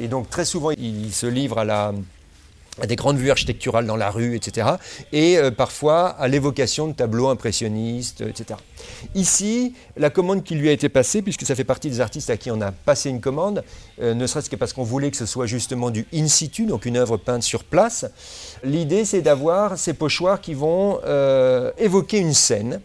Et, 0.00 0.08
donc 0.08 0.28
très 0.30 0.44
souvent, 0.44 0.70
il 0.70 1.12
se 1.12 1.26
livre 1.26 1.58
à, 1.58 1.92
des 2.86 2.96
grandes 2.96 3.18
vues 3.18 3.30
architecturales 3.30 3.86
dans 3.86 3.96
la 3.96 4.10
rue, 4.10 4.34
etc. 4.34 4.68
Et 5.12 5.36
euh, 5.36 5.50
parfois 5.50 6.08
à 6.08 6.26
l'évocation 6.26 6.88
de 6.88 6.94
tableaux 6.94 7.28
impressionnistes, 7.28 8.22
etc. 8.22 8.58
Ici, 9.14 9.74
la 9.96 10.10
commande 10.10 10.42
qui 10.42 10.54
lui 10.54 10.68
a 10.68 10.72
été 10.72 10.88
passée, 10.88 11.22
puisque 11.22 11.44
ça 11.44 11.54
fait 11.54 11.64
partie 11.64 11.90
des 11.90 12.00
artistes 12.00 12.30
à 12.30 12.36
qui 12.36 12.50
on 12.50 12.60
a 12.60 12.72
passé 12.72 13.10
une 13.10 13.20
commande, 13.20 13.62
ne 14.00 14.26
serait-ce 14.26 14.48
que 14.48 14.56
parce 14.56 14.72
qu'on 14.72 14.84
voulait 14.84 15.10
que 15.10 15.16
ce 15.16 15.26
soit 15.26 15.46
justement 15.46 15.90
du 15.90 16.06
in 16.14 16.28
situ, 16.28 16.66
donc 16.66 16.86
une 16.86 16.96
œuvre 16.96 17.16
peinte 17.16 17.42
sur 17.42 17.64
place, 17.64 18.06
l'idée 18.62 19.04
c'est 19.04 19.22
d'avoir 19.22 19.76
ces 19.76 19.92
pochoirs 19.92 20.40
qui 20.40 20.54
vont 20.54 21.00
évoquer 21.78 22.18
une 22.18 22.34
scène 22.34 22.80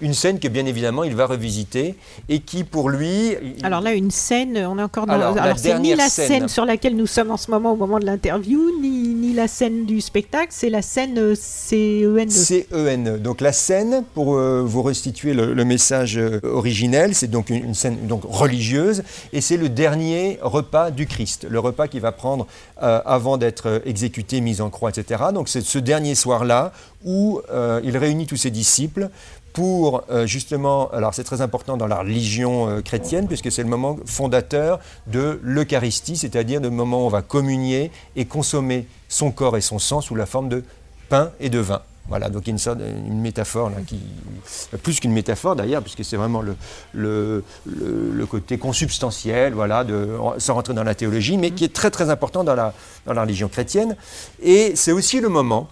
une 0.00 0.14
scène 0.14 0.38
que 0.38 0.48
bien 0.48 0.66
évidemment 0.66 1.04
il 1.04 1.14
va 1.14 1.26
revisiter 1.26 1.94
et 2.28 2.40
qui 2.40 2.64
pour 2.64 2.90
lui... 2.90 3.34
Alors 3.62 3.80
là, 3.80 3.92
une 3.92 4.10
scène, 4.10 4.56
on 4.58 4.78
est 4.78 4.82
encore 4.82 5.06
dans... 5.06 5.14
Alors, 5.14 5.58
c'est 5.58 5.78
ni 5.78 5.94
la 5.94 6.08
scène. 6.08 6.48
sur 6.48 6.64
laquelle 6.64 6.96
nous 6.96 7.06
sommes 7.06 7.30
en 7.30 7.36
ce 7.36 7.50
moment 7.50 7.72
au 7.72 7.76
moment 7.76 7.98
de 7.98 8.04
l'interview, 8.04 8.60
ni, 8.80 9.32
la 9.34 9.48
scène 9.48 9.84
du 9.84 10.00
spectacle, 10.00 10.48
c'est 10.50 10.70
la 10.70 10.80
scène 10.80 11.18
euh, 11.18 11.34
CEN. 11.36 12.30
CEN. 12.30 13.18
Donc 13.18 13.42
la 13.42 13.52
scène, 13.52 14.02
pour 14.14 14.36
euh, 14.36 14.62
vous 14.64 14.82
restituer 14.82 15.34
le, 15.34 15.52
le 15.52 15.64
message 15.64 16.16
euh, 16.16 16.40
originel, 16.42 17.14
c'est 17.14 17.26
donc 17.26 17.50
une, 17.50 17.64
une 17.64 17.74
scène 17.74 18.06
donc 18.06 18.22
religieuse 18.24 19.02
et 19.34 19.42
c'est 19.42 19.58
le 19.58 19.68
dernier 19.68 20.38
repas 20.40 20.90
du 20.90 21.06
Christ, 21.06 21.46
le 21.50 21.58
repas 21.58 21.86
qu'il 21.86 22.00
va 22.00 22.12
prendre 22.12 22.46
euh, 22.82 23.00
avant 23.04 23.36
d'être 23.36 23.82
exécuté, 23.84 24.40
mis 24.40 24.60
en 24.60 24.70
croix, 24.70 24.90
etc. 24.90 25.24
Donc 25.34 25.48
c'est 25.48 25.62
ce 25.62 25.78
dernier 25.78 26.14
soir-là 26.14 26.72
où 27.04 27.40
il 27.84 27.96
réunit 27.96 28.26
tous 28.26 28.36
ses 28.36 28.50
disciples 28.50 29.10
pour 29.56 30.02
euh, 30.10 30.26
justement, 30.26 30.90
alors 30.90 31.14
c'est 31.14 31.24
très 31.24 31.40
important 31.40 31.78
dans 31.78 31.86
la 31.86 32.00
religion 32.00 32.68
euh, 32.68 32.82
chrétienne, 32.82 33.26
puisque 33.26 33.50
c'est 33.50 33.62
le 33.62 33.70
moment 33.70 33.96
fondateur 34.04 34.80
de 35.06 35.40
l'Eucharistie, 35.42 36.18
c'est-à-dire 36.18 36.60
le 36.60 36.68
moment 36.68 37.04
où 37.04 37.06
on 37.06 37.08
va 37.08 37.22
communier 37.22 37.90
et 38.16 38.26
consommer 38.26 38.86
son 39.08 39.30
corps 39.30 39.56
et 39.56 39.62
son 39.62 39.78
sang 39.78 40.02
sous 40.02 40.14
la 40.14 40.26
forme 40.26 40.50
de 40.50 40.62
pain 41.08 41.30
et 41.40 41.48
de 41.48 41.58
vin. 41.58 41.80
Voilà, 42.10 42.28
donc 42.28 42.46
une, 42.48 42.58
sorte, 42.58 42.80
une 42.80 43.18
métaphore, 43.18 43.70
là, 43.70 43.76
qui, 43.86 43.98
plus 44.82 45.00
qu'une 45.00 45.12
métaphore 45.12 45.56
d'ailleurs, 45.56 45.80
puisque 45.80 46.04
c'est 46.04 46.18
vraiment 46.18 46.42
le, 46.42 46.54
le, 46.92 47.42
le, 47.64 48.10
le 48.12 48.26
côté 48.26 48.58
consubstantiel, 48.58 49.54
voilà, 49.54 49.84
de, 49.84 50.18
sans 50.36 50.52
rentrer 50.52 50.74
dans 50.74 50.84
la 50.84 50.94
théologie, 50.94 51.38
mais 51.38 51.52
qui 51.52 51.64
est 51.64 51.72
très 51.72 51.90
très 51.90 52.10
important 52.10 52.44
dans 52.44 52.54
la, 52.54 52.74
dans 53.06 53.14
la 53.14 53.22
religion 53.22 53.48
chrétienne. 53.48 53.96
Et 54.42 54.76
c'est 54.76 54.92
aussi 54.92 55.18
le 55.18 55.30
moment 55.30 55.66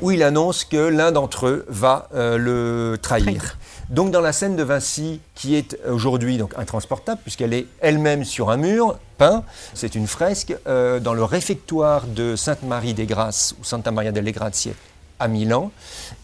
où 0.00 0.10
il 0.10 0.22
annonce 0.22 0.64
que 0.64 0.76
l'un 0.76 1.12
d'entre 1.12 1.46
eux 1.46 1.64
va 1.68 2.08
euh, 2.14 2.38
le 2.38 2.98
trahir. 2.98 3.24
Traître. 3.40 3.58
Donc 3.90 4.10
dans 4.10 4.20
la 4.20 4.32
scène 4.32 4.56
de 4.56 4.62
Vinci, 4.62 5.20
qui 5.34 5.54
est 5.54 5.78
aujourd'hui 5.86 6.38
donc 6.38 6.52
intransportable, 6.56 7.20
puisqu'elle 7.22 7.52
est 7.52 7.66
elle-même 7.80 8.24
sur 8.24 8.50
un 8.50 8.56
mur 8.56 8.98
peint, 9.18 9.44
c'est 9.74 9.94
une 9.94 10.06
fresque 10.06 10.56
euh, 10.66 10.98
dans 10.98 11.14
le 11.14 11.24
réfectoire 11.24 12.06
de 12.06 12.36
Sainte 12.36 12.62
Marie 12.62 12.94
des 12.94 13.06
Grâces, 13.06 13.54
ou 13.60 13.64
Santa 13.64 13.90
Maria 13.90 14.12
delle 14.12 14.30
Grazie, 14.32 14.72
à 15.18 15.28
Milan. 15.28 15.70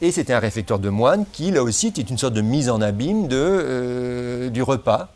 Et 0.00 0.12
c'était 0.12 0.32
un 0.32 0.38
réfectoire 0.38 0.78
de 0.78 0.88
moines 0.88 1.26
qui, 1.32 1.50
là 1.50 1.62
aussi, 1.62 1.88
était 1.88 2.00
une 2.02 2.18
sorte 2.18 2.34
de 2.34 2.40
mise 2.40 2.70
en 2.70 2.80
abîme 2.80 3.28
de, 3.28 3.36
euh, 3.36 4.50
du 4.50 4.62
repas 4.62 5.12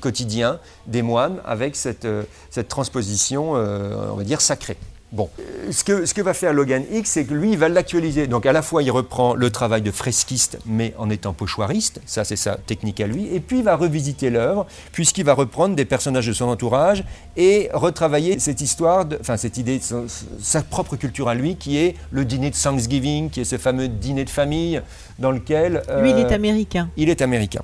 quotidien 0.00 0.58
des 0.86 1.02
moines 1.02 1.36
avec 1.44 1.76
cette, 1.76 2.08
cette 2.50 2.68
transposition, 2.68 3.52
on 3.52 4.14
va 4.14 4.24
dire, 4.24 4.40
sacrée. 4.40 4.78
Bon, 5.12 5.28
Euh, 5.40 5.72
ce 5.72 5.82
que, 5.84 6.06
ce 6.06 6.14
que 6.14 6.22
va 6.22 6.34
faire 6.34 6.52
Logan 6.52 6.84
X, 6.92 7.10
c'est 7.10 7.24
que 7.24 7.34
lui, 7.34 7.52
il 7.52 7.58
va 7.58 7.68
l'actualiser. 7.68 8.26
Donc 8.28 8.46
à 8.46 8.52
la 8.52 8.62
fois, 8.62 8.82
il 8.82 8.90
reprend 8.92 9.34
le 9.34 9.50
travail 9.50 9.82
de 9.82 9.90
fresquiste, 9.90 10.58
mais 10.66 10.94
en 10.98 11.10
étant 11.10 11.32
pochoiriste, 11.32 12.00
ça 12.06 12.22
c'est 12.24 12.36
sa 12.36 12.54
technique 12.56 13.00
à 13.00 13.06
lui, 13.08 13.26
et 13.34 13.40
puis 13.40 13.58
il 13.58 13.64
va 13.64 13.74
revisiter 13.76 14.30
l'œuvre, 14.30 14.66
puisqu'il 14.92 15.24
va 15.24 15.34
reprendre 15.34 15.74
des 15.74 15.84
personnages 15.84 16.26
de 16.28 16.32
son 16.32 16.46
entourage 16.46 17.04
et 17.36 17.68
retravailler 17.72 18.38
cette 18.38 18.60
histoire, 18.60 19.04
de- 19.04 19.18
enfin 19.20 19.36
cette 19.36 19.58
idée, 19.58 19.78
de 19.78 19.82
son- 19.84 20.06
sa 20.40 20.62
propre 20.62 20.94
culture 20.96 21.28
à 21.28 21.34
lui, 21.34 21.56
qui 21.56 21.76
est 21.76 21.96
le 22.12 22.24
dîner 22.24 22.50
de 22.50 22.56
Thanksgiving, 22.56 23.30
qui 23.30 23.40
est 23.40 23.44
ce 23.44 23.58
fameux 23.58 23.88
dîner 23.88 24.24
de 24.24 24.30
famille 24.30 24.80
dans 25.18 25.32
lequel... 25.32 25.82
Lui, 26.00 26.10
il 26.10 26.18
est 26.18 26.30
euh, 26.32 26.34
américain, 26.36 26.88
il 26.96 27.08
est 27.10 27.20
américain. 27.20 27.62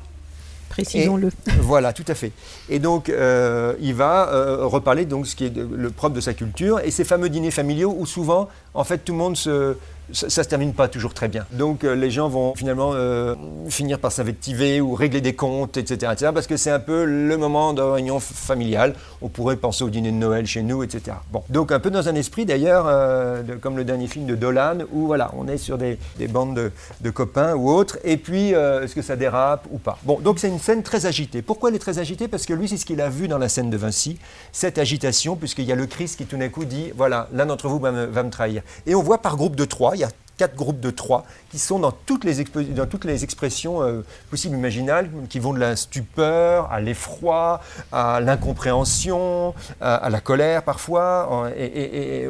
Précisons-le. 0.69 1.31
Voilà, 1.61 1.93
tout 1.93 2.05
à 2.09 2.14
fait. 2.14 2.33
Et 2.69 2.79
donc, 2.79 3.09
euh, 3.09 3.75
il 3.81 3.95
va 3.95 4.29
euh, 4.29 4.67
reparler 4.67 5.05
donc 5.05 5.27
ce 5.27 5.37
qui 5.37 5.47
est 5.47 5.57
le 5.57 5.91
propre 5.91 6.14
de 6.14 6.21
sa 6.21 6.35
culture 6.35 6.81
et 6.81 6.91
ces 6.91 7.05
fameux 7.05 7.29
dîners 7.29 7.51
familiaux 7.51 7.95
où 7.97 8.07
souvent, 8.07 8.49
en 8.75 8.85
fait, 8.85 8.99
tout 8.99 9.12
le 9.12 9.19
monde 9.19 9.37
se 9.37 9.77
ça, 10.13 10.31
ça 10.31 10.43
se 10.45 10.49
termine 10.49 10.73
pas 10.73 10.89
toujours 10.89 11.15
très 11.15 11.29
bien. 11.29 11.47
Donc 11.53 11.85
euh, 11.85 11.95
les 11.95 12.11
gens 12.11 12.29
vont 12.29 12.55
finalement 12.55 12.93
euh, 12.95 13.35
finir 13.69 13.99
par 13.99 14.13
s'invectiver 14.13 14.81
ou 14.81 14.95
régler 14.95 15.21
des 15.21 15.35
comptes, 15.35 15.77
etc., 15.77 16.13
etc., 16.13 16.31
parce 16.35 16.47
que 16.47 16.57
c'est 16.57 16.71
un 16.71 16.79
peu 16.81 17.05
le 17.05 17.37
moment 17.37 17.73
de 17.73 17.83
réunion 17.83 18.21
familiale. 18.21 18.95
On 19.23 19.29
pourrait 19.29 19.57
penser 19.57 19.85
au 19.85 19.91
dîner 19.91 20.11
de 20.11 20.17
Noël 20.17 20.47
chez 20.47 20.63
nous, 20.63 20.83
etc. 20.83 21.17
Bon, 21.33 21.43
donc 21.49 21.73
un 21.73 21.81
peu 21.81 21.91
dans 21.91 22.09
un 22.09 22.15
esprit 22.15 22.45
d'ailleurs, 22.45 22.87
euh, 22.89 23.43
comme 23.61 23.77
le 23.77 23.85
dernier 23.85 24.07
film 24.07 24.27
de 24.27 24.35
Dolan, 24.35 24.79
où 24.93 25.07
voilà, 25.07 25.33
on 25.37 25.49
est 25.49 25.59
sur 25.59 25.79
des, 25.79 25.99
des 26.19 26.29
bandes 26.29 26.55
de, 26.55 26.73
de 27.01 27.11
copains 27.11 27.55
ou 27.55 27.71
autres, 27.71 27.99
et 28.05 28.17
puis 28.17 28.51
est-ce 28.51 28.95
que 28.95 29.03
ça 29.03 29.17
dérape 29.17 29.67
ou 29.71 29.79
pas? 29.79 29.99
Bon, 30.05 30.21
donc 30.21 30.39
c'est 30.39 30.49
une 30.49 30.59
scène 30.59 30.83
très 30.83 31.07
agitée. 31.07 31.43
Pourquoi 31.43 31.71
elle 31.71 31.77
est 31.77 31.81
très 31.81 31.99
agitée? 31.99 32.29
Parce 32.29 32.47
que 32.47 32.53
lui, 32.53 32.69
c'est 32.69 32.77
ce 32.77 32.85
qu'il 32.85 33.01
a 33.01 33.09
vu 33.09 33.29
dans 33.29 33.39
la 33.39 33.49
scène 33.49 33.71
de 33.71 33.77
Vinci, 33.77 34.19
cette 34.53 34.79
agitation, 34.79 35.37
puisqu'il 35.37 35.65
y 35.65 35.73
a 35.73 35.77
le 35.77 35.87
Christ 35.87 36.19
qui 36.19 36.27
tout 36.27 36.37
d'un 36.37 36.49
coup 36.49 36.65
dit, 36.65 36.93
voilà, 36.97 37.29
l'un 37.33 37.47
d'entre 37.47 37.69
vous 37.69 37.79
va 37.79 37.93
me, 37.93 38.07
va 38.07 38.23
me 38.23 38.31
trahir. 38.31 38.63
Et 38.87 38.95
on 38.95 39.03
voit 39.03 39.19
par 39.19 39.37
groupe 39.37 39.57
de 39.57 39.65
trois, 39.65 39.95
il 39.97 40.01
y 40.01 40.05
a 40.05 40.11
quatre 40.36 40.55
groupes 40.55 40.80
de 40.80 40.90
trois 40.90 41.24
qui 41.51 41.59
sont 41.59 41.78
dans 41.78 41.92
toutes 41.92 42.24
les, 42.24 42.44
dans 42.44 42.86
toutes 42.86 43.05
les 43.05 43.24
expressions 43.24 43.82
euh, 43.82 44.05
possibles 44.30 44.57
imaginales, 44.57 45.09
qui 45.28 45.38
vont 45.38 45.55
de 45.55 45.59
la 45.59 45.76
stupeur 45.76 46.70
à 46.70 46.80
l'effroi, 46.80 47.61
à 47.92 48.20
l'incompréhension, 48.20 49.55
à, 49.80 50.11
la 50.11 50.20
colère 50.20 50.62
parfois, 50.62 51.51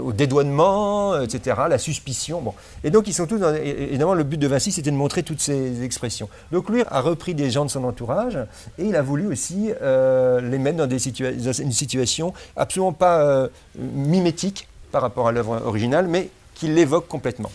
au 0.01 0.13
dédouanement, 0.13 1.15
euh, 1.15 1.23
etc., 1.23 1.57
la 1.69 1.79
suspicion. 1.79 2.41
Bon. 2.41 2.55
Et 2.85 2.91
donc 2.91 3.09
ils 3.09 3.15
sont 3.15 3.27
tous, 3.27 3.39
dans- 3.39 3.55
évidemment 3.55 4.15
le 4.15 4.25
but 4.25 4.39
de 4.39 4.47
Vinci 4.47 4.73
c'était 4.73 4.91
de 4.91 4.97
montrer 4.97 5.23
toutes 5.23 5.41
ces 5.41 5.83
expressions. 5.83 6.29
Donc 6.53 6.69
lui 6.71 6.85
a 6.89 7.01
repris 7.01 7.35
des 7.35 7.51
gens 7.51 7.65
de 7.65 7.71
son 7.71 7.85
entourage 7.85 8.39
et 8.79 8.85
il 8.85 8.97
a 8.97 9.03
voulu 9.03 9.27
aussi 9.27 9.73
euh, 9.83 10.41
les 10.41 10.59
mettre 10.59 10.77
dans, 10.77 10.89
une 10.89 11.73
situation 11.73 12.33
absolument 12.57 12.93
pas 12.93 13.49
mimétique 13.77 14.69
par 14.93 15.03
rapport 15.03 15.29
à 15.29 15.33
l'œuvre 15.33 15.63
originale, 15.65 16.07
mais 16.07 16.31
qui 16.57 16.69
l'évoque 16.69 17.07
complètement. 17.07 17.53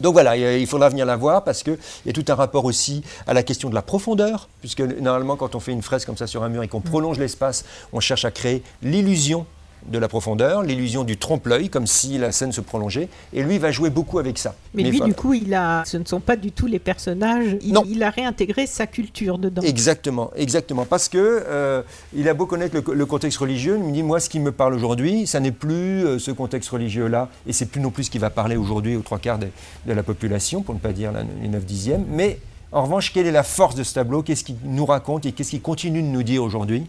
Donc 0.00 0.14
voilà, 0.14 0.36
il 0.36 0.60
il 0.60 0.66
faudra 0.66 0.88
venir 0.88 1.04
la 1.04 1.16
voir 1.16 1.44
parce 1.44 1.62
qu'il 1.62 1.78
y 2.06 2.10
a 2.10 2.12
tout 2.12 2.24
un 2.28 2.34
rapport 2.34 2.64
aussi 2.64 3.02
à 3.26 3.34
la 3.34 3.42
question 3.42 3.68
de 3.68 3.74
la 3.74 3.82
profondeur, 3.82 4.48
puisque 4.60 4.80
normalement 4.80 5.36
quand 5.36 5.54
on 5.54 5.60
fait 5.60 5.72
une 5.72 5.82
fresque 5.82 6.06
comme 6.06 6.16
ça 6.16 6.26
sur 6.26 6.42
un 6.42 6.48
mur 6.48 6.62
et 6.62 6.68
qu'on 6.68 6.80
prolonge 6.80 7.18
l'espace, 7.18 7.64
on 7.92 8.00
cherche 8.00 8.24
à 8.24 8.30
créer 8.30 8.62
l'illusion 8.82 9.46
de 9.88 9.98
la 9.98 10.08
profondeur, 10.08 10.62
l'illusion 10.62 11.04
du 11.04 11.16
trompe-l'œil, 11.16 11.68
comme 11.68 11.86
si 11.86 12.16
la 12.18 12.30
scène 12.32 12.52
se 12.52 12.60
prolongeait, 12.60 13.08
et 13.32 13.42
lui 13.42 13.58
va 13.58 13.70
jouer 13.70 13.90
beaucoup 13.90 14.18
avec 14.18 14.38
ça. 14.38 14.54
Mais, 14.74 14.84
lui, 14.84 14.98
voilà. 14.98 15.12
du 15.12 15.14
coup, 15.18 15.34
il 15.34 15.52
a, 15.54 15.82
ce 15.84 15.96
ne 15.96 16.04
sont 16.04 16.20
pas 16.20 16.36
du 16.36 16.52
tout 16.52 16.66
les 16.66 16.78
personnages. 16.78 17.56
Il, 17.62 17.72
Non. 17.72 17.82
il 17.86 18.02
a 18.02 18.10
réintégré 18.10 18.66
sa 18.66 18.86
culture 18.86 19.38
dedans. 19.38 19.62
Exactement, 19.62 20.30
exactement. 20.36 20.84
Parce 20.84 21.08
que 21.08 21.18
euh, 21.18 21.82
il 22.14 22.28
a 22.28 22.34
beau 22.34 22.46
connaître 22.46 22.74
le, 22.76 22.94
le 22.94 23.06
contexte 23.06 23.38
religieux, 23.38 23.76
il 23.78 23.84
me 23.84 23.92
dit 23.92 24.02
moi 24.02 24.20
ce 24.20 24.28
qui 24.30 24.40
me 24.40 24.52
parle 24.52 24.74
aujourd'hui, 24.74 25.26
ça 25.26 25.40
n'est 25.40 25.50
plus 25.52 26.04
euh, 26.06 26.18
ce 26.18 26.30
contexte 26.30 26.70
religieux-là, 26.70 27.28
et 27.46 27.52
c'est 27.52 27.66
plus 27.66 27.80
non 27.80 27.90
plus 27.90 28.04
ce 28.04 28.10
qui 28.10 28.18
va 28.18 28.30
parler 28.30 28.56
aujourd'hui 28.56 28.96
aux 28.96 29.02
trois 29.02 29.18
quarts 29.18 29.38
de 29.38 29.48
la 29.92 30.02
population, 30.02 30.62
pour 30.62 30.74
ne 30.74 30.80
pas 30.80 30.92
dire 30.92 31.12
la- 31.12 31.24
les 31.42 31.48
9 31.48 31.64
dixièmes. 31.64 32.04
Mais 32.08 32.38
en 32.70 32.84
revanche, 32.84 33.12
quelle 33.12 33.26
est 33.26 33.32
la 33.32 33.42
force 33.42 33.74
de 33.74 33.82
ce 33.82 33.92
tableau? 33.94 34.22
Qu'est-ce 34.22 34.44
qu'il 34.44 34.56
nous 34.64 34.86
raconte 34.86 35.26
et 35.26 35.32
qu'est-ce 35.32 35.50
qu'il 35.50 35.60
continue 35.60 36.02
de 36.02 36.06
nous 36.06 36.22
dire 36.22 36.42
aujourd'hui? 36.42 36.84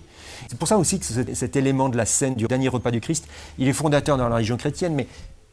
C'est 0.53 0.59
pour 0.59 0.67
ça 0.67 0.77
aussi 0.77 0.99
que 0.99 1.05
cet, 1.33 1.55
élément 1.55 1.89
de 1.89 1.97
la 1.97 2.05
scène 2.05 2.35
du 2.35 2.45
dernier 2.45 2.67
repas 2.67 2.91
du 2.91 3.01
Christ, 3.01 3.27
il 3.57 3.67
est 3.67 3.73
fondateur 3.73 4.17
dans 4.17 4.29
la 4.29 4.35
religion 4.35 4.55
chrétienne, 4.55 4.93
mais 4.93 5.07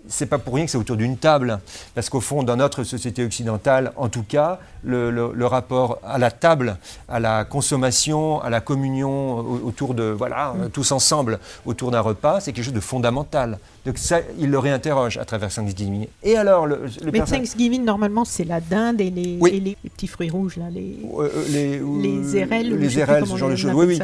c'est 0.09 0.27
pas 0.27 0.39
pour 0.39 0.55
rien 0.55 0.65
que 0.65 0.71
c'est 0.71 0.79
autour 0.79 0.97
d'une 0.97 1.17
table, 1.17 1.61
parce 1.95 2.09
qu'au 2.09 2.21
fond, 2.21 2.43
dans 2.43 2.57
notre 2.57 2.85
société 2.85 3.25
occidentale, 3.25 3.93
en 3.97 4.09
tout 4.09 4.23
cas, 4.23 4.59
le, 4.83 5.11
le- 5.11 5.33
le 5.35 5.47
rapport 5.47 5.99
à 6.05 6.19
la 6.19 6.31
table, 6.31 6.79
à 7.09 7.21
la 7.21 7.45
consommation, 7.45 8.41
à 8.41 8.51
la 8.51 8.61
communion 8.61 9.39
au- 9.39 9.61
autour 9.67 9.95
de, 9.95 10.05
voilà, 10.05 10.55
euh, 10.59 10.69
tous 10.69 10.91
ensemble 10.93 11.39
autour 11.67 11.91
d'un 11.91 12.01
repas, 12.01 12.41
c'est 12.41 12.53
quelque 12.53 12.65
chose 12.65 12.75
de 12.75 12.81
fondamental. 12.81 13.59
Donc 13.87 13.99
ça, 13.99 14.21
il 14.39 14.51
le 14.51 14.59
réinterroge 14.59 15.19
à 15.19 15.25
travers 15.25 15.53
Thanksgiving. 15.53 16.07
Et 16.23 16.37
alors, 16.37 16.67
le, 16.67 16.83
le 17.03 17.13
Mais 17.13 17.21
Thanksgiving, 17.21 17.85
normalement, 17.85 18.25
c'est 18.25 18.45
la 18.45 18.61
dinde 18.61 19.01
et 19.01 19.11
les, 19.11 19.39
Oui. 19.41 19.51
et 19.51 19.61
les- 19.61 19.77
les 19.85 19.91
petits 19.91 20.07
fruits 20.07 20.31
rouges, 20.31 20.57
là, 20.57 20.71
les, 20.71 20.99
euh, 21.19 21.29
euh, 21.35 21.45
les, 21.49 21.79
les 22.03 22.37
érelles. 22.37 22.77
les 22.79 22.99
érelles, 22.99 23.27
ce 23.27 23.37
genre 23.37 23.51
de 23.51 23.57
choses. 23.57 23.73
Oui, 23.75 23.99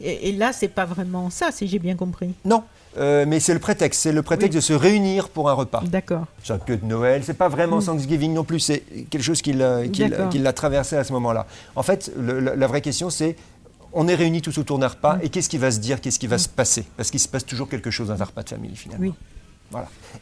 Et, 0.00 0.28
et 0.30 0.32
là, 0.32 0.52
c'est 0.52 0.68
pas 0.68 0.84
vraiment 0.86 1.30
ça, 1.30 1.50
si 1.52 1.66
j'ai 1.68 1.78
bien 1.78 1.94
compris. 1.96 2.30
Non, 2.44 2.62
euh, 2.98 3.24
mais 3.26 3.40
c'est 3.40 3.54
le 3.54 3.58
prétexte. 3.60 4.00
C'est 4.02 4.12
le 4.12 4.22
prétexte 4.22 4.52
Oui. 4.54 4.56
de 4.56 4.60
se 4.60 4.72
réunir 4.72 5.28
pour 5.28 5.48
un 5.50 5.54
repas. 5.54 5.82
D'accord. 5.86 6.26
Ça 6.44 6.58
peut 6.58 6.74
être 6.74 6.82
Noël, 6.84 7.22
c'est 7.24 7.34
pas 7.34 7.48
vraiment 7.48 7.78
Mm. 7.78 7.84
Thanksgiving 7.86 8.32
non 8.34 8.44
plus, 8.44 8.60
c'est 8.60 8.80
quelque 9.10 9.22
chose 9.22 9.40
qui 9.42 9.52
l'a 9.52 9.86
qui 9.88 10.38
l'a- 10.38 10.52
traversé 10.52 10.96
à 10.96 11.04
ce 11.04 11.12
moment-là. 11.12 11.46
En 11.76 11.82
fait, 11.82 12.12
le- 12.18 12.40
la, 12.40 12.56
la 12.56 12.66
vraie 12.66 12.80
question 12.82 13.08
c'est 13.10 13.36
on 13.94 14.08
est 14.08 14.14
réunis 14.14 14.40
tous 14.40 14.56
autour 14.58 14.78
d'un 14.78 14.88
repas 14.88 15.16
Mm. 15.16 15.20
et 15.24 15.28
qu'est-ce 15.28 15.48
qui 15.48 15.58
va 15.58 15.70
se 15.70 15.78
dire, 15.78 16.00
qu'est-ce 16.00 16.18
qui 16.18 16.26
va 16.26 16.38
se 16.38 16.48
passer? 16.48 16.84
Parce 16.96 17.10
qu'il 17.10 17.20
se 17.20 17.28
passe 17.28 17.44
toujours 17.44 17.68
quelque 17.68 17.90
chose 17.90 18.08
dans 18.08 18.20
un 18.20 18.24
repas 18.24 18.42
de 18.42 18.48
famille 18.48 18.74
finalement. 18.76 19.04
Oui. 19.06 19.14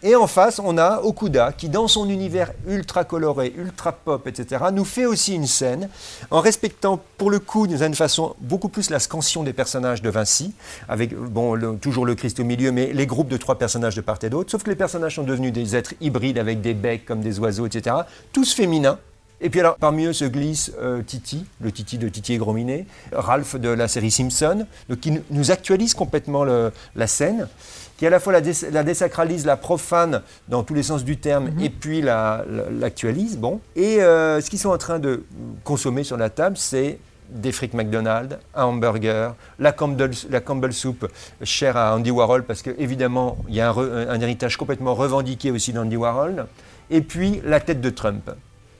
Et 0.02 0.14
en 0.14 0.26
face, 0.26 0.60
on 0.62 0.78
a 0.78 1.00
Okuda 1.02 1.52
qui, 1.52 1.68
dans 1.68 1.88
son 1.88 2.08
univers 2.08 2.52
ultra 2.66 3.04
coloré, 3.04 3.52
ultra 3.56 3.92
pop, 3.92 4.26
etc., 4.26 4.64
nous 4.72 4.84
fait 4.84 5.04
aussi 5.04 5.34
une 5.34 5.46
scène 5.46 5.88
en 6.30 6.40
respectant, 6.40 7.00
pour 7.18 7.30
le 7.30 7.38
coup, 7.38 7.66
d'une 7.66 7.94
façon, 7.94 8.34
beaucoup 8.40 8.68
plus 8.68 8.90
la 8.90 8.98
scansion 8.98 9.42
des 9.42 9.52
personnages 9.52 10.02
de 10.02 10.10
Vinci, 10.10 10.54
avec 10.88 11.14
bon, 11.14 11.76
toujours 11.76 12.06
le 12.06 12.14
Christ 12.14 12.40
au 12.40 12.44
milieu, 12.44 12.72
mais 12.72 12.92
les 12.92 13.06
groupes 13.06 13.28
de 13.28 13.36
trois 13.36 13.56
personnages 13.56 13.96
de 13.96 14.00
part 14.00 14.18
et 14.22 14.30
d'autre. 14.30 14.50
Sauf 14.50 14.62
que 14.62 14.70
les 14.70 14.76
personnages 14.76 15.16
sont 15.16 15.24
devenus 15.24 15.52
des 15.52 15.76
êtres 15.76 15.94
hybrides 16.00 16.38
avec 16.38 16.60
des 16.60 16.74
becs 16.74 17.04
comme 17.04 17.20
des 17.20 17.38
oiseaux, 17.38 17.66
etc., 17.66 17.96
tous 18.32 18.54
féminins. 18.54 18.98
Et 19.40 19.48
puis 19.50 19.60
alors, 19.60 19.76
parmi 19.76 20.04
eux 20.04 20.12
se 20.12 20.24
glisse 20.26 20.72
euh, 20.80 21.02
Titi, 21.02 21.46
le 21.62 21.72
Titi 21.72 21.96
de 21.98 22.08
Titi 22.08 22.34
et 22.34 22.36
Grominet, 22.38 22.84
Ralph 23.12 23.56
de 23.56 23.70
la 23.70 23.88
série 23.88 24.10
Simpson, 24.10 24.66
donc 24.88 25.00
qui 25.00 25.18
nous- 25.30 25.50
actualise 25.50 25.94
complètement 25.94 26.44
le- 26.44 26.72
la 26.94 27.06
scène, 27.06 27.48
qui 27.96 28.06
à 28.06 28.10
la 28.10 28.20
fois 28.20 28.32
la, 28.34 28.40
dés- 28.42 28.70
la 28.70 28.82
désacralise, 28.82 29.46
la 29.46 29.56
profane 29.56 30.20
dans 30.48 30.62
tous 30.62 30.74
les 30.74 30.82
sens 30.82 31.04
du 31.04 31.16
terme, 31.16 31.50
et 31.60 31.70
puis 31.70 32.02
la- 32.02 32.44
la- 32.50 32.70
l'actualise. 32.70 33.38
bon. 33.38 33.60
Et 33.76 34.02
euh, 34.02 34.40
ce 34.42 34.50
qu'ils 34.50 34.58
sont 34.58 34.70
en 34.70 34.78
train 34.78 34.98
de 34.98 35.24
consommer 35.64 36.04
sur 36.04 36.18
la 36.18 36.28
table, 36.28 36.56
c'est 36.58 36.98
des 37.30 37.52
frites 37.52 37.74
McDonald's, 37.74 38.36
un 38.54 38.64
hamburger, 38.64 39.34
la 39.58 39.72
Campbell, 39.72 40.10
la 40.30 40.40
Campbell 40.40 40.72
Soup 40.72 41.06
chère 41.44 41.76
à 41.76 41.94
Andy 41.94 42.10
Warhol 42.10 42.42
parce 42.44 42.60
qu'évidemment, 42.60 43.38
il 43.48 43.54
y 43.54 43.60
a 43.60 43.70
un, 43.70 44.08
un 44.08 44.20
héritage 44.20 44.56
complètement 44.56 44.94
revendiqué 44.94 45.50
aussi 45.50 45.72
d'Andy 45.72 45.96
Warhol, 45.96 46.46
et 46.90 47.00
puis 47.00 47.40
la 47.44 47.60
tête 47.60 47.80
de 47.80 47.88
Trump. 47.90 48.30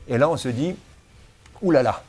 Et 0.09 0.19
là, 0.19 0.29
on 0.29 0.37
se 0.37 0.49
dit, 0.49 0.75
Ouh 1.63 1.73
là 1.73 1.83
là, 1.83 2.03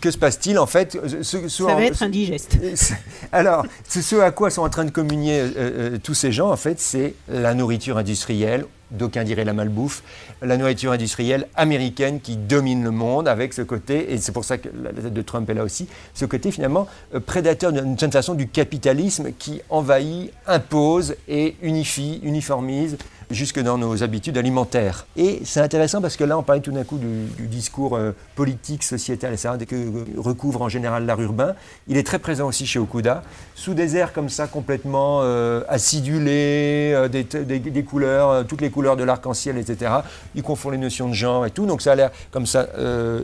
que 0.00 0.10
se 0.10 0.18
passe-t-il 0.18 0.56
en 0.56 0.66
fait 0.66 0.96
ce, 1.22 1.48
Ça 1.48 1.74
va 1.74 1.84
être 1.84 2.02
indigeste. 2.02 2.56
Alors, 3.32 3.66
ce 3.88 4.20
à 4.20 4.30
quoi 4.30 4.50
sont 4.50 4.62
en 4.62 4.68
train 4.68 4.84
de 4.84 4.90
communier 4.90 5.40
euh, 5.40 5.50
euh, 5.56 5.98
tous 6.00 6.14
ces 6.14 6.30
gens, 6.30 6.50
en 6.50 6.56
fait, 6.56 6.78
c'est 6.78 7.14
la 7.28 7.54
nourriture 7.54 7.98
industrielle, 7.98 8.66
d'aucuns 8.92 9.24
diraient 9.24 9.44
la 9.44 9.52
malbouffe, 9.52 10.04
la 10.42 10.56
nourriture 10.56 10.92
industrielle 10.92 11.48
américaine 11.56 12.20
qui 12.20 12.36
domine 12.36 12.84
le 12.84 12.92
monde 12.92 13.26
avec 13.26 13.52
ce 13.52 13.62
côté, 13.62 14.12
et 14.12 14.18
c'est 14.18 14.30
pour 14.30 14.44
ça 14.44 14.58
que 14.58 14.68
la 14.80 14.92
tête 14.92 15.12
de 15.12 15.22
Trump 15.22 15.50
est 15.50 15.54
là 15.54 15.64
aussi, 15.64 15.88
ce 16.14 16.24
côté 16.24 16.52
finalement 16.52 16.86
euh, 17.16 17.20
prédateur 17.20 17.72
d'une 17.72 17.98
certaine 17.98 18.12
façon 18.12 18.34
du 18.34 18.46
capitalisme 18.46 19.32
qui 19.36 19.60
envahit, 19.70 20.30
impose 20.46 21.16
et 21.26 21.56
unifie, 21.62 22.20
uniformise 22.22 22.96
jusque 23.30 23.60
dans 23.60 23.78
nos 23.78 24.02
habitudes 24.02 24.38
alimentaires. 24.38 25.06
Et 25.16 25.40
c'est 25.44 25.60
intéressant 25.60 26.00
parce 26.00 26.16
que 26.16 26.24
là, 26.24 26.38
on 26.38 26.42
parlait 26.42 26.60
tout 26.60 26.72
d'un 26.72 26.84
coup 26.84 26.98
du, 26.98 27.46
discours 27.46 27.96
euh, 27.96 28.12
politique, 28.34 28.82
sociétal, 28.82 29.32
etc., 29.32 29.50
que 29.66 30.20
recouvre 30.20 30.62
en 30.62 30.68
général 30.68 31.06
l'art 31.06 31.20
urbain. 31.20 31.54
Il 31.88 31.96
est 31.96 32.06
très 32.06 32.18
présent 32.18 32.46
aussi 32.46 32.66
chez 32.66 32.78
Okuda, 32.78 33.22
sous 33.54 33.74
des 33.74 33.96
airs 33.96 34.12
comme 34.12 34.28
ça 34.28 34.46
complètement 34.46 35.20
euh, 35.22 35.62
acidulés, 35.68 36.92
euh, 36.94 37.08
des, 37.08 37.84
couleurs, 37.84 38.46
toutes 38.46 38.60
les 38.60 38.70
couleurs 38.70 38.96
de 38.96 39.04
l'arc-en-ciel, 39.04 39.58
etc. 39.58 39.92
Il 40.34 40.42
confond 40.42 40.70
les 40.70 40.78
notions 40.78 41.08
de 41.08 41.14
genre 41.14 41.46
et 41.46 41.50
tout, 41.50 41.66
donc 41.66 41.82
ça 41.82 41.92
a 41.92 41.94
l'air 41.94 42.10
comme 42.30 42.46
ça 42.46 42.66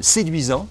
séduisant 0.01 0.67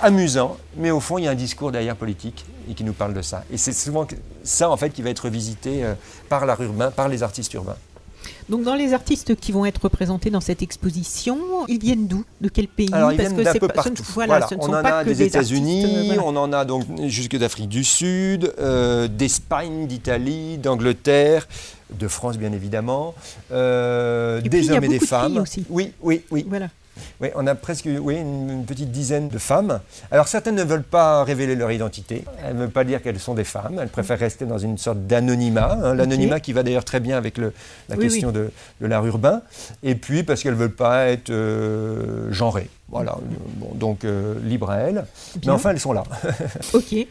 amusant, 0.00 0.56
mais 0.76 0.90
au 0.90 1.00
fond, 1.00 1.18
il 1.18 1.24
y 1.24 1.28
a 1.28 1.32
un 1.32 1.34
discours 1.34 1.72
derrière 1.72 1.96
politique 1.96 2.46
et 2.70 2.74
qui 2.74 2.84
nous 2.84 2.92
parle 2.92 3.12
de 3.12 3.20
ça. 3.20 3.44
Et 3.52 3.58
c'est 3.58 3.72
souvent 3.72 4.06
ça, 4.44 4.70
en 4.70 4.76
fait, 4.76 4.90
qui 4.90 5.02
va 5.02 5.10
être 5.10 5.28
visité 5.28 5.84
par 6.28 6.46
l'art 6.46 6.62
urbain, 6.62 6.90
par 6.90 7.08
les 7.08 7.22
artistes 7.22 7.52
urbains. 7.54 7.76
Donc 8.50 8.64
dans 8.64 8.74
les 8.74 8.92
artistes 8.92 9.36
qui 9.36 9.52
vont 9.52 9.64
être 9.64 9.82
représentés 9.82 10.28
dans 10.28 10.40
cette 10.40 10.60
exposition, 10.60 11.38
ils 11.68 11.78
viennent 11.78 12.08
d'où? 12.08 12.24
De 12.40 12.48
quel 12.48 12.66
pays? 12.66 12.88
Alors, 12.92 13.12
ils 13.12 13.16
Parce 13.16 13.32
viennent 13.32 13.44
d'un 13.44 13.52
peu 13.54 13.68
partout. 13.68 14.02
voilà, 14.14 14.48
on 14.58 14.68
en 14.68 14.72
a 14.74 15.04
des 15.04 15.22
États-Unis, 15.22 16.12
on 16.22 16.36
en 16.36 16.52
a 16.52 16.64
donc 16.64 16.84
jusque 17.06 17.36
d'Afrique 17.36 17.68
du 17.68 17.84
Sud, 17.84 18.52
euh, 18.58 19.06
d'Espagne, 19.06 19.86
d'Italie, 19.86 20.58
d'Angleterre, 20.58 21.46
de 21.96 22.08
France 22.08 22.38
bien 22.38 22.52
évidemment, 22.52 23.14
euh, 23.52 24.40
des 24.40 24.70
hommes 24.70 24.84
et 24.84 24.88
des 24.88 24.98
femmes. 24.98 25.38
Aussi. 25.38 25.64
Oui, 25.70 25.92
oui, 26.02 26.22
oui. 26.30 26.44
Voilà. 26.48 26.68
Oui, 27.20 27.28
on 27.34 27.46
a 27.46 27.54
presque 27.54 27.88
oui, 28.00 28.16
une, 28.16 28.64
petite 28.66 28.90
dizaine 28.90 29.28
de 29.28 29.38
femmes. 29.38 29.80
Alors 30.10 30.28
certaines 30.28 30.56
ne 30.56 30.64
veulent 30.64 30.82
pas 30.82 31.24
révéler 31.24 31.56
leur 31.56 31.70
identité. 31.70 32.24
Elles 32.44 32.54
ne 32.54 32.60
veulent 32.60 32.70
pas 32.70 32.84
dire 32.84 33.02
qu'elles 33.02 33.18
sont 33.18 33.34
des 33.34 33.44
femmes. 33.44 33.78
Elles 33.80 33.88
préfèrent 33.88 34.18
rester 34.18 34.46
dans 34.46 34.58
une 34.58 34.78
sorte 34.78 35.06
d'anonymat. 35.06 35.78
Hein. 35.82 35.94
L'anonymat 35.94 36.40
qui 36.40 36.52
va 36.52 36.62
d'ailleurs 36.62 36.84
très 36.84 37.00
bien 37.00 37.16
avec 37.16 37.38
le, 37.38 37.52
la 37.88 37.96
question 37.96 38.30
De, 38.32 38.50
l'art 38.80 39.06
urbain. 39.06 39.42
Et 39.82 39.94
puis 39.94 40.22
parce 40.22 40.42
qu'elles 40.42 40.54
ne 40.54 40.58
veulent 40.58 40.70
pas 40.70 41.06
être 41.06 41.30
euh, 41.30 42.32
genrées. 42.32 42.68
Voilà. 42.88 43.16
donc 43.74 44.04
euh, 44.04 44.34
libre 44.42 44.70
à 44.70 44.78
elles. 44.78 45.04
Mais 45.44 45.52
enfin, 45.52 45.70
elles 45.70 45.80
sont 45.80 45.92
là. 45.92 46.02
ok. 46.72 47.06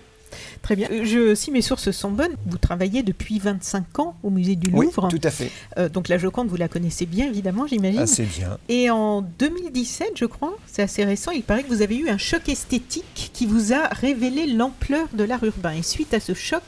Très 0.61 0.75
bien. 0.75 0.87
Euh, 0.91 1.05
je, 1.05 1.35
si 1.35 1.51
mes 1.51 1.61
sources 1.61 1.91
sont 1.91 2.11
bonnes, 2.11 2.35
vous 2.45 2.57
travaillez 2.57 3.03
depuis 3.03 3.39
25 3.39 3.99
ans 3.99 4.15
au 4.23 4.29
musée 4.29 4.55
du 4.55 4.69
Louvre. 4.69 5.09
Oui, 5.11 5.19
tout 5.19 5.27
à 5.27 5.31
fait. 5.31 5.51
Euh, 5.77 5.89
donc 5.89 6.07
la 6.07 6.17
Joconde, 6.17 6.47
vous 6.47 6.55
la 6.55 6.67
connaissez 6.67 7.05
bien, 7.05 7.27
évidemment, 7.27 7.67
j'imagine. 7.67 7.99
Assez 7.99 8.23
bien. 8.23 8.57
Et 8.67 8.89
en 8.89 9.21
2017, 9.21 10.11
je 10.15 10.25
crois, 10.25 10.57
c'est 10.67 10.81
assez 10.81 11.03
récent, 11.03 11.31
il 11.31 11.43
paraît 11.43 11.63
que 11.63 11.69
vous 11.69 11.81
avez 11.81 11.97
eu 11.97 12.09
un 12.09 12.17
choc 12.17 12.49
esthétique 12.49 13.31
qui 13.33 13.45
vous 13.45 13.73
a 13.73 13.87
révélé 13.87 14.47
l'ampleur 14.47 15.07
de 15.13 15.23
l'art 15.23 15.43
urbain. 15.43 15.73
Et 15.73 15.83
suite 15.83 16.13
à 16.13 16.19
ce 16.19 16.33
choc, 16.33 16.63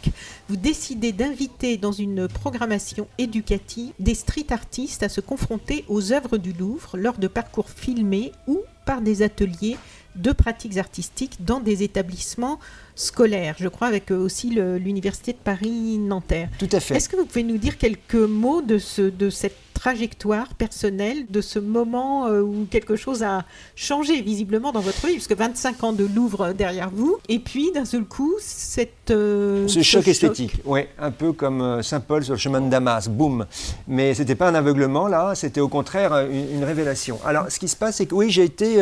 vous 0.50 0.56
décidez 0.56 1.12
d'inviter 1.12 1.78
dans 1.78 1.92
une 1.92 2.28
programmation 2.28 3.08
éducative 3.18 3.94
des 4.00 4.16
street 4.16 4.48
artistes 4.52 5.04
à 5.04 5.10
se 5.10 5.22
confronter 5.22 5.86
aux 5.88 6.12
œuvres 6.12 6.38
du 6.38 6.54
Louvre 6.54 6.98
lors 6.98 7.18
de 7.18 7.28
parcours 7.28 7.70
filmés 7.70 8.32
ou 8.48 8.60
par 8.86 9.02
des 9.02 9.22
ateliers 9.22 9.78
de 10.16 10.32
pratiques 10.32 10.78
artistiques 10.78 11.46
dans 11.46 11.60
des 11.60 11.84
établissements 11.84 12.60
scolaires, 12.96 13.56
je 13.60 13.68
crois, 13.68 13.88
avec 13.88 14.12
aussi 14.12 14.50
l'Université 14.50 15.34
de 15.34 15.38
Paris-Nanterre. 15.38 16.50
Tout 16.60 16.70
à 16.72 16.80
fait. 16.80 16.96
Est-ce 16.96 17.10
que 17.10 17.16
vous 17.16 17.26
pouvez 17.26 17.44
nous 17.44 17.58
dire 17.58 17.78
quelques 17.78 18.16
mots 18.16 18.62
de, 18.62 18.78
ce, 18.78 19.02
de 19.02 19.30
cette 19.30 19.56
trajectoire 19.82 20.54
personnelle 20.54 21.26
de 21.32 21.42
ce 21.42 21.58
moment 21.58 22.28
euh, 22.28 22.42
où 22.42 22.68
quelque 22.70 22.96
chose 22.96 23.24
a 23.24 23.46
changé 23.76 24.22
visiblement 24.22 24.72
dans 24.72 24.80
votre 24.80 25.08
vie, 25.08 25.14
puisque 25.14 25.36
25 25.36 25.84
ans 25.84 25.92
de 25.92 26.06
Louvre 26.06 26.54
derrière 26.54 26.92
vous, 26.94 27.18
et 27.30 27.40
puis 27.40 27.72
d'un 27.72 27.86
seul 27.86 28.04
coup, 28.04 28.36
cette, 28.40 29.10
euh, 29.10 29.68
ce, 29.68 29.82
choc, 29.82 30.08
esthétique, 30.08 30.54
oui, 30.66 30.82
un 31.00 31.10
peu 31.10 31.34
comme 31.34 31.64
euh, 31.64 31.82
Saint 31.82 32.00
Paul 32.00 32.24
sur 32.24 32.36
le 32.36 32.40
chemin 32.40 32.62
de 32.62 32.70
Damas, 32.70 33.10
boum. 33.10 33.48
Mais 33.88 34.14
c'était 34.14 34.36
pas 34.36 34.50
un 34.50 34.54
aveuglement 34.54 35.08
là, 35.08 35.34
c'était 35.34 35.62
au 35.62 35.68
contraire 35.68 36.28
une, 36.30 36.64
révélation. 36.64 37.18
Alors, 37.26 37.50
ce 37.50 37.58
qui 37.58 37.68
se 37.68 37.76
passe, 37.76 37.96
c'est 37.96 38.06
que 38.06 38.14
oui, 38.14 38.30
j'ai 38.30 38.44
été, 38.44 38.80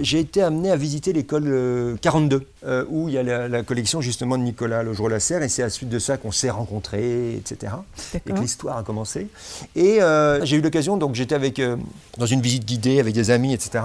j'ai 0.00 0.20
été 0.20 0.42
amené 0.42 0.70
à 0.70 0.76
visiter 0.76 1.12
l'école 1.12 1.98
42, 2.00 2.42
où 2.88 3.08
il 3.08 3.14
y 3.14 3.18
a 3.18 3.48
la, 3.48 3.55
collection 3.62 4.00
justement 4.00 4.38
de 4.38 4.42
Nicolas 4.42 4.82
Logereau-Lasserre, 4.82 5.42
et 5.42 5.48
c'est 5.48 5.62
à 5.62 5.66
la 5.66 5.70
suite 5.70 5.88
de 5.88 5.98
ça 5.98 6.16
qu'on 6.16 6.32
s'est 6.32 6.50
rencontrés, 6.50 7.34
etc. 7.34 7.74
Et 8.14 8.32
que 8.32 8.40
l'histoire 8.40 8.78
a 8.78 8.82
commencé. 8.82 9.28
Et 9.74 10.02
euh, 10.02 10.44
j'ai 10.44 10.56
eu 10.56 10.60
l'occasion, 10.60 10.96
donc 10.96 11.14
j'étais 11.14 11.34
avec 11.34 11.58
euh, 11.58 11.76
dans 12.18 12.26
une 12.26 12.40
visite 12.40 12.64
guidée 12.64 13.00
avec 13.00 13.14
des 13.14 13.30
amis, 13.30 13.54
etc. 13.54 13.84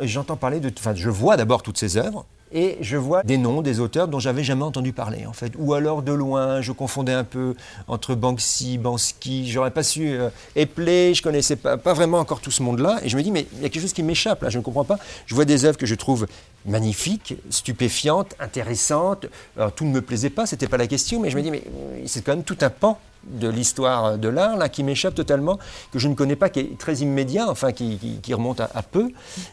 J'entends 0.00 0.36
parler 0.36 0.60
de, 0.60 0.70
enfin, 0.78 0.94
je 0.94 1.10
vois 1.10 1.36
d'abord 1.36 1.62
toutes 1.62 1.78
ces 1.78 1.96
œuvres. 1.96 2.24
Et 2.54 2.76
je 2.80 2.96
vois 2.96 3.22
des 3.22 3.38
noms 3.38 3.62
des 3.62 3.80
auteurs 3.80 4.08
dont 4.08 4.18
j'avais 4.18 4.44
jamais 4.44 4.62
entendu 4.62 4.92
parler, 4.92 5.26
en 5.26 5.32
fait. 5.32 5.52
Ou 5.58 5.74
alors 5.74 6.02
de 6.02 6.12
loin, 6.12 6.60
je 6.60 6.72
confondais 6.72 7.12
un 7.12 7.24
peu 7.24 7.54
entre 7.88 8.14
Banksy, 8.14 8.78
Bansky, 8.78 9.50
j'aurais 9.50 9.70
pas 9.70 9.82
su. 9.82 10.10
Euh, 10.10 10.28
Epley, 10.54 11.14
je 11.14 11.22
connaissais 11.22 11.56
pas, 11.56 11.76
vraiment 11.76 12.18
encore 12.18 12.40
tout 12.40 12.50
ce 12.50 12.62
monde-là. 12.62 13.00
Et 13.02 13.08
je 13.08 13.16
me 13.16 13.22
dis, 13.22 13.30
mais 13.30 13.46
il 13.54 13.62
y 13.62 13.64
a 13.64 13.68
quelque 13.68 13.82
chose 13.82 13.94
qui 13.94 14.02
m'échappe 14.02 14.42
là, 14.42 14.50
je 14.50 14.58
ne 14.58 14.62
comprends 14.62 14.84
pas. 14.84 14.98
Je 15.26 15.34
vois 15.34 15.44
des 15.44 15.64
œuvres 15.64 15.78
que 15.78 15.86
je 15.86 15.94
trouve 15.94 16.26
magnifiques, 16.66 17.34
stupéfiantes, 17.48 18.34
intéressantes. 18.38 19.26
Alors, 19.56 19.72
tout 19.72 19.84
ne 19.84 19.90
me 19.90 20.02
plaisait 20.02 20.30
pas, 20.30 20.44
c'était 20.46 20.68
pas 20.68 20.76
la 20.76 20.86
question, 20.86 21.20
mais 21.20 21.30
je 21.30 21.36
me 21.36 21.42
dis, 21.42 21.50
mais 21.50 21.62
c'est 22.06 22.22
quand 22.22 22.34
même 22.34 22.44
tout 22.44 22.58
un 22.60 22.70
pan 22.70 22.98
de 23.24 23.48
l'histoire 23.48 24.18
de 24.18 24.28
l'art, 24.28 24.56
là, 24.56 24.68
qui 24.68 24.82
m'échappe 24.82 25.14
totalement, 25.14 25.58
que 25.92 25.98
je 25.98 26.08
ne 26.08 26.14
connais 26.14 26.36
pas, 26.36 26.48
qui 26.48 26.60
est 26.60 26.78
très 26.78 26.96
immédiat, 26.96 27.48
enfin, 27.48 27.72
qui, 27.72 27.98
remonte 28.32 28.60
à, 28.60 28.82
peu. 28.82 29.10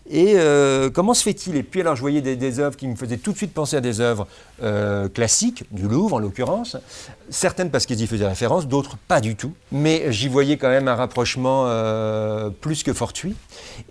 Et 0.09 0.33
euh, 0.35 0.89
comment 0.89 1.13
se 1.13 1.23
fait-il? 1.23 1.55
Et 1.55 1.63
puis, 1.63 1.81
alors, 1.81 1.95
je 1.95 2.01
voyais 2.01 2.21
des, 2.21 2.59
œuvres 2.59 2.75
qui 2.75 2.87
me 2.87 2.95
faisaient 2.95 3.17
tout 3.17 3.31
de 3.31 3.37
suite 3.37 3.53
penser 3.53 3.77
à 3.77 3.81
des 3.81 4.01
œuvres 4.01 4.27
euh, 4.63 5.07
classiques, 5.07 5.63
du 5.71 5.87
Louvre 5.87 6.15
en 6.15 6.19
l'occurrence, 6.19 6.77
certaines 7.29 7.69
parce 7.69 7.85
qu'ils 7.85 8.01
y 8.01 8.07
faisaient 8.07 8.27
référence, 8.27 8.67
d'autres 8.67 8.97
pas 9.07 9.21
du 9.21 9.35
tout. 9.35 9.53
Mais 9.71 10.11
j'y 10.11 10.27
voyais 10.27 10.57
quand 10.57 10.69
même 10.69 10.87
un 10.87 10.95
rapprochement 10.95 11.65
euh, 11.67 12.49
plus 12.49 12.83
que 12.83 12.93
fortuit. 12.93 13.35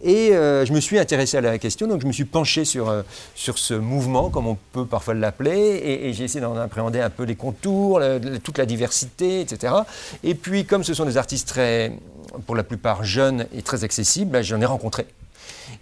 Et 0.03 0.31
je 0.33 0.73
me 0.73 0.81
suis 0.81 0.99
intéressé 0.99 1.37
à 1.37 1.41
la 1.41 1.59
question, 1.59 1.87
donc 1.87 2.03
je 2.03 2.07
me 2.07 2.13
suis 2.13 2.25
penché 2.25 2.65
sur, 2.65 2.93
sur 3.35 3.59
ce 3.59 3.75
mouvement, 3.75 4.31
comme 4.31 4.47
on 4.47 4.59
peut 4.73 4.87
parfois 4.87 5.15
l'appeler, 5.15 5.81
et, 5.85 6.13
j'ai 6.13 6.25
essayé 6.25 6.41
d'en 6.41 6.57
appréhender 6.57 7.01
un 7.01 7.11
peu 7.11 7.25
les 7.25 7.37
contours, 7.37 8.01
toute 8.43 8.59
la 8.59 8.67
diversité, 8.67 9.41
etc. 9.41 9.68
Et 10.23 10.35
puis, 10.35 10.65
comme 10.65 10.85
ce 10.85 10.95
sont 10.95 11.05
des 11.05 11.17
artistes 11.17 11.49
très, 11.49 11.93
pour 12.47 12.57
la 12.57 12.65
plupart 12.65 13.05
jeunes 13.05 13.47
et 13.57 13.63
très 13.63 13.85
accessibles, 13.85 14.31
ben, 14.31 14.43
j'en 14.43 14.61
ai 14.61 14.67
rencontré. 14.67 15.07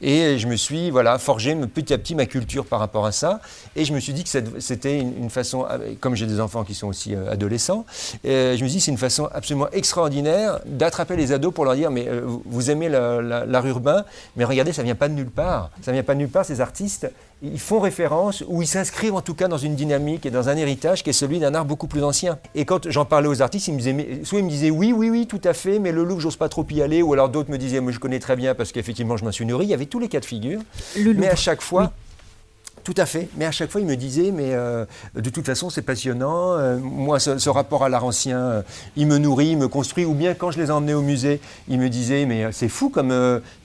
Et 0.03 0.39
je 0.39 0.47
me 0.47 0.57
suis 0.57 0.91
voilà, 0.91 1.19
forgé 1.19 1.55
petit 1.55 1.93
à 1.93 1.99
petit 1.99 2.15
ma 2.15 2.27
culture 2.27 2.67
par 2.67 2.81
rapport 2.81 3.07
à 3.07 3.13
ça. 3.13 3.41
Et 3.75 3.85
je 3.85 3.93
me 3.93 4.01
suis 4.01 4.13
dit 4.13 4.25
que 4.25 4.31
c'était 4.59 5.01
une, 5.01 5.31
façon, 5.31 5.67
comme 6.01 6.15
j'ai 6.15 6.27
des 6.27 6.41
enfants 6.41 6.65
qui 6.65 6.75
sont 6.75 6.89
aussi 6.89 7.15
euh, 7.15 7.31
adolescents, 7.31 7.87
je 8.25 8.63
me 8.63 8.69
dis 8.69 8.81
c'est 8.81 8.91
une 8.91 8.99
façon 8.99 9.29
absolument 9.33 9.69
extraordinaire 9.71 10.61
d'attraper 10.67 11.17
les 11.17 11.33
ados 11.33 11.53
pour 11.53 11.65
leur 11.65 11.75
dire 11.75 11.91
mais 11.91 12.09
euh, 12.09 12.23
vous 12.25 12.71
aimez 12.71 12.89
l'art 12.89 13.67
urbain, 13.67 14.05
mais 14.37 14.45
regardez, 14.45 14.73
ça 14.73 14.83
vient 14.83 14.95
pas 14.95 15.09
de 15.09 15.15
nulle 15.15 15.31
part. 15.31 15.71
Ça 15.83 15.93
vient 15.93 16.03
pas 16.03 16.15
de 16.15 16.19
nulle 16.19 16.29
part, 16.29 16.45
ces 16.45 16.61
artistes 16.61 17.11
ils 17.43 17.61
font 17.61 17.81
référence 17.81 18.43
ou 18.47 18.63
ils 18.63 18.67
s'inscrivent 18.67 19.15
en 19.15 19.21
tout 19.21 19.35
cas 19.35 19.49
dans 19.49 19.59
une 19.59 19.75
dynamique 19.75 20.25
et 20.27 20.31
dans 20.31 20.49
un 20.49 20.57
héritage 20.57 21.03
qui 21.03 21.11
est 21.11 21.15
celui 21.15 21.39
d'un 21.39 21.55
art 21.55 21.65
beaucoup 21.65 21.87
plus 21.87 22.03
ancien. 22.03 22.39
Et 22.55 22.65
quand 22.65 22.91
j'en 22.91 23.05
parlais 23.05 23.29
aux 23.29 23.43
artistes, 23.43 23.69
ils 23.69 23.75
me 23.75 23.79
disaient, 23.79 24.21
soit 24.25 24.39
ils 24.39 24.45
me 24.45 24.51
disaient 24.51 24.71
oui, 24.71 24.93
oui, 24.93 25.11
oui, 25.11 25.27
tout 25.27 25.41
à 25.45 25.53
fait, 25.53 25.79
mais 25.79 25.93
le 25.93 26.05
Louvre, 26.05 26.21
j'ose 26.21 26.37
pas 26.37 26.49
trop 26.49 26.67
y 26.71 26.83
aller, 26.83 27.03
ou 27.03 27.13
alors 27.13 27.29
d'autres 27.29 27.51
me 27.51 27.59
disaient, 27.59 27.81
moi 27.81 27.93
je 27.93 27.99
connais 27.99 28.21
très 28.21 28.37
bien 28.37 28.55
parce 28.55 28.73
qu'effectivement 28.73 29.17
je 29.17 29.25
m'en 29.25 29.33
suis 29.33 29.45
nourri. 29.45 29.67
Il 29.67 29.71
y 29.71 29.75
avait 29.75 29.87
tous 29.87 29.99
les 29.99 30.09
cas 30.09 30.21
de 30.21 30.25
figure. 30.25 30.61
mais 30.97 31.29
à 31.29 31.37
chaque 31.37 31.61
fois, 31.61 31.93
tout 32.87 32.95
à 32.99 33.05
fait. 33.05 33.29
Mais 33.37 33.45
à 33.47 33.51
chaque 33.51 33.73
fois, 33.73 33.81
il 33.81 33.87
me 33.87 33.97
disait, 33.97 34.31
mais 34.31 34.55
euh, 34.55 34.85
de 35.17 35.29
toute 35.29 35.45
façon, 35.45 35.71
c'est 35.71 35.83
passionnant. 35.83 36.53
Euh, 36.53 36.79
moi, 36.79 37.19
ce, 37.19 37.49
rapport 37.49 37.83
à 37.83 37.89
l'art 37.89 38.05
ancien, 38.05 38.39
euh, 38.39 38.63
il 38.95 39.09
me 39.09 39.19
nourrit, 39.19 39.49
il 39.49 39.59
me 39.59 39.67
construit. 39.67 40.05
Ou 40.05 40.15
bien 40.15 40.35
quand 40.35 40.53
je 40.53 40.61
les 40.61 40.71
emmenais 40.71 40.95
au 40.95 41.03
musée, 41.03 41.41
il 41.67 41.81
me 41.81 41.89
disait, 41.89 42.27
mais 42.27 42.53
c'est 42.53 42.69
fou 42.69 42.89
comme 42.89 43.13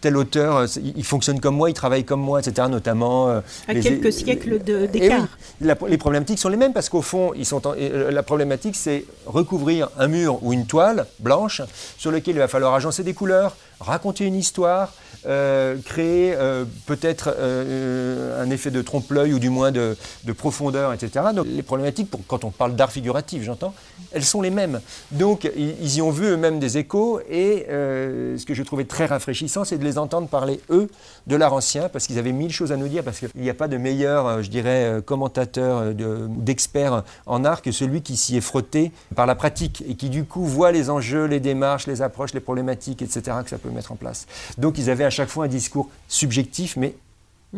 tel 0.01 0.17
auteur, 0.17 0.65
il 0.83 1.05
fonctionne 1.05 1.39
comme 1.39 1.55
moi, 1.55 1.69
il 1.69 1.75
travaille 1.75 2.03
comme 2.03 2.19
moi, 2.19 2.39
etc. 2.39 2.67
Notamment. 2.67 3.29
à 3.67 3.75
quelques 3.75 4.11
siècles 4.11 4.59
eh 4.65 4.87
d'écart. 4.87 5.27
les 5.61 5.97
problématiques 5.99 6.39
sont 6.39 6.49
les 6.49 6.57
mêmes 6.57 6.73
parce 6.73 6.89
qu'au 6.89 7.03
fond, 7.03 7.31
ils 7.35 7.45
sont 7.45 7.61
la 7.77 8.23
problématique, 8.23 8.75
c'est 8.75 9.05
recouvrir 9.27 9.89
un 9.99 10.07
mur 10.07 10.43
ou 10.43 10.51
une 10.51 10.65
toile 10.65 11.05
blanche 11.19 11.61
sur 11.99 12.09
lequel 12.09 12.37
il 12.37 12.39
va 12.39 12.47
falloir 12.47 12.73
agencer 12.73 13.03
des 13.03 13.13
couleurs, 13.13 13.55
raconter 13.79 14.25
une 14.25 14.35
histoire, 14.35 14.93
euh, 15.25 15.77
créer 15.85 16.33
euh, 16.35 16.65
peut-être 16.85 17.33
euh, 17.37 18.41
un 18.43 18.49
effet 18.49 18.71
de 18.71 18.81
trompe-l'œil 18.81 19.33
ou 19.33 19.39
du 19.39 19.49
moins 19.49 19.71
de, 19.71 19.95
de 20.23 20.33
profondeur, 20.33 20.93
etc. 20.93 21.25
Donc 21.35 21.45
les 21.47 21.63
problématiques, 21.63 22.09
quand 22.27 22.43
on 22.43 22.49
parle 22.51 22.75
d'art 22.75 22.91
figuratif, 22.91 23.43
j'entends, 23.43 23.73
elles 24.11 24.23
sont 24.25 24.41
les 24.41 24.49
mêmes. 24.49 24.81
Donc 25.11 25.49
ils, 25.55 25.95
y 25.97 26.01
ont 26.01 26.11
vu 26.11 26.25
eux-mêmes 26.25 26.59
des 26.59 26.77
échos 26.77 27.19
et 27.29 27.65
ce 27.69 28.45
que 28.45 28.53
je 28.53 28.63
trouvais 28.63 28.85
très 28.85 29.05
rafraîchissant, 29.05 29.63
c'est 29.63 29.77
de 29.77 29.83
les 29.83 29.97
entendre 29.97 30.27
parler, 30.27 30.59
eux, 30.69 30.87
de 31.27 31.35
l'art 31.35 31.53
ancien, 31.53 31.89
parce 31.89 32.07
qu'ils 32.07 32.17
avaient 32.19 32.31
mille 32.31 32.51
choses 32.51 32.71
à 32.71 32.77
nous 32.77 32.87
dire, 32.87 33.03
parce 33.03 33.19
qu'il 33.19 33.29
n'y 33.35 33.49
a 33.49 33.53
pas 33.53 33.67
de 33.67 33.77
meilleur, 33.77 34.41
je 34.41 34.49
dirais, 34.49 35.01
commentateur, 35.05 35.77
euh, 35.77 35.93
de- 35.93 36.27
d'expert 36.29 37.03
en 37.25 37.45
art 37.45 37.61
que 37.61 37.71
celui 37.71 38.01
qui 38.01 38.17
s'y 38.17 38.37
est 38.37 38.41
frotté 38.41 38.91
par 39.15 39.25
la 39.25 39.35
pratique 39.35 39.83
et 39.87 39.95
qui 39.95 40.09
du 40.09 40.23
coup 40.23 40.45
voit 40.45 40.71
les 40.71 40.89
enjeux, 40.89 41.25
les 41.25 41.39
démarches, 41.39 41.85
les 41.87 42.01
approches, 42.01 42.33
les 42.33 42.39
problématiques, 42.39 43.01
etc. 43.01 43.37
que 43.43 43.49
ça 43.49 43.57
peut 43.57 43.69
mettre 43.69 43.91
en 43.91 43.95
place. 43.95 44.25
Donc 44.57 44.77
ils 44.77 44.89
avaient 44.89 45.03
à 45.03 45.09
chaque 45.11 45.29
fois 45.29 45.45
un 45.45 45.47
discours 45.47 45.89
subjectif, 46.07 46.75
mais 46.77 46.95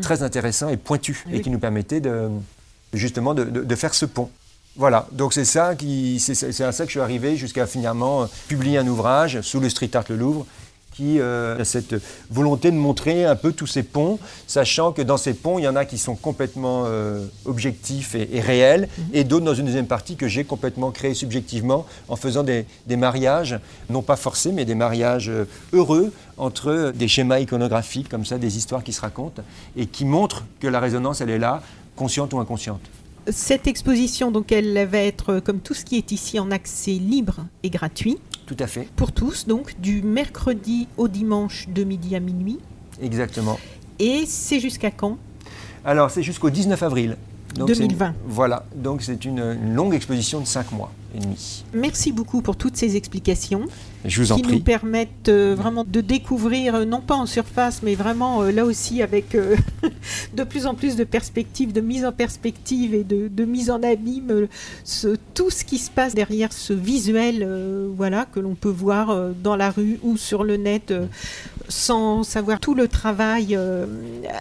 très 0.01 0.21
intéressant 0.23 0.67
et 0.69 0.75
pointu, 0.77 1.23
et 1.31 1.39
qui 1.41 1.49
nous 1.49 1.59
permettait 1.59 2.01
de, 2.01 2.29
justement 2.93 3.33
de, 3.33 3.43
de- 3.45 3.63
de 3.63 3.75
faire 3.75 3.93
ce 3.93 4.05
pont. 4.05 4.29
Voilà, 4.75 5.07
donc 5.11 5.33
c'est 5.33 5.45
ça 5.45 5.75
qui, 5.75 6.19
c'est 6.19 6.61
à 6.63 6.71
ça 6.71 6.83
que 6.83 6.89
je 6.89 6.93
suis 6.93 6.99
arrivé 6.99 7.37
jusqu'à 7.37 7.67
finalement 7.67 8.27
publier 8.47 8.79
un 8.79 8.87
ouvrage 8.87 9.39
sous 9.41 9.59
le 9.59 9.69
Street 9.69 9.91
Art 9.93 10.05
Le 10.09 10.15
Louvre 10.15 10.47
qui 10.93 11.19
euh, 11.19 11.59
a 11.59 11.65
cette 11.65 11.95
volonté 12.29 12.71
de 12.71 12.77
montrer 12.77 13.25
un 13.25 13.35
peu 13.35 13.51
tous 13.51 13.67
ces 13.67 13.83
ponts, 13.83 14.19
sachant 14.47 14.91
que 14.91 15.01
dans 15.01 15.17
ces 15.17 15.33
ponts, 15.33 15.59
il 15.59 15.63
y 15.63 15.67
en 15.67 15.75
a 15.75 15.85
qui 15.85 15.97
sont 15.97 16.15
complètement 16.15 16.83
euh, 16.85 17.25
objectifs 17.45 18.15
et, 18.15 18.29
et 18.31 18.39
réels, 18.39 18.87
et 19.13 19.23
d'autres 19.23 19.45
dans 19.45 19.55
une 19.55 19.65
deuxième 19.65 19.87
partie 19.87 20.15
que 20.15 20.27
j'ai 20.27 20.43
complètement 20.43 20.91
créé 20.91 21.13
subjectivement 21.13 21.85
en 22.07 22.15
faisant 22.15 22.43
des, 22.43 22.65
des 22.87 22.95
mariages, 22.95 23.59
non 23.89 24.01
pas 24.01 24.15
forcés, 24.15 24.51
mais 24.51 24.65
des 24.65 24.75
mariages 24.75 25.29
euh, 25.29 25.45
heureux 25.73 26.11
entre 26.37 26.91
des 26.95 27.07
schémas 27.07 27.39
iconographiques 27.39 28.09
comme 28.09 28.25
ça, 28.25 28.37
des 28.37 28.57
histoires 28.57 28.83
qui 28.83 28.93
se 28.93 29.01
racontent, 29.01 29.43
et 29.75 29.85
qui 29.85 30.05
montrent 30.05 30.45
que 30.59 30.67
la 30.67 30.79
résonance, 30.79 31.21
elle 31.21 31.29
est 31.29 31.39
là, 31.39 31.61
consciente 31.95 32.33
ou 32.33 32.39
inconsciente. 32.39 32.81
Cette 33.29 33.67
exposition, 33.67 34.31
donc, 34.31 34.51
elle 34.51 34.85
va 34.85 34.97
être, 34.97 35.39
comme 35.39 35.59
tout 35.59 35.73
ce 35.73 35.85
qui 35.85 35.95
est 35.97 36.11
ici, 36.11 36.39
en 36.39 36.51
accès 36.51 36.91
libre 36.91 37.45
et 37.63 37.69
gratuit 37.69 38.17
Tout 38.45 38.57
à 38.59 38.67
fait, 38.67 38.87
pour 38.95 39.11
tous, 39.11 39.47
donc 39.47 39.79
du 39.79 40.01
mercredi 40.01 40.87
au 40.97 41.07
dimanche 41.07 41.67
de 41.69 41.83
midi 41.83 42.15
à 42.15 42.19
minuit. 42.19 42.59
exactement. 43.01 43.57
Et 43.99 44.25
c'est 44.27 44.59
jusqu'à 44.59 44.91
quand? 44.91 45.17
Alors, 45.85 46.09
c'est 46.11 46.23
jusqu'au 46.23 46.49
19 46.49 46.81
avril. 46.83 47.17
c'est 47.55 47.59
une- 47.61 47.65
2020. 47.67 48.15
voilà, 48.27 48.65
donc 48.75 49.01
c'est 49.03 49.23
une, 49.25 49.37
une 49.39 49.73
longue 49.75 49.93
exposition 49.93 50.39
de 50.41 50.45
5 50.47 50.71
mois 50.71 50.91
et 51.15 51.19
demi. 51.19 51.63
Merci 51.73 52.11
beaucoup 52.11 52.41
pour 52.41 52.55
toutes 52.57 52.75
ces 52.75 52.95
explications 52.95 53.65
Je 54.05 54.21
vous 54.21 54.31
en 54.31 54.35
qui 54.35 54.41
nous 54.43 54.59
permettent 54.59 55.29
euh, 55.29 55.55
vraiment 55.57 55.83
de 55.85 56.01
découvrir, 56.01 56.75
euh, 56.75 56.85
non 56.85 56.99
pas 57.01 57.15
en 57.15 57.25
surface, 57.25 57.81
mais 57.83 57.95
vraiment 57.95 58.41
euh, 58.41 58.51
là 58.51 58.65
aussi 58.65 59.01
avec 59.01 59.33
euh, 59.35 59.55
de 60.35 60.43
plus 60.43 60.65
en 60.65 60.75
plus 60.75 60.95
de 60.95 61.03
perspectives, 61.05 61.71
de 61.71 61.81
mise 61.81 62.05
en 62.05 62.11
perspective 62.11 62.93
et 62.93 63.03
de, 63.03 63.29
de 63.29 63.45
mise 63.45 63.69
en 63.71 63.81
abîme, 63.81 64.47
ce- 64.83 65.15
tout 65.33 65.49
ce 65.49 65.63
qui 65.63 65.77
se 65.77 65.89
passe 65.89 66.13
derrière 66.15 66.51
ce 66.51 66.73
visuel 66.73 67.47
voilà, 67.95 68.25
que 68.25 68.39
l'on 68.39 68.55
peut 68.55 68.69
voir 68.69 69.29
dans 69.41 69.55
la 69.55 69.69
rue 69.71 69.99
ou 70.03 70.17
sur 70.17 70.43
le 70.43 70.57
net. 70.57 70.93
sans 71.69 72.23
savoir 72.23 72.59
tout 72.59 72.73
le 72.75 72.87
travail 72.89 73.57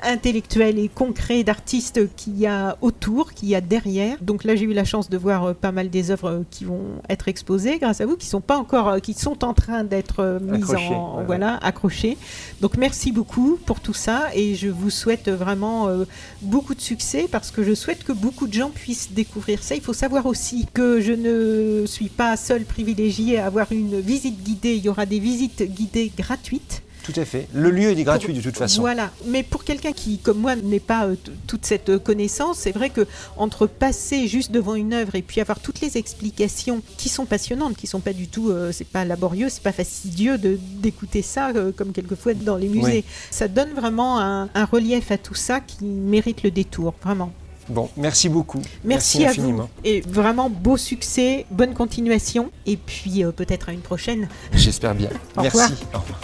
intellectuel 0.03 0.79
et 0.79 0.89
concret 0.89 1.45
d'artistes 1.45 2.01
qu'il 2.17 2.39
y 2.39 2.47
a 2.47 2.77
autour, 2.81 3.33
qu'il 3.33 3.49
y 3.49 3.55
a 3.55 3.61
derrière. 3.61 4.17
Donc 4.21 4.45
là, 4.45 4.57
j'ai 4.57 4.65
eu 4.65 4.73
la 4.73 4.85
chance 4.85 5.09
de 5.11 5.17
voir 5.17 5.55
pas 5.55 5.73
mal 5.73 5.91
des 5.91 6.11
œuvres 6.11 6.45
qui 6.51 6.65
vont 6.65 6.81
être 7.09 7.29
exposées 7.29 7.79
grâce 7.79 8.01
à 8.01 8.07
vous, 8.07 8.17
qui 8.17 8.27
sont 8.27 8.41
pas 8.41 8.57
encore, 8.59 9.01
qui 9.01 9.15
sont 9.15 9.45
en 9.45 9.52
train 9.53 9.85
d'être 9.85 10.41
Accrochées, 10.53 10.95
en, 10.95 11.19
ouais, 11.19 11.25
voilà, 11.27 11.57
accrochées. 11.57 12.17
Donc 12.61 12.77
merci 12.77 13.13
beaucoup 13.13 13.59
pour 13.67 13.81
tout 13.81 13.95
ça 13.95 14.29
et 14.35 14.55
je 14.55 14.69
vous 14.69 14.91
souhaite 14.91 15.29
vraiment 15.29 15.89
euh, 15.89 16.05
beaucoup 16.41 16.75
de 16.75 16.81
succès 16.81 17.29
parce 17.31 17.51
que 17.51 17.63
je 17.63 17.75
souhaite 17.75 18.05
que 18.05 18.13
beaucoup 18.13 18.47
de 18.47 18.53
gens 18.53 18.71
puissent 18.71 19.13
découvrir 19.13 19.63
ça. 19.63 19.75
Il 19.75 19.83
faut 19.83 19.93
savoir 19.93 20.27
aussi 20.27 20.67
que 20.73 21.01
je 21.01 21.13
ne 21.13 21.87
suis 21.87 22.09
pas 22.09 22.37
seule 22.37 22.65
privilégiée 22.65 23.39
à 23.39 23.47
avoir 23.47 23.73
une 23.73 24.01
visite 24.01 24.43
guidée. 24.43 24.75
Il 24.75 24.85
y 24.85 24.89
aura 24.89 25.07
des 25.07 25.19
visites 25.19 25.63
guidées 25.63 26.13
gratuites. 26.17 26.83
Tout 27.03 27.13
à 27.17 27.25
fait. 27.25 27.49
Le 27.53 27.71
lieu 27.71 27.91
est 27.91 28.03
gratuit 28.05 28.33
de 28.33 28.41
toute 28.41 28.57
façon. 28.57 28.81
Voilà, 28.81 29.11
mais 29.27 29.43
pour 29.43 29.65
quelqu'un 29.65 29.93
qui, 29.93 30.19
comme 30.19 30.39
moi, 30.39 30.55
n'est 30.57 30.81
pas 30.81 31.07
euh, 31.07 31.17
toute 31.47 31.67
cette 31.67 31.89
euh, 31.89 31.99
connaissance, 31.99 32.59
c'est 32.59 32.73
vrai 32.73 32.91
que 32.91 33.07
entre 33.37 33.67
passer 33.67 34.29
juste 34.29 34.53
devant 34.53 34.75
une 34.75 34.93
œuvre 34.93 35.15
et 35.15 35.23
puis 35.23 35.41
avoir 35.41 35.61
toutes 35.61 35.81
les 35.81 35.97
explications 35.97 36.83
qui 36.97 37.09
sont 37.09 37.27
passionnantes, 37.27 37.77
qui 37.77 37.87
sont 37.87 38.01
pas 38.01 38.13
du 38.13 38.29
tout, 38.29 38.51
euh, 38.51 38.71
c'est 38.73 38.87
pas 38.87 39.05
laborieux, 39.05 39.49
c'est 39.49 39.63
pas 39.63 39.73
fastidieux 39.73 40.39
de 40.39 40.59
d'écouter 40.81 41.23
ça 41.23 41.51
euh, 41.51 41.73
comme 41.73 41.93
quelquefois 41.93 42.35
dans 42.35 42.57
les 42.57 42.69
musées. 42.69 43.05
Oui. 43.05 43.05
Ça 43.31 43.49
donne 43.49 43.73
vraiment 43.73 44.21
un, 44.21 44.49
un 44.55 44.65
relief 44.65 45.11
à 45.11 45.19
tout 45.19 45.35
ça 45.35 45.61
qui 45.61 45.85
mérite 45.85 46.43
le 46.43 46.51
détour, 46.51 46.95
vraiment. 47.03 47.33
Bon, 47.69 47.89
merci 47.97 48.29
beaucoup. 48.29 48.61
Merci, 48.85 49.25
à 49.25 49.31
infiniment. 49.31 49.65
vous 49.65 49.89
et 49.89 50.01
vraiment 50.01 50.51
beau 50.51 50.77
succès, 50.77 51.47
bonne 51.51 51.75
continuation 51.75 52.51
et 52.67 52.77
puis 52.77 53.25
euh, 53.25 53.31
peut-être 53.33 53.69
à 53.69 53.73
une 53.73 53.81
prochaine. 53.81 54.29
J'espère 54.53 54.95
bien. 54.95 55.11
Au 55.37 55.43
merci. 55.43 55.59
revoir. 55.59 55.71
Au 55.95 55.99
revoir. 55.99 56.21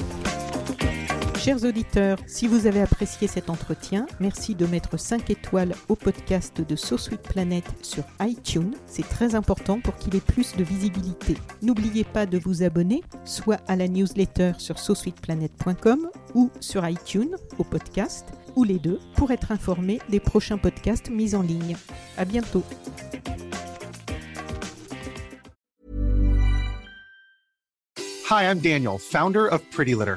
Chers 1.39 1.65
auditeurs, 1.65 2.19
si 2.27 2.49
vous 2.49 2.67
avez 2.67 2.81
apprécié 2.81 3.29
cet 3.29 3.49
entretien, 3.49 4.07
merci 4.19 4.57
de 4.57 4.67
mettre 4.67 4.99
5 4.99 5.31
étoiles 5.31 5.73
au 5.89 5.95
podcast 5.95 6.61
de 6.61 6.75
So 6.75 6.97
Planet 7.33 7.65
sur 7.81 8.03
iTunes. 8.21 8.75
C'est 8.87 9.09
très 9.09 9.37
important 9.37 9.81
pour 9.81 9.95
qu'il 9.97 10.17
ait 10.17 10.21
plus 10.21 10.57
de 10.57 10.65
visibilité. 10.65 11.37
N'oubliez 11.63 12.03
pas 12.03 12.27
de 12.27 12.39
vous 12.39 12.65
abonner, 12.65 13.03
soit 13.25 13.61
à 13.69 13.77
la 13.77 13.87
newsletter 13.87 14.53
sur 14.59 14.81
sosweetplanet.com 14.81 16.11
ou 16.35 16.51
sur 16.59 16.87
iTunes 16.87 17.37
au 17.59 17.65
podcast, 17.65 18.27
ou 18.57 18.65
les 18.65 18.81
deux, 18.81 18.99
pour 19.15 19.31
être 19.31 19.53
informé 19.53 20.01
des 20.09 20.21
prochains 20.21 20.59
podcasts 20.59 21.09
mis 21.09 21.37
en 21.37 21.43
ligne. 21.43 21.77
À 22.17 22.25
bientôt. 22.25 22.65
Hi, 28.29 28.45
I'm 28.45 28.59
Daniel, 28.59 28.99
founder 28.99 29.47
of 29.47 29.63
Pretty 29.71 29.95
Litter. 29.95 30.17